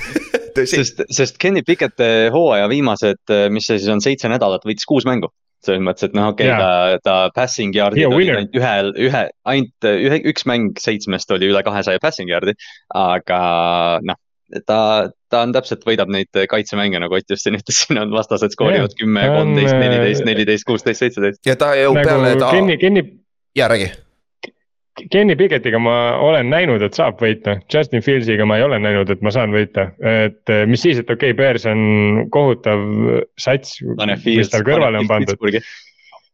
[0.72, 3.20] sest, sest Kenny Pickett eh, hooaja viimased,
[3.52, 5.32] mis see siis on, seitse nädalat võitis kuus mängu.
[5.66, 6.98] Selles mõttes, et noh, okei okay,, Jaa.
[7.02, 9.22] ta, ta passing yard'id He a olid ainult ühel, ühe,
[9.52, 12.54] ainult ühe, üks mäng seitsmest oli üle kahesaja passing yard'i.
[12.94, 13.40] aga
[14.06, 14.20] noh,
[14.66, 14.80] ta,
[15.30, 18.94] ta on täpselt, võidab neid kaitsemänge, nagu Ott just siin ütles, siin on vastased skoorivad
[18.98, 21.42] kümme, kolmteist, äh, neliteist, neliteist, kuusteist, seitseteist.
[21.46, 23.04] ja ta ju peale nagu ta, Kenny, Kenny,
[23.58, 23.90] jaa räägi,
[25.10, 29.20] Kenny Picketiga ma olen näinud, et saab võita, Justin Fieldsiga ma ei ole näinud, et
[29.24, 32.82] ma saan võita, et eh, mis siis, et okei okay,, Bears on kohutav
[33.40, 33.78] sats,
[34.24, 35.38] mis tal kõrvale on pandud.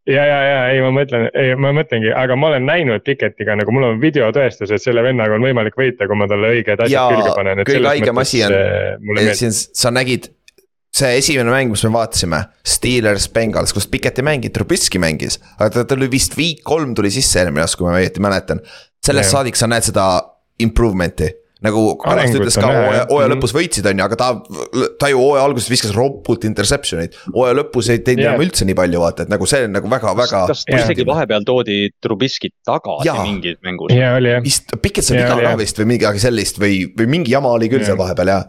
[0.07, 3.73] ja, ja, ja ei, ma mõtlen, ei, ma mõtlengi, aga ma olen näinud Picketiga nagu
[3.75, 7.37] mul on videotõestus, et selle vennaga on võimalik võita, kui ma talle õiged asjad külge
[7.37, 9.39] panen, et kõige haigem asi on- eh, meeldib.
[9.41, 10.31] siin sa nägid.
[10.95, 12.39] See esimene mäng, mis me vaatasime,
[12.75, 17.11] Steelers, Bengals, kus Pikett ei mänginud, Trubisky mängis, aga ta tuli vist week kolm tuli
[17.11, 18.61] sisse eelmine aasta, kui ma õieti mäletan.
[19.05, 19.41] sellest Jah.
[19.41, 20.05] saadik sa näed seda
[20.65, 21.27] improvement'i
[21.65, 23.35] nagu Arengut ütles ka hooaja jah., hooaja Mhm.
[23.39, 24.27] lõpus võitsid, on ju, aga ta,
[25.01, 27.15] ta ju hooaja alguses viskas ropult interception eid.
[27.33, 28.35] hooaja lõpus ei teinud Jah.
[28.35, 30.43] enam üldse nii palju, vaata, et nagu see on nagu väga, väga.
[30.51, 30.83] kas Jaa.
[30.85, 33.23] isegi vahepeal toodi Trubiskit tagasi Jaa.
[33.25, 33.91] mingis mängus?
[33.93, 35.57] oli jah, vist Pikett sai viga ka jah.
[35.59, 38.05] vist või midagi sellist või, või mingi jama oli küll seal Jah.
[38.07, 38.45] vahepeal ja.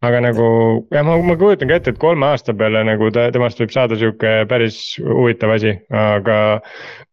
[0.00, 0.48] Aga nagu
[0.88, 3.98] jah, ma, ma kujutan ka ette, et kolme aasta peale nagu ta, temast võib saada
[4.00, 6.40] sihuke päris huvitav asi, aga.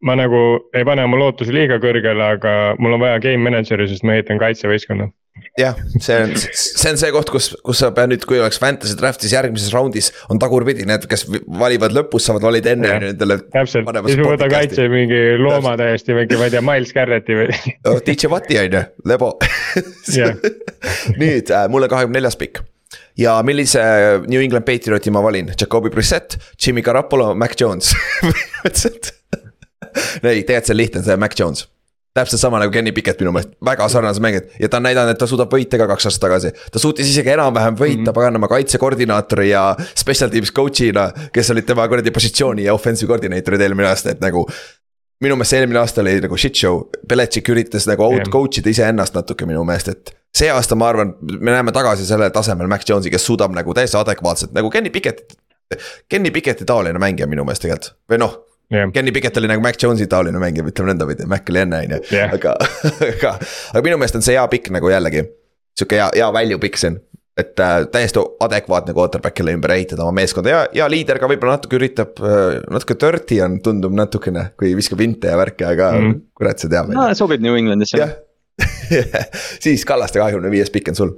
[0.08, 0.42] ma nagu
[0.78, 4.40] ei pane oma lootusi liiga kõrgele, aga mul on vaja game manager'i, sest ma ehitan
[4.40, 5.10] kaitsevõistkonna.
[5.60, 8.96] jah, see on, see on see koht, kus, kus sa pead nüüd, kui oleks fantasy
[8.98, 11.28] draft'is järgmises raundis on tagurpidi, need, kes
[11.60, 13.42] valivad lõpus, saavad valida enne nendele.
[13.52, 17.52] täpselt, siis ma võtan kaitse mingi looma täiesti mingi, ma ei tea, Miles Garrett'i või.
[17.84, 19.34] oh, DJ Watti on ju, lebo
[21.22, 22.64] nüüd äh, mulle kahekümne neljas pikk
[23.18, 23.82] ja millise
[24.28, 29.14] New England Patrioti ma valin, Jakobi Brissett, Jimmy Garoppolo, Mac Jones põhimõtteliselt.
[30.24, 31.68] ei, tegelikult see on lihtne, see Mac Jones
[32.18, 35.20] täpselt sama nagu Kenny Pickett minu meelest, väga sarnased mängijad ja ta on näidanud, et
[35.22, 36.52] ta suudab võita ka kaks aastat tagasi.
[36.74, 38.08] ta suutis isegi enam-vähem võita mm.
[38.08, 38.18] -hmm.
[38.18, 39.64] paganama kaitsekoordinaatori ja
[39.94, 44.48] special teams coach'ina, kes olid tema kuradi positsiooni ja offensive koordinaatorid eelmine aasta, et nagu
[45.24, 48.72] minu meelest see eelmine aasta oli nagu shit show, Belichik üritas nagu out coach ida
[48.74, 50.14] iseennast natuke minu meelest, et.
[50.38, 53.98] see aasta ma arvan, me näeme tagasi sellele tasemele Mac Jones'i, kes suudab nagu täiesti
[54.00, 55.38] adekvaatselt nagu Kenny Pickett.
[56.10, 58.38] Kenny Picketti taoline mängija minu meelest tegelikult või noh,
[58.72, 61.98] jah, Kenny Pickett oli nagu Mac Jones'i taoline mängija, ütleme nõndapidi, Mac oli enne on
[61.98, 62.54] ju, aga,
[63.12, 63.34] aga,
[63.74, 65.26] aga minu meelest on see hea pikk nagu jällegi.
[65.78, 67.02] sihuke hea, hea value pikk on,
[67.38, 71.78] et äh, täiesti adekvaatne quarterback'ile ümber ehitada oma meeskonda ja, ja liider ka võib-olla natuke
[71.80, 76.08] üritab äh,, natuke dirty on, tundub natukene, kui viskab inte ja värke, aga mm.
[76.08, 76.24] Mhm.
[76.38, 78.00] kurat, see teab no sobib New Englandisse.
[78.02, 78.16] jah
[79.64, 81.12] siis Kallaste kahekümne viies pikk on sul.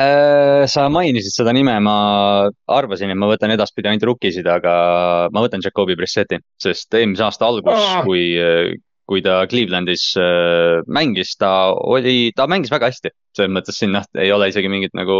[0.00, 1.96] Äh, sa mainisid seda nime, ma
[2.72, 4.72] arvasin, et ma võtan edaspidi ainult rookiesid, aga
[5.34, 8.00] ma võtan Jakobi Brissetti, sest eelmise aasta algus Aa!
[8.06, 8.24] kui,
[9.12, 13.12] kui ta Clevelandis äh, mängis, ta oli, ta mängis väga hästi.
[13.32, 15.14] selles mõttes siin noh, ei ole isegi mingit nagu,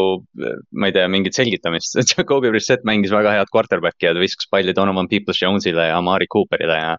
[0.77, 1.97] ma ei tea, mingit selgitamist.
[2.13, 6.77] Jakobi Brissett mängis väga head quarterback'i ja ta viskas palli Donovan Peoples-Jones'ile ja Amari Cooperile
[6.77, 6.91] ja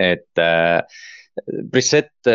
[0.00, 0.80] et äh,
[1.72, 2.28] Brissett,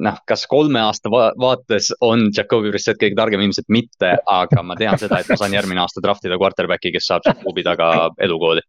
[0.00, 4.76] noh, kas kolme aasta va vaates on Jakobi Brissett kõige targem, ilmselt mitte, aga ma
[4.78, 8.64] tean seda, et ma saan järgmine aasta draft ida quarterback'i, kes saab Jakobi taga elukooli.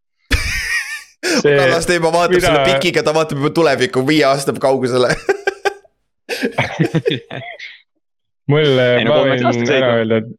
[1.19, 5.09] Kallas teeb, vaatab mida- selle pikiga, ta vaatab juba tulevikku viie aasta kaugusele.
[8.51, 8.79] mul,
[9.09, 9.43] ma võin
[9.75, 10.29] ära öelda, et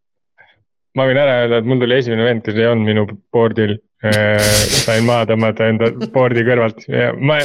[0.96, 3.76] ma võin ära öelda, et mul tuli esimene vend, kes ei olnud minu board'il.
[4.00, 7.36] sain maha tõmmata enda board'i kõrvalt ja ma,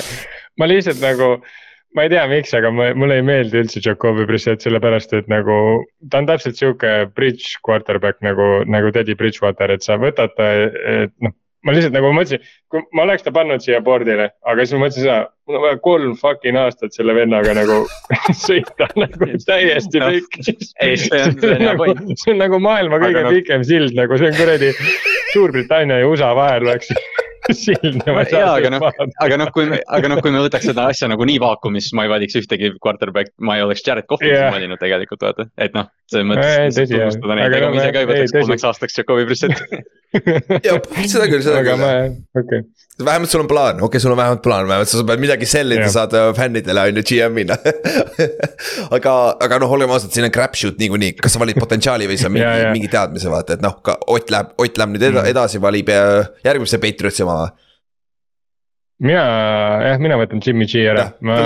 [0.55, 1.33] ma lihtsalt nagu,
[1.97, 5.57] ma ei tea, miks, aga ma, mulle ei meeldi üldse Jakobi Brissett, sellepärast et nagu
[6.07, 10.47] ta on täpselt sihuke bridge quarterback nagu, nagu Teddy Bridgewater, et sa võtad ta,
[11.03, 11.35] et noh
[11.65, 15.05] ma lihtsalt nagu mõtlesin, kui ma oleks ta pannud siia board'ile, aga siis ma mõtlesin
[15.07, 15.17] seda,
[15.49, 17.79] mul on vaja kolm fucking aastat selle vennaga nagu
[18.45, 21.25] sõita nagu täiesti hea
[21.65, 24.71] nagu, see on nagu maailma Aga kõige noh- pikem sild nagu see on kuradi
[25.33, 26.93] Suurbritannia ja USA vahel oleks
[27.49, 28.85] jaa, aga noh,
[29.21, 31.97] aga noh, kui me, aga noh, kui me võtaks seda asja nagu nii vaakumis, siis
[31.97, 34.47] ma ei valiks ühtegi quarterback, ma ei oleks Jared Coughlin Jah.
[34.47, 34.55] yeah.
[34.55, 36.89] valinud tegelikult vaata, et noh, selles Ei, mõttes jah.
[36.93, 39.83] tunnustada neid, ega no ma ise ka ei võtaks kolmeks aastaks Jakobi Brissetti.
[40.65, 40.81] jah,
[41.11, 42.61] seda küll, seda aga küll okei,
[43.03, 45.87] vähemalt sul on plaan, okei okay,, sul on vähemalt plaan, vähemalt sa pead midagi sellida
[45.87, 45.95] Jah.
[45.97, 47.57] saad äh, fännidele on ju GM-ina.
[48.95, 52.19] aga, aga noh, olgem ausad, siin on crap shoot niikuinii, kas sa valid potentsiaali või
[52.21, 55.29] sa mingi mingi teadmise vaata, et noh, ka Ott läheb, Ott läheb nüüd Mm.
[55.31, 57.34] edasi, valib äh, järgmise Patriotsi oma.
[59.03, 59.23] mina,
[59.83, 61.37] jah, mina võtan Jimmy G ära ma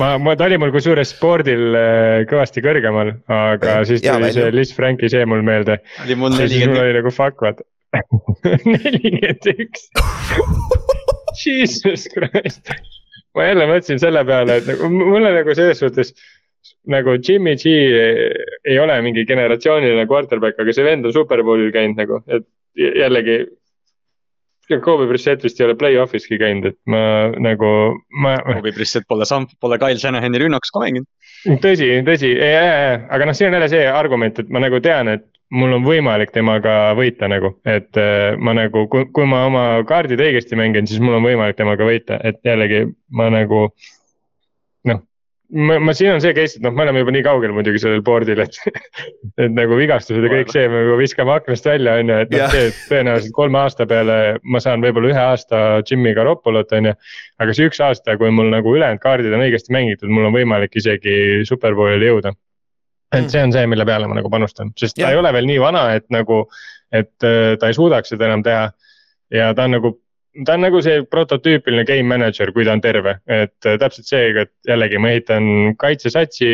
[0.00, 4.52] ma, ma, ta oli mul kusjuures spordil äh, kõvasti kõrgemal, aga Jah, siis tuli see.
[4.54, 5.80] Liz Franki see mul meelde.
[6.04, 7.66] oli mul ja siis mul nelikümmend, oli nagu fuck vaata.
[8.76, 9.88] nelikümmend üks.
[11.42, 12.72] Jesus Christ.
[13.36, 16.14] ma jälle mõtlesin selle peale, et nagu mulle nagu selles suhtes
[16.90, 17.74] nagu Jimmy G
[18.66, 22.46] ei ole mingi generatsiooniline quarterback, aga see vend on superbowlil käinud nagu, et
[22.76, 23.44] jällegi.
[24.82, 27.00] Kobe Brissett vist ei ole play-off'iski käinud, et ma
[27.42, 27.70] nagu,
[28.18, 31.06] ma, Jakobi Brissett pole samm, pole Kyle Shanahani rünnakus ka mänginud.
[31.62, 35.76] tõsi, tõsi, aga noh, siin on jälle see argument, et ma nagu tean, et mul
[35.76, 40.58] on võimalik temaga võita nagu, et äh, ma nagu, kui, kui ma oma kaardid õigesti
[40.58, 43.68] mängin, siis mul on võimalik temaga võita, et jällegi ma nagu.
[45.50, 48.02] ma, ma, siin on see case, et noh, me oleme juba nii kaugel muidugi sellel
[48.06, 48.58] board'il, et,
[49.42, 52.54] et nagu vigastused ja kõik see me juba viskame aknast välja, on ju, et noh
[52.54, 56.94] see tõenäoliselt kolme aasta peale ma saan võib-olla ühe aasta Jimmy Garoppolot, on ju
[57.42, 60.74] aga see üks aasta, kui mul nagu ülejäänud kaardid on õigesti mängitud, mul on võimalik
[60.80, 62.34] isegi superbowlile jõuda.
[63.16, 65.14] et see on see, mille peale ma nagu panustan, sest ta Jah.
[65.14, 66.44] ei ole veel nii vana, et nagu,
[66.90, 68.70] et äh, ta ei suudaks seda enam teha.
[69.34, 69.94] ja ta on nagu,
[70.44, 74.32] ta on nagu see prototüüpiline game manager, kui ta on terve, et äh, täpselt see,
[74.42, 75.46] et jällegi ma ehitan
[75.80, 76.48] kaitsesatsi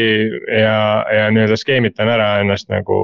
[0.61, 0.77] ja,
[1.17, 2.99] ja nii-öelda skeemitan ära ennast nagu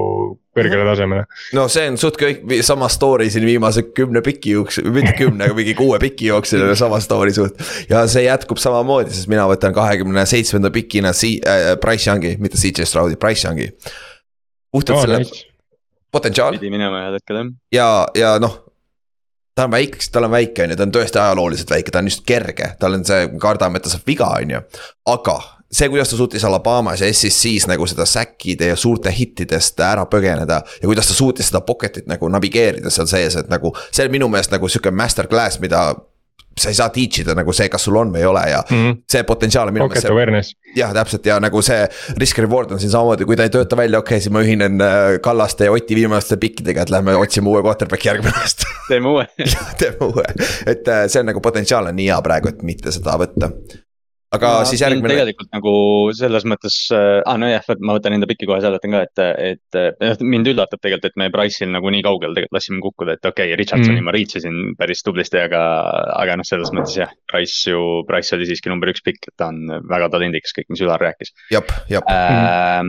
[0.55, 1.25] kõrgele tasemele.
[1.55, 5.57] no see on suht kõik sama story siin viimase kümne piki jooksul, mitte kümne, aga
[5.57, 7.59] mingi kuue piki jooksul on sama story suht.
[7.89, 12.57] ja see jätkub samamoodi, sest mina võtan kahekümne seitsmenda pikina si- äh,, Price Youngi, mitte
[12.57, 13.69] CJ Stroudi, Price Youngi.
[14.71, 15.45] puhtalt Oh, selle nice.
[16.11, 17.53] potentsiaal pidi minema ühel hetkel jah.
[17.73, 18.57] ja, ja noh.
[19.59, 22.07] Ta on väike, tal on väike on ju, ta on tõesti ajalooliselt väike, ta on
[22.07, 24.61] just kerge, tal on see, kardame, et ta saab viga, on ju.
[25.11, 25.35] aga
[25.71, 30.61] see, kuidas ta suutis Alabamas ja SEC-s nagu seda säkkide ja suurte hittidest ära põgeneda.
[30.81, 34.31] ja kuidas ta suutis seda pocket'it nagu navigeerida seal sees, et nagu see on minu
[34.31, 35.83] meelest nagu sihuke masterclass, mida
[36.59, 38.77] sa ei saa teach ida nagu see, kas sul on või ei ole ja mm.
[38.77, 39.01] -hmm.
[39.11, 40.13] see potentsiaal on minu meelest see
[40.75, 41.87] jah, täpselt ja nagu see
[42.19, 44.83] risk reward on siin samamoodi, kui ta ei tööta välja, okei okay,, siis ma ühinen
[44.83, 48.67] äh, Kallaste ja Oti viimaste pikkidega, et lähme otsime uue quarterback'i järgmine aasta.
[48.87, 49.27] teeme uue.
[49.81, 50.25] teeme uue,
[50.65, 53.53] et äh, see on nagu potentsiaal on nii hea praegu, et mitte seda võtta.
[54.35, 55.73] Aga Ma siis järgmine, tegelikult nagu
[56.17, 59.21] selles mõttes äh,, ah nojah, ma võtan enda piki kohe seletan ka, et,
[59.55, 63.25] et äh, mind üllatab tegelikult, et me Price'il nagu nii kaugel tegelikult lasime kukkuda, et
[63.25, 64.05] okei okay,, Richardsoni Mm.
[64.05, 65.61] ma reach isin päris tublisti, aga,
[66.19, 69.49] aga noh, selles mõttes jah, Price ju, Price oli siiski number üks pikk, et ta
[69.49, 72.85] on väga talendikas, kõik, mis Ülar rääkis jep, jep, äh,.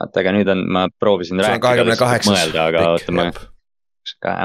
[0.00, 3.26] oota, aga nüüd on, ma proovisin sul on rääkida kahekümne kaheksas mõelda, aga oota, ma.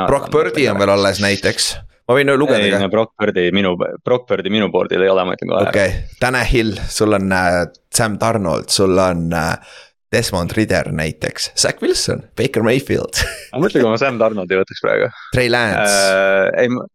[0.08, 1.74] Brock Birdi on veel alles näiteks,
[2.10, 5.28] ma võin lugeda ei ka no, Brock Birdi minu, Brock Birdi minu board'il ei ole,
[5.28, 7.62] ma ütlen kohe okei okay., Tanahil, sul on äh,
[7.94, 9.78] Sam Donald, sul on äh,
[10.10, 13.22] Desmond Ridder näiteks, Zack Wilson, Baker Mayfield,
[13.54, 16.64] ma mõtlen, kui ma Sam Donaldi võtaks praegu Trey Lance äh,, äh,.
[16.64, 16.88] ei, ma,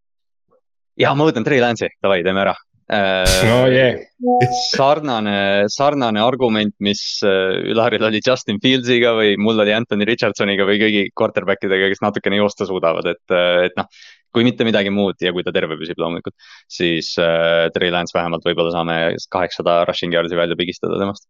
[1.00, 2.56] ja ma võtan Trey Lance'i, davai, teeme ära.
[2.84, 4.50] no jee yeah.
[4.74, 5.36] sarnane,
[5.72, 11.06] sarnane argument, mis äh, Ülaril oli Justin Fields'iga või mul oli Anthony Richardsoniga või kõigi
[11.16, 13.88] quarterback idega, kes natukene joosta suudavad, et, äh, et noh.
[14.34, 16.34] Kui mitte midagi muud ja kui ta terve püsib loomulikult,
[16.70, 18.98] siis äh, Trey Lance vähemalt võib-olla saame
[19.30, 21.28] kaheksasada rushing yard'i välja pigistada temast.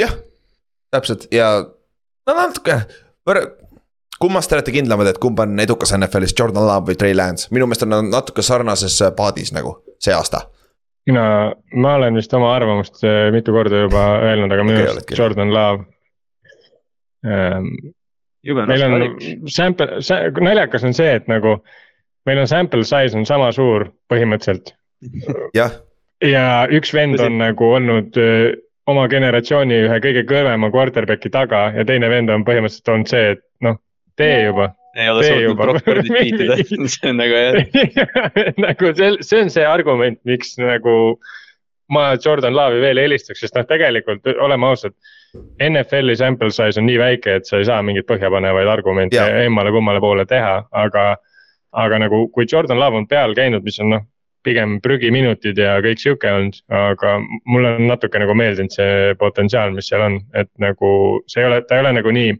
[0.00, 0.12] jah,
[0.94, 2.82] täpselt ja no natuke
[4.18, 7.68] kummast te olete kindlamad, et kumb on edukas NFL-is, Jordan Love või Trey Lance, minu
[7.68, 10.48] meelest on nad natuke sarnases paadis nagu see aasta
[11.08, 11.24] mina,
[11.74, 15.52] ma olen vist oma arvamust äh, mitu korda juba öelnud, aga minu arust okay, Jordan
[15.54, 15.86] Love
[17.26, 17.72] ähm,.
[18.44, 19.06] meil on
[19.50, 20.00] sample,
[20.44, 21.58] naljakas on see, et nagu
[22.28, 24.74] meil on sample size on sama suur põhimõtteliselt.
[25.56, 25.76] jah.
[26.24, 28.50] ja üks vend on nagu olnud öö,
[28.88, 33.44] oma generatsiooni ühe kõige kõvema quarterback'i taga ja teine vend on põhimõtteliselt olnud see, et
[33.64, 33.78] noh,
[34.18, 36.56] tee juba ei ole suutnud Brock Birdit beatida
[36.94, 37.58] see on nagu jah
[38.66, 40.96] nagu see, see on see argument, miks nagu
[41.92, 44.92] ma Jordan Love'i veel eelistaks, sest noh, tegelikult oleme ausad.
[45.62, 50.26] NFL-i sample size on nii väike, et sa ei saa mingeid põhjapanevaid argumente emmale-kummale poole
[50.28, 51.08] teha, aga.
[51.72, 54.06] Aga nagu, kui Jordan Love on peal käinud, mis on noh,
[54.46, 57.16] pigem prügiminutid ja kõik sihuke olnud, aga
[57.50, 60.92] mulle on natuke nagu meeldinud see potentsiaal, mis seal on, et nagu
[61.30, 62.32] see ei ole, ta ei ole nagu nii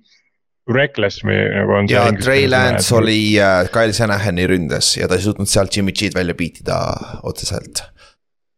[0.69, 1.91] reckless või nagu on.
[1.91, 6.17] ja Trey Lance oli äh, Kyle Shanahani ründes ja ta ei suutnud sealt Jimmy G-d
[6.17, 6.79] välja beatida
[7.29, 7.83] otseselt.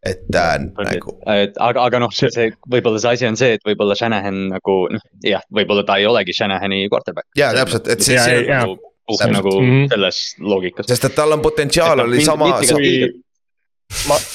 [0.07, 1.17] et äh, nagu.
[1.31, 4.77] et aga, aga noh, see, see võib-olla see asi on see, et võib-olla Shanahan nagu
[4.91, 7.31] noh, jah, võib-olla ta ei olegi Shanahani quarterback.
[7.39, 9.91] ja täpselt, et see, see on nagu, puht nagu mm -hmm.
[9.95, 10.87] selles loogikas.
[10.89, 12.55] sest et tal on potentsiaal oli sama.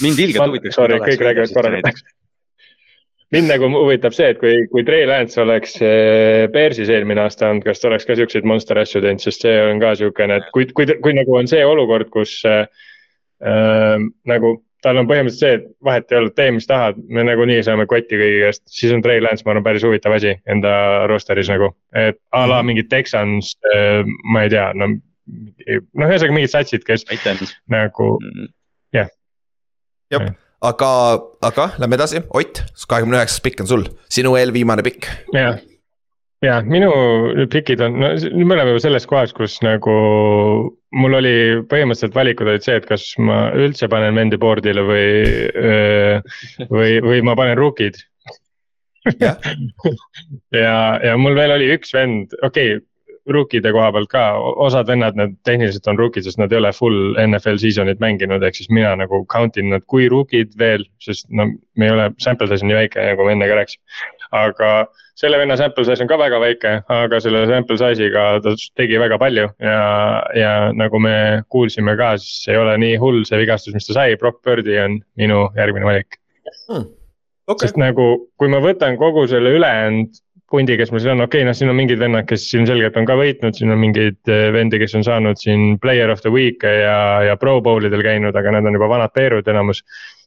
[0.02, 0.76] mind ilgelt huvitaks.
[0.76, 1.96] sorry, kõik räägivad korraga
[3.34, 5.80] mind nagu huvitab see, et kui, kui Trey Lance oleks
[6.54, 9.82] Bearsis eelmine aasta olnud, kas ta oleks ka siukseid monster asju teinud, sest see on
[9.82, 12.68] ka siukene, et kui, kui, kui nagu on see olukord, kus äh,
[14.30, 17.88] nagu tal on põhimõtteliselt see, et vahet ei olnud, tee mis tahad, me nagunii saame
[17.90, 20.72] kotti kõigi käest, siis on Trey Lance, ma arvan, päris huvitav asi enda
[21.12, 21.74] roster'is nagu.
[21.96, 22.72] et a la mhm.
[22.72, 27.56] mingid Texans äh,, ma ei tea, no noh, ühesõnaga mingid satsid, kes Titans.
[27.72, 28.50] nagu mhm.
[28.96, 29.10] jah
[30.14, 30.28] yeah..
[30.30, 30.34] jah
[30.66, 30.90] aga,
[31.46, 35.10] aga lähme edasi, Ott, kahekümne üheksas pikk on sul, sinu eelviimane pikk.
[35.36, 35.60] jah,
[36.46, 36.90] ja minu
[37.52, 39.96] pikid on, no nüüd me oleme juba selles kohas, kus nagu
[40.96, 41.36] mul oli
[41.72, 45.08] põhimõtteliselt valikud olid see, et kas ma üldse panen vendi board'ile või,
[46.72, 48.00] või, või ma panen rookid
[49.20, 49.36] ja,
[50.66, 52.86] ja, ja mul veel oli üks vend, okei okay,
[53.26, 54.24] rookide koha pealt ka,
[54.68, 58.60] osad vennad, need tehniliselt on rookid, sest nad ei ole full NFL season'it mänginud, ehk
[58.60, 62.50] siis mina nagu count in nad kui rookid veel, sest no me ei ole, sample
[62.52, 63.98] size on nii väike, nagu me enne ka rääkisime.
[64.36, 64.72] Aga
[65.16, 69.20] selle venna sample size on ka väga väike, aga selle sample size'iga ta tegi väga
[69.22, 69.80] palju ja,
[70.36, 71.16] ja nagu me
[71.52, 75.00] kuulsime ka, siis ei ole nii hull see vigastus, mis ta sai, Brock Birdi on
[75.20, 76.20] minu järgmine valik
[76.68, 76.92] hmm..
[77.46, 77.68] Okay.
[77.68, 78.06] sest nagu,
[78.42, 80.16] kui ma võtan kogu selle ülejäänud
[80.52, 83.08] pundi, kes mul siin on, okei okay,, noh, siin on mingid vennad, kes ilmselgelt on
[83.08, 86.74] ka võitnud, siin on mingeid eh, vendi, kes on saanud siin player of the week'e
[86.84, 86.98] ja,
[87.30, 89.84] ja pro bowl idel käinud, aga need on juba vanad peerud enamus.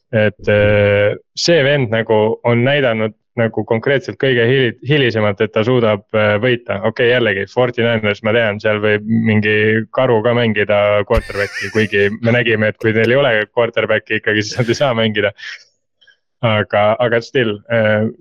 [0.08, 2.18] et eh, see vend nagu
[2.48, 7.46] on näidanud nagu konkreetselt kõige hili, hilisemalt, et ta suudab eh, võita, okei okay,, jällegi,
[7.52, 9.56] Forty Niners, ma tean, seal võib mingi
[9.94, 14.60] karu ka mängida quarterback'i, kuigi me nägime, et kui neil ei ole quarterback'i ikkagi, siis
[14.60, 15.32] nad ei saa mängida.
[16.46, 17.56] aga, aga still,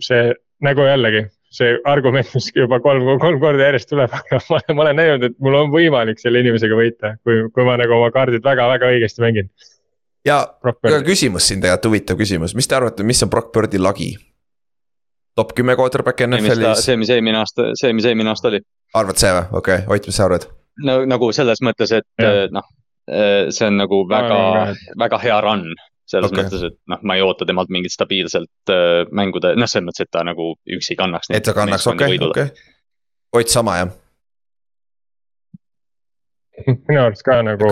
[0.02, 0.32] see
[0.66, 1.28] nagu jällegi
[1.58, 5.40] see argument, mis juba kolm, kolm korda järjest tuleb, aga ma, ma olen näinud, et
[5.44, 9.52] mul on võimalik selle inimesega võita, kui, kui ma nagu oma kaardid väga-väga õigesti mängin.
[10.28, 10.42] ja,
[10.92, 14.14] ja küsimus siin tegelikult, huvitav küsimus, mis te arvate, mis on Brock Birdi lagi?
[15.38, 16.86] Top kümme quarterback NFL-is.
[16.86, 18.62] see, mis eelmine aasta, see, mis eelmine aasta oli.
[18.98, 20.48] arvad see või, okei okay., Ott, mis sa arvad?
[20.86, 22.72] no nagu selles mõttes, et noh,
[23.10, 24.40] eh, see on nagu väga,
[25.00, 25.70] väga hea run
[26.08, 26.44] selles okay.
[26.46, 30.12] mõttes, et noh, ma ei oota temalt mingit stabiilselt äh, mängude, noh, selles mõttes, et
[30.16, 31.32] ta nagu üksi kannaks.
[31.36, 32.52] et ta kannaks, okei, okei.
[33.36, 33.96] Ott sama jah?
[36.90, 37.70] minu arust ka nagu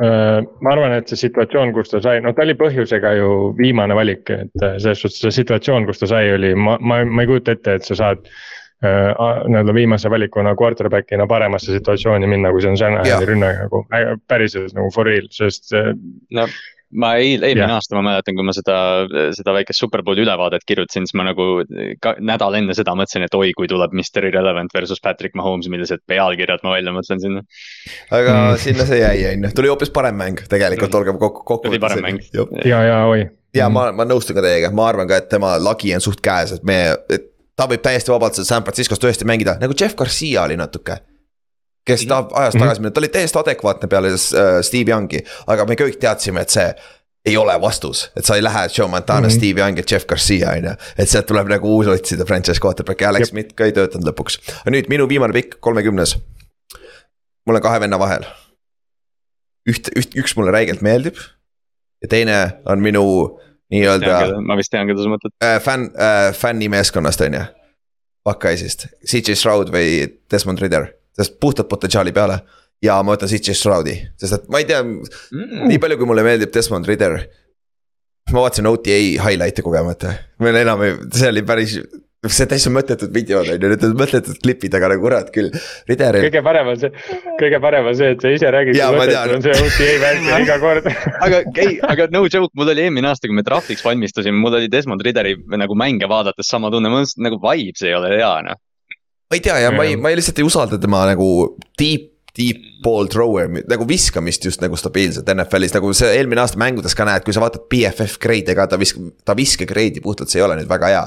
[0.00, 3.96] äh,, ma arvan, et see situatsioon, kus ta sai, no ta oli põhjusega ju viimane
[3.98, 7.30] valik, et äh, selles suhtes see situatsioon, kus ta sai, oli, ma, ma, ma ei
[7.30, 12.72] kujuta ette, et sa saad äh, nii-öelda viimase valikuna quarterback'ina paremasse situatsiooni minna, kui see
[12.72, 13.84] on Shanahan'i rünne nagu
[14.30, 15.92] päriselt nagu for real, sest äh,
[16.38, 16.48] no
[16.92, 17.74] ma eil, eelmine yeah.
[17.78, 18.76] aasta ma mäletan, kui ma seda,
[19.36, 21.46] seda väikest Superbowli ülevaadet kirjutasin, siis ma nagu
[22.04, 26.04] ka nädal enne seda mõtlesin, et oi, kui tuleb Mr Irrelevant versus Patrick Mahomes, millised
[26.10, 27.44] pealkirjad ma välja mõtlen sinna.
[28.10, 28.62] aga mm.
[28.64, 31.68] sinna see jäi, on ju, tuli hoopis parem mäng tegelikult, olgem kokku, kokku.
[31.70, 32.20] tuli parem mäng.
[32.64, 33.24] ja, ja oi.
[33.56, 36.56] ja ma, ma nõustun ka teiega, ma arvan ka, et tema lagi on suht käes,
[36.58, 36.82] et me,
[37.12, 41.00] et ta võib täiesti vabalt seal San Franciscos tõesti mängida, nagu Jeff Garcia oli natuke
[41.86, 45.76] kes tahab ajas tagasi minna, ta oli täiesti adekvaatne peale äh, Steve Youngi, aga me
[45.78, 46.68] kõik teadsime, et see
[47.24, 49.36] ei ole vastus, et sa ei lähe Joe Montana mm, -hmm.
[49.36, 50.70] Steve Young ja Jeff Garcia on ju.
[50.98, 54.38] et sealt tuleb nagu uus otsida franchise quarterback'i, Alex Smith ka ei töötanud lõpuks.
[54.60, 56.16] aga nüüd minu viimane pikk, kolmekümnes.
[57.46, 58.26] mul on kahe venna vahel.
[59.70, 61.16] üht, üht, üks mulle räigelt meeldib.
[62.02, 63.38] ja teine on minu
[63.70, 64.40] nii-öelda.
[64.40, 65.60] ma vist tean, keda sa mõtled äh,.
[65.62, 67.44] fänn äh,, fännimeeskonnast on ju.
[68.24, 72.40] Buckeye'sist, CJ Stroud või Desmond Ridder, sest puhtalt potentsiaali peale
[72.82, 76.26] ja ma võtan CJ Stroudi, sest et ma ei tea mm., nii palju, kui mulle
[76.26, 77.18] meeldib Desmond Ridder.
[78.32, 81.74] ma vaatasin OTA highlight'e kogemata, meil enam ei, see oli päris,
[82.22, 85.50] see täitsa mõttetud videod on ju, need on mõttetud klipid, aga nagu kurat küll.
[85.90, 86.26] Ridderil.
[86.28, 86.90] kõige parem on see,
[87.40, 88.78] kõige parem on see, et sa ise räägid.
[89.36, 90.90] on see OTA värk iga kord
[91.26, 94.70] aga ei, aga no joke, mul oli eelmine aasta, kui me draft'iks valmistusime, mul oli
[94.72, 98.62] Desmond Ridderi nagu mänge vaadates sama tunne, ma mõtlesin, nagu vibes ei ole hea noh
[99.32, 101.28] ma ei tea ja ma ei, ma ei lihtsalt ei usalda tema nagu
[101.80, 106.96] deep deep ball thrower nagu viskamist just nagu stabiilselt NFL-is, nagu see eelmine aasta mängudes
[106.96, 110.46] ka näed, kui sa vaatad BFF grade'e ka, ta visk-, ta viskegrade'i puhtalt, see ei
[110.46, 111.02] ole nüüd väga hea.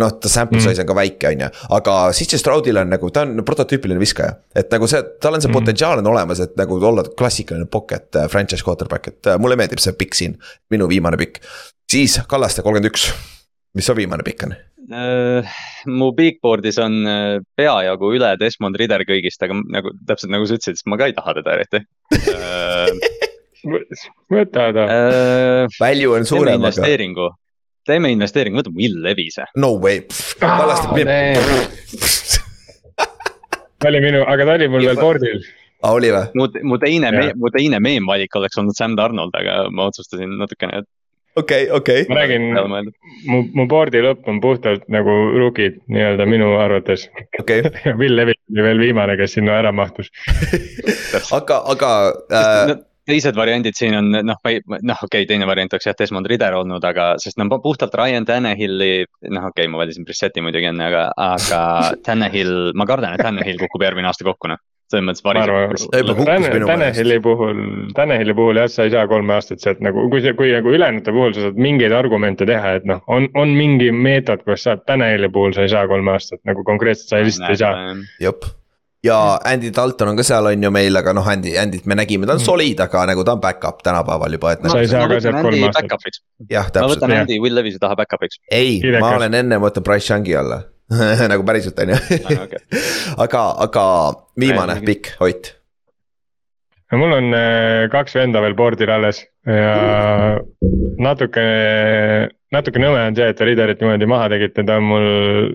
[0.00, 0.86] noh, ta sample size mm.
[0.86, 4.38] on ka väike, on ju, aga CJ Stroudil on nagu, ta on prototüüpiline viskaja.
[4.56, 5.58] et nagu see, tal on see mm.
[5.60, 9.84] potentsiaal on olemas, et nagu olla klassikaline pocket äh, franchise quarterback, et äh, mulle meeldib
[9.84, 10.40] see pikk siin,
[10.72, 11.44] minu viimane pikk.
[11.92, 13.10] siis Kallaste kolmkümmend üks,
[13.76, 14.56] mis su viimane pikk on?
[14.90, 15.46] Äh,
[15.86, 20.80] mu bigboard'is on äh, peajagu üle Desmond Ridder kõigist, aga nagu täpselt nagu sa ütlesid,
[20.80, 21.78] siis ma ka ei taha teda eriti
[24.34, 24.86] võta ta.
[25.76, 26.56] Value on suurem.
[26.56, 27.28] teeme investeeringu,
[27.86, 29.46] teeme investeeringu, võta Will Levise.
[29.62, 30.02] no way,
[30.42, 31.38] kallastab ah,
[33.78, 35.38] ta oli minu, aga ta oli mul veel board'il
[35.84, 35.94] ah,.
[35.94, 36.24] oli või?
[36.40, 40.90] mu, mu teine, mu teine meemvalik oleks olnud Sam Donald, aga ma otsustasin natukene, et
[41.36, 42.04] okei, okei.
[42.08, 42.50] ma räägin,
[43.28, 47.08] mu, mu board'i lõpp on puhtalt nagu rookid nii-öelda minu arvates.
[47.40, 47.64] Okay.
[47.86, 50.10] ja Will Levis oli veel viimane, kes sinna ära mahtus.
[51.36, 51.90] Aga, aga
[52.34, 52.74] äh....
[53.10, 56.28] teised variandid siin on noh, ma ei, noh, okei okay,, teine variant oleks jah Desmond
[56.30, 58.92] Ridder olnud, aga sest no puhtalt Ryan Tannehilli,
[59.28, 61.62] noh, okei okay,, ma valisin Brissetti muidugi enne, aga, aga
[62.06, 66.66] Tannehill, ma kardan, et Tannehill kukub järgmine aasta kokku, noh selles mõttes variseb.
[66.66, 67.64] Tanahili puhul,
[67.96, 71.14] Tanahili puhul jah, sa ei saa kolme aastat sealt nagu, kui see, kui nagu ülejäänute
[71.14, 75.30] puhul sa saad mingeid argumente teha, et noh, on, on mingi meetod, kus saad, Tanahili
[75.32, 77.92] puhul sa ei saa kolme aastat nagu konkreetselt sa lihtsalt ei saa.
[78.22, 78.48] jep
[79.04, 82.26] ja Andy Dalton on ka seal on ju meil, aga noh, Andy, Andy't me nägime,
[82.28, 82.46] ta on mm.
[82.46, 84.74] solid, aga nagu ta on back-up tänapäeval juba, et noh.
[84.74, 86.20] sa ei saa ka sealt kolm aastat.
[86.50, 86.82] jah, täpselt.
[86.84, 88.42] ma võtan Andy Will Levis'i taha back-up'iks.
[88.52, 90.60] ei, ma olen enne, ma võtan Price Youngi alla
[91.32, 92.00] nagu päriselt on ju
[93.24, 93.86] aga, aga
[94.40, 95.54] viimane pikk Ott
[96.90, 100.38] no mul on äh, kaks venda veel board'il alles ja
[101.00, 101.44] natuke,
[102.52, 105.06] natuke nõme on see, et te Riderit niimoodi maha tegite, ta on mul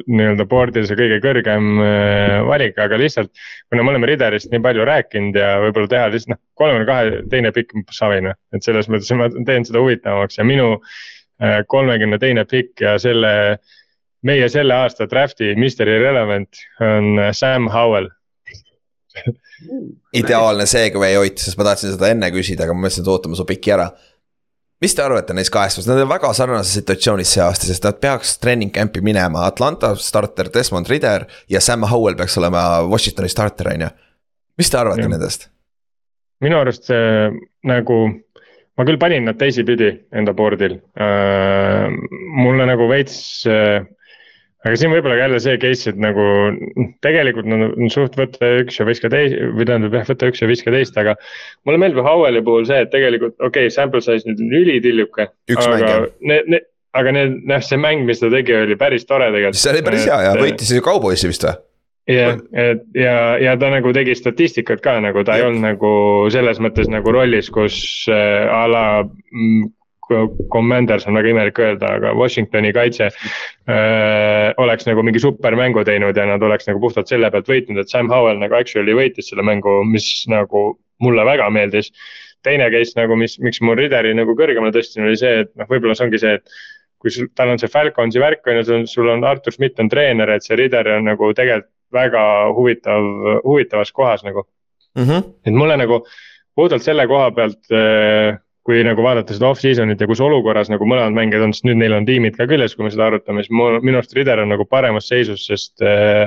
[0.08, 3.32] nii-öelda board'il see kõige kõrgem äh, valik, aga lihtsalt.
[3.70, 7.54] kuna me oleme Riderist nii palju rääkinud ja võib-olla teha lihtsalt noh, kolmekümne kahe teine
[7.56, 12.48] pikk savi noh, et selles mõttes ma teen seda huvitavamaks ja minu äh, kolmekümne teine
[12.50, 13.34] pikk ja selle.
[14.26, 18.10] Meie selle aasta draft'i Mystery Relevant on Sam Howell
[20.20, 23.46] ideaalne segway Ott, sest ma tahtsin seda enne küsida, aga ma mõtlesin, et ootame su
[23.48, 23.90] piki ära.
[24.84, 27.98] mis te arvate neist kahest, sest nad on väga sarnases situatsioonis see aasta, sest nad
[28.02, 33.72] peaks treening camp'i minema, Atlanta starter Desmond Ridder ja Sam Howell peaks olema Washingtoni starter,
[33.74, 33.90] on ju.
[34.60, 35.12] mis te arvate ja.
[35.12, 35.50] nendest?
[36.44, 37.30] minu arust see
[37.66, 38.00] nagu,
[38.76, 41.88] ma küll panin nad teisipidi enda board'il äh,.
[42.44, 43.86] mulle nagu veits äh,
[44.66, 46.26] aga siin võib-olla jälle see case, et nagu
[47.06, 50.50] tegelikult no, on suht võtta üks ja viska teist või tähendab jah, võtta üks ja
[50.50, 51.16] viska teist, aga.
[51.68, 55.30] mulle meeldib Howelli puhul see, et tegelikult okei okay,, sample size nüüd on ülitilluke.
[55.56, 59.62] aga need, need, aga need, noh, see mäng, mis ta tegi, oli päris tore tegelikult.
[59.62, 61.62] see oli päris hea ja võitis ju Cowboysi vist või?
[62.10, 65.44] jah, et ja, ja ta nagu tegi statistikat ka nagu ta ja.
[65.44, 65.94] ei olnud nagu
[66.34, 67.78] selles mõttes nagu rollis, kus
[68.14, 69.72] äh, a la mm,
[70.54, 76.28] Commanders on väga imelik öelda, aga Washingtoni kaitse äh, oleks nagu mingi supermängu teinud ja
[76.30, 79.82] nad oleks nagu puhtalt selle pealt võitnud, et Sam Howell nagu actually võitis selle mängu,
[79.90, 80.68] mis nagu
[81.04, 81.92] mulle väga meeldis.
[82.46, 85.96] teine case nagu, mis, miks mul Rideri nagu kõrgemale tõstsin, oli see, et noh, võib-olla
[85.98, 86.60] see ongi see, et
[87.02, 89.82] kui sul, tal on see Falconsi värk on ju, sul on, sul on Artur Schmidt
[89.82, 92.22] on treener, et see Rider on nagu tegelikult väga
[92.58, 93.04] huvitav,
[93.44, 94.46] huvitavas kohas nagu
[94.96, 95.04] mm.
[95.04, 95.24] -hmm.
[95.46, 96.06] et mulle nagu
[96.56, 101.14] puhtalt selle koha pealt äh, kui nagu vaadata seda off-season'it ja kus olukorras nagu mõlemad
[101.14, 103.78] mängijad on, sest nüüd neil on tiimid ka küljes, kui me seda arutame, siis mul,
[103.86, 106.26] minu arust Rider on nagu paremas seisus, sest äh,.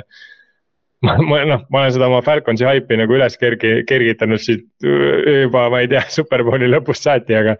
[1.06, 5.68] ma, ma noh, ma olen seda oma Falconsi haipi nagu üles kergi, kergitanud siit juba,
[5.70, 7.58] ma ei tea, superbowli lõpust saati, aga.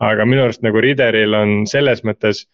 [0.00, 2.46] aga minu arust nagu Rideril on selles mõttes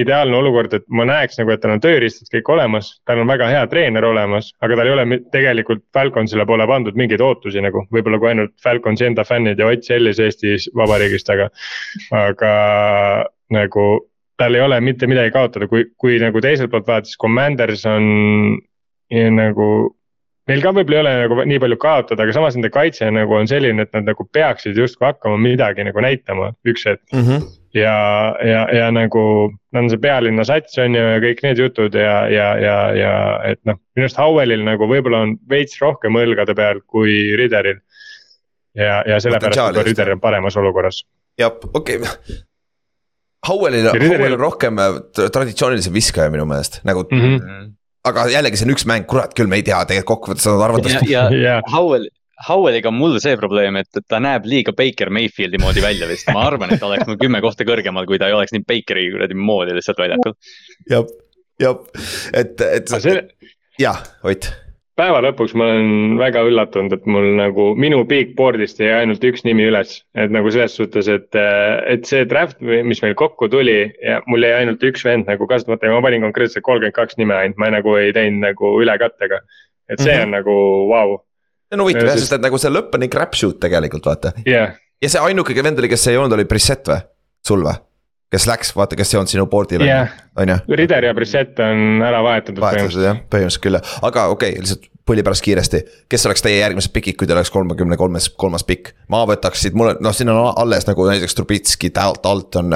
[0.00, 3.48] ideaalne olukord, et ma näeks nagu, et tal on tööriistad kõik olemas, tal on väga
[3.52, 8.20] hea treener olemas, aga tal ei ole tegelikult Falconsile pole pandud mingeid ootusi nagu, võib-olla
[8.20, 11.48] kui ainult Falconsi enda fännid ja Ott Sellis Eestis Vabariigist, aga,
[12.16, 12.52] aga
[13.56, 13.86] nagu
[14.36, 18.10] tal ei ole mitte midagi kaotada, kui, kui nagu teiselt poolt vaadates Commanders on
[19.12, 19.68] ja nagu
[20.46, 23.48] Neil ka võib-olla ei ole nagu nii palju kaotada, aga samas nende kaitse nagu on
[23.50, 27.24] selline, et nad nagu peaksid justkui hakkama midagi nagu näitama üks hetk mm.
[27.24, 27.48] -hmm.
[27.74, 27.96] ja,
[28.46, 29.24] ja, ja nagu
[29.74, 33.14] nad on see pealinna sats on ju ja kõik need jutud ja, ja, ja, ja
[33.50, 37.82] et noh, minu arust Howellil nagu võib-olla on veits rohkem õlgade peal kui Rideril.
[38.78, 39.82] ja, ja sellepärast ka.
[39.82, 41.02] Rider on paremas olukorras.
[41.38, 42.42] jah, okei okay.
[43.46, 47.18] Howellil, Howell on rohkem äh, tra- traditsioonilisem viskaja minu meelest nagu mm.
[47.18, 47.66] -hmm.
[48.10, 51.08] Aga jällegi see on üks mäng, kurat küll, me ei tea tegelikult kokkuvõttes nad arvavad
[51.10, 51.56] ja, ja.
[51.74, 52.08] Howell,
[52.48, 56.28] Howelliga on mul see probleem, et et ta näeb liiga Baker Mayfieldi moodi välja vist,
[56.34, 59.08] ma arvan, et ta oleks mul kümme kohta kõrgemal, kui ta ei oleks nii Bakeri
[59.14, 60.36] kuradi moodi lihtsalt väljakul.
[60.92, 61.08] jah,
[61.62, 61.80] jah,
[62.36, 62.94] et, et
[63.80, 64.52] jah, Ott
[64.96, 69.44] päeva lõpuks ma olen väga üllatunud, et mul nagu minu big board'ist jäi ainult üks
[69.44, 71.28] nimi üles, et nagu selles suhtes, et,
[71.92, 75.86] et see draft, mis meil kokku tuli ja mul jäi ainult üks vend nagu kasutamata
[75.90, 79.40] ja ma panin konkreetselt kolmkümmend kaks nime ainult, ma nagu ei teinud nagu ülekattega.
[79.88, 80.22] et see Mhm.
[80.24, 80.54] on nagu
[80.90, 81.18] vau,
[81.70, 84.32] see on huvitav Ja jah, sest et nagu see lõpp on nii crapshoot tegelikult vaata.
[84.46, 87.00] jah, ja see ainuke vend oli, kes ei olnud, oli Brissett või?
[87.46, 87.76] sul või?
[88.32, 90.58] Kes läks, vaata, kes ei olnud sinu board'il jah, on ju?
[90.78, 95.22] Rider ja Brissett on ära vahetatud vahetused jah, põhimõtteliselt küll, aga okei okay,, lihtsalt pulli
[95.22, 95.84] pärast kiiresti.
[96.08, 98.90] kes oleks teie järgmised pikid, kui teil oleks kolmekümne kolmes, kolmas pikk?
[99.12, 102.74] ma võtaks siit, mul on, noh, siin on alles nagu näiteks Trubitski, Dalton,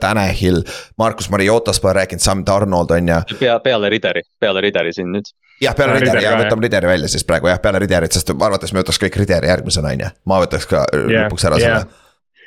[0.00, 0.62] Tanahil,
[0.98, 3.20] Markus Mariotas pole rääkinud, Sam Donald on ju.
[3.38, 5.28] pea, peale Rideri, peale Rideri siin nüüd.
[5.60, 8.80] jah, peale Rideri ja võtame Rideri välja siis praegu jah, peale Riderit, sest arvates me
[8.80, 10.12] võtaks kõik Rideri järgmisena on ju.
[10.24, 11.84] ma võtaks ka yeah, Jah, lõpuks ära jah.
[11.84, 12.44] selle.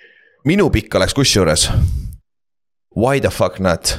[0.50, 1.70] minu pikk oleks kusjuures.
[3.00, 3.96] Why the fuck not?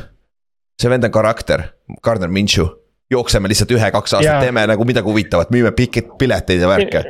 [0.80, 1.64] see vend on karakter,
[2.02, 2.68] Gardner Minshew.
[3.10, 4.42] jookseme lihtsalt ühe-kaks aastat Jaa.
[4.44, 7.02] teeme nagu midagi huvitavat, müüme pikid pileteid ja värke.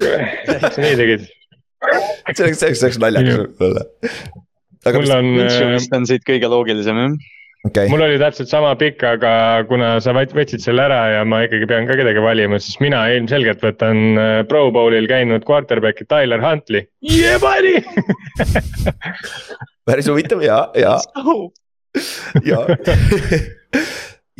[0.00, 1.26] miks sa nii tegid?
[1.28, 3.84] see oleks, see oleks, see oleks naljakas võib-olla.
[4.96, 5.30] mul on,
[5.76, 7.12] vist on siit kõige loogilisem jah.
[7.68, 9.34] okei, mul oli täpselt sama pikk, aga
[9.68, 13.04] kuna sa võt- võtsid selle ära ja ma ikkagi pean ka kedagi valima, siis mina
[13.14, 16.88] ilmselgelt võtan äh, Pro Bowlil käinud quarterback'i Tyler Huntley.
[17.04, 17.78] Yeah buddy.
[19.88, 20.96] päris huvitav ja, ja,
[22.44, 22.60] ja.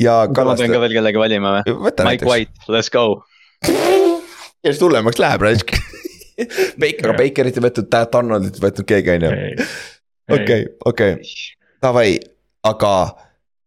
[0.05, 1.75] ja ma pean ka Kallaste, veel kellegi valima või?
[1.85, 2.29] Mike näiteks.
[2.29, 3.23] White, let's go.
[4.65, 5.75] järjest hullemaks läheb raisk.
[6.81, 9.69] Baker, aga Bakerit ei võetud, Donaldit ei võtnud keegi on ju.
[10.35, 11.15] okei, okei,
[11.83, 12.09] davai,
[12.67, 12.91] aga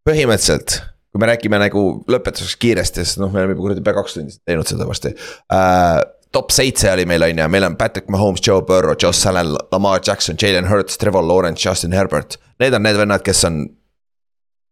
[0.08, 0.82] põhimõtteliselt.
[1.08, 1.82] kui me räägime nagu
[2.12, 6.02] lõpetuseks kiiresti, sest noh, me oleme juba kuradi pea kaks tundi teinud seda varsti uh,.
[6.32, 10.00] Top seitse oli meil on ju, meil on Patrick Mahomes, Joe Burrow, Josh Allan, Lamar
[10.06, 12.36] Jackson, Jalen Hurts, Trevor Lawrence, Justin Herbert.
[12.60, 13.62] Need on need vennad, kes on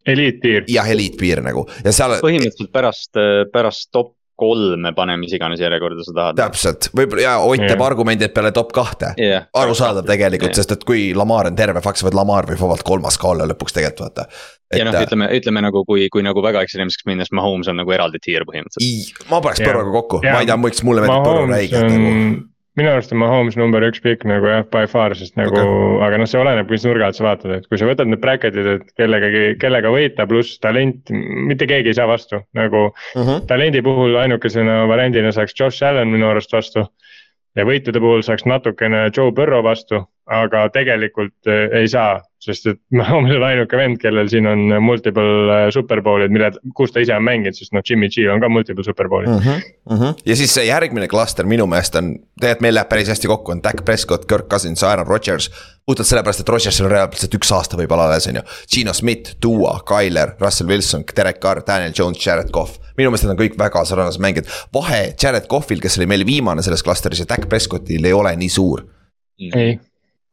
[0.07, 0.65] eliitpiir.
[0.71, 3.19] jah, eliitpiir nagu ja seal põhimõtteliselt pärast,
[3.53, 6.39] pärast top kolme pane mis iganes järjekorda sa tahad.
[6.41, 7.87] täpselt, võib-olla ja Ott teeb Jah.
[7.87, 9.47] argumendi, et peale top kahte jah.
[9.57, 13.33] arusaadav tegelikult, sest et kui Lamar on terve, fakt, võid Lamar võib vabalt kolmas ka
[13.33, 14.27] olla lõpuks tegelikult vaata.
[14.77, 17.81] ja noh, et ütleme, ütleme nagu kui, kui nagu väga ekstreemseks minna, siis Mahomes on
[17.81, 19.25] nagu eraldi tiir põhimõtteliselt.
[19.31, 19.73] Ma paneks Jah.
[19.73, 20.37] Põrroga kokku, Jah.
[20.37, 22.45] ma ei tea, miks mulle meeldib Mahomes räigelt nagu.,
[22.77, 26.21] minu arust on Mahomes number üks pikk nagu jah, by far, sest nagu okay., aga
[26.21, 28.91] noh, see oleneb, mis nurga alt sa vaatad, et kui sa võtad need bracket'id, et
[29.01, 33.23] kellegagi, kellega võita, pluss talent, mitte keegi ei saa vastu, nagu mm.
[33.23, 33.47] -hmm.
[33.51, 36.87] talendi puhul ainukesena variandina saaks Josh Allan minu arust vastu.
[37.57, 42.81] ja võitude puhul saaks natukene Joe Burrow vastu, aga tegelikult eh, ei saa, sest et
[42.99, 47.25] Mahomes on ainuke vend, kellel siin on multiple eh, superbowl'id, mille, kus ta ise on
[47.27, 49.63] mänginud, sest noh, Jimmy G on ka multiple superbowl'id Mm -hmm.
[49.91, 50.15] Mm -hmm.
[50.27, 53.63] ja siis see järgmine klaster minu meelest on, tegelikult meil läheb päris hästi kokku, on
[53.63, 55.51] Dak Prescott, Kirk Cousins, Aaron Rodgers.
[55.87, 58.43] puhtalt sellepärast, et Rodgersil on reaalselt üks aasta võib-olla alles, on ju.
[58.75, 62.73] Gino Schmidt, Duo, Tyler, Russell Wilson, Derek Carr, Daniel Jones, Jared Cough.
[62.97, 64.47] minu meelest need on kõik väga sarnased mängijad.
[64.75, 68.49] vahe Jared Coughil, kes oli meil viimane selles klastris ja Dak Prescottil ei ole nii
[68.49, 68.83] suur.
[69.55, 69.79] ei,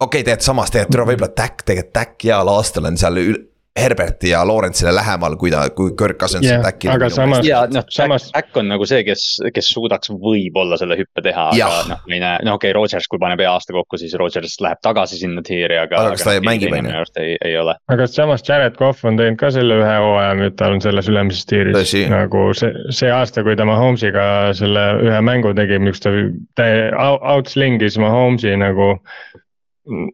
[0.04, 3.42] okei okay,, tegelikult samas tegelikult võib-olla Dak, tegelikult Dak heal aastal on seal ül-
[3.80, 6.92] Herberti ja Lawrence'ile lähemal, kui ta, kui Kirk Cousins Jah, on Dakil.
[6.94, 11.24] aga samas- ja noh, samas- Back on nagu see, kes, kes suudaks võib-olla selle hüppe
[11.26, 13.98] teha, aga noh, ma ei näe, no okei okay,, Rodgers, kui paneb hea aasta kokku,
[13.98, 16.04] siis Rodgers läheb tagasi sinna tiiri, aga.
[16.04, 16.84] Aga kas ta mängib, on ju?
[16.86, 17.74] minu arust ei, ei ole.
[17.90, 21.50] aga samas Jared Cough on teinud ka selle ühe hooaja nüüd, ta on selles ülemises
[21.50, 27.26] tiiris nagu see, see aasta, kui ta Mahomes'iga selle ühe mängu tegi, miks ta out-
[27.26, 29.00] outsling'is Mahomes'i nagu.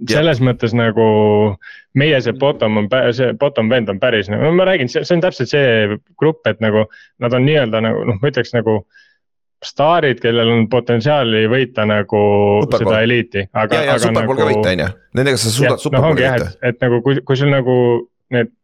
[0.10, 1.06] Selles mõttes nagu
[1.98, 5.22] meie see bottom on, see bottom vend on päris nagu, no ma räägin, see, on
[5.24, 6.88] täpselt see grupp, et nagu
[7.22, 8.82] nad on nii-öelda nagu noh, ma ütleks nagu
[9.66, 12.22] staarid, kellel on potentsiaali võita nagu
[12.64, 12.86] Super Bowl.
[12.86, 14.88] seda eliiti, aga, ja, ja Superbowl nagu ka võita, on ju,
[15.20, 16.56] nendega sa suudad Superbowli jah, võita.
[16.72, 17.76] et, nagu kui, kui sul nagu
[18.34, 18.56] need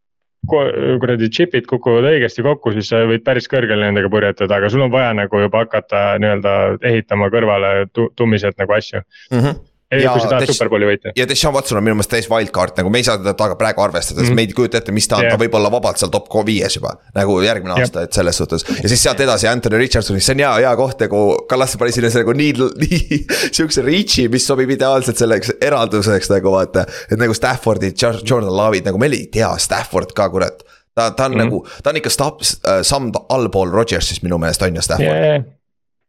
[0.45, 4.91] kuradi chip'id kukuvad õigesti kokku, siis sa võid päris kõrgele nendega purjetada, aga sul on
[4.93, 9.01] vaja nagu juba hakata nii-öelda ehitama kõrvale tummiselt nagu asju.
[9.33, 9.39] Mm.
[9.39, 9.63] -hmm
[10.03, 11.13] kui sa tahad superbowli võita.
[11.17, 13.83] ja Deshaun Watson on minu meelest täis wildcard, nagu me ei saa teda taga praegu
[13.85, 14.33] arvestada mm, -hmm.
[14.33, 16.29] sest me ei kujuta ette, mis ta on yeah., ta võib olla vabalt seal top
[16.45, 16.95] viies juba.
[17.15, 20.43] nagu järgmine aasta yeah., et selles suhtes ja siis sealt edasi Anthony Richardson, see on
[20.43, 21.23] hea, hea koht nagu.
[21.49, 22.53] Kallaste pani sinna nagu nii,
[22.83, 23.19] nii
[23.51, 26.85] sihukese reach'i, mis sobib ideaalselt selleks eralduseks nagu vaata.
[27.11, 30.63] et nagu Staffordid, Jordan Love'id nagu meil ei tea, Stafford ka kurat
[30.95, 31.43] ta, ta on mm -hmm.
[31.43, 35.07] nagu, ta on ikka stop, äh, samm allpool Rodgersist minu meelest on ju Stafford.
[35.07, 35.43] ja,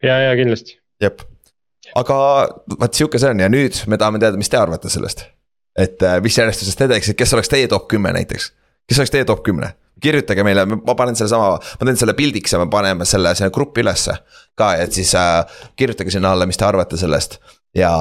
[0.03, 0.79] ja, ja kindlasti.
[1.01, 1.23] jep
[1.95, 2.19] aga
[2.81, 5.27] vot sihuke see on ja nüüd me tahame teada, mis te arvate sellest.
[5.79, 8.53] et äh, mis järjestuses te teeksite, kes oleks teie top kümme näiteks,
[8.89, 9.75] kes oleks teie top kümme?
[10.03, 13.81] kirjutage meile, ma panen sellesama, ma teen selle pildiks ja me paneme selle sinna gruppi
[13.81, 14.17] ülesse.
[14.55, 15.45] ka, et siis äh,
[15.77, 17.39] kirjutage sinna alla, mis te arvate sellest
[17.77, 17.93] ja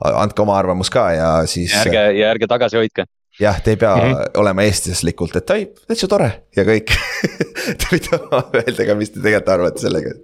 [0.00, 1.74] andke oma arvamus ka ja siis.
[1.80, 3.04] ärge ja ärge tagasi hoidke
[3.40, 4.40] jah, te ei pea mm -hmm.
[4.42, 6.92] olema eestlaslikult, et oi, täitsa tore ja kõik
[7.78, 10.14] Te võite öelda ka, mis te tegelikult arvate sellega.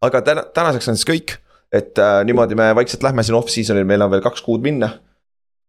[0.00, 1.36] aga täna, tänaseks on siis kõik
[1.72, 4.90] et äh, niimoodi me vaikselt lähme siin off-season'il, meil on veel kaks kuud minna.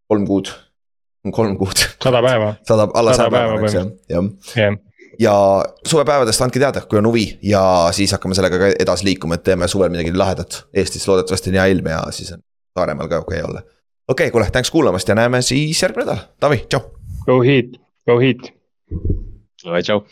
[0.10, 0.52] kolm kuud,
[1.32, 1.86] kolm kuud.
[2.04, 2.54] sada päeva.
[2.70, 4.78] sada, alla saja päeva, eks jah, jah yeah.
[5.20, 5.34] ja
[5.86, 7.64] suvepäevadest andke teada, kui on huvi ja
[7.96, 10.64] siis hakkame sellega ka edasi liikuma, et teeme suvel midagi lahedat.
[10.74, 12.44] Eestis loodetavasti on hea ilm ja siis on
[12.78, 13.62] Saaremaal ka okei okay olla.
[13.62, 16.82] okei okay,, kuule, tänks kuulamast ja näeme siis järgmine nädal, Taavi, tšau.
[17.26, 17.78] Go Heat,
[18.08, 18.54] go Heat.
[19.84, 20.04] tšau.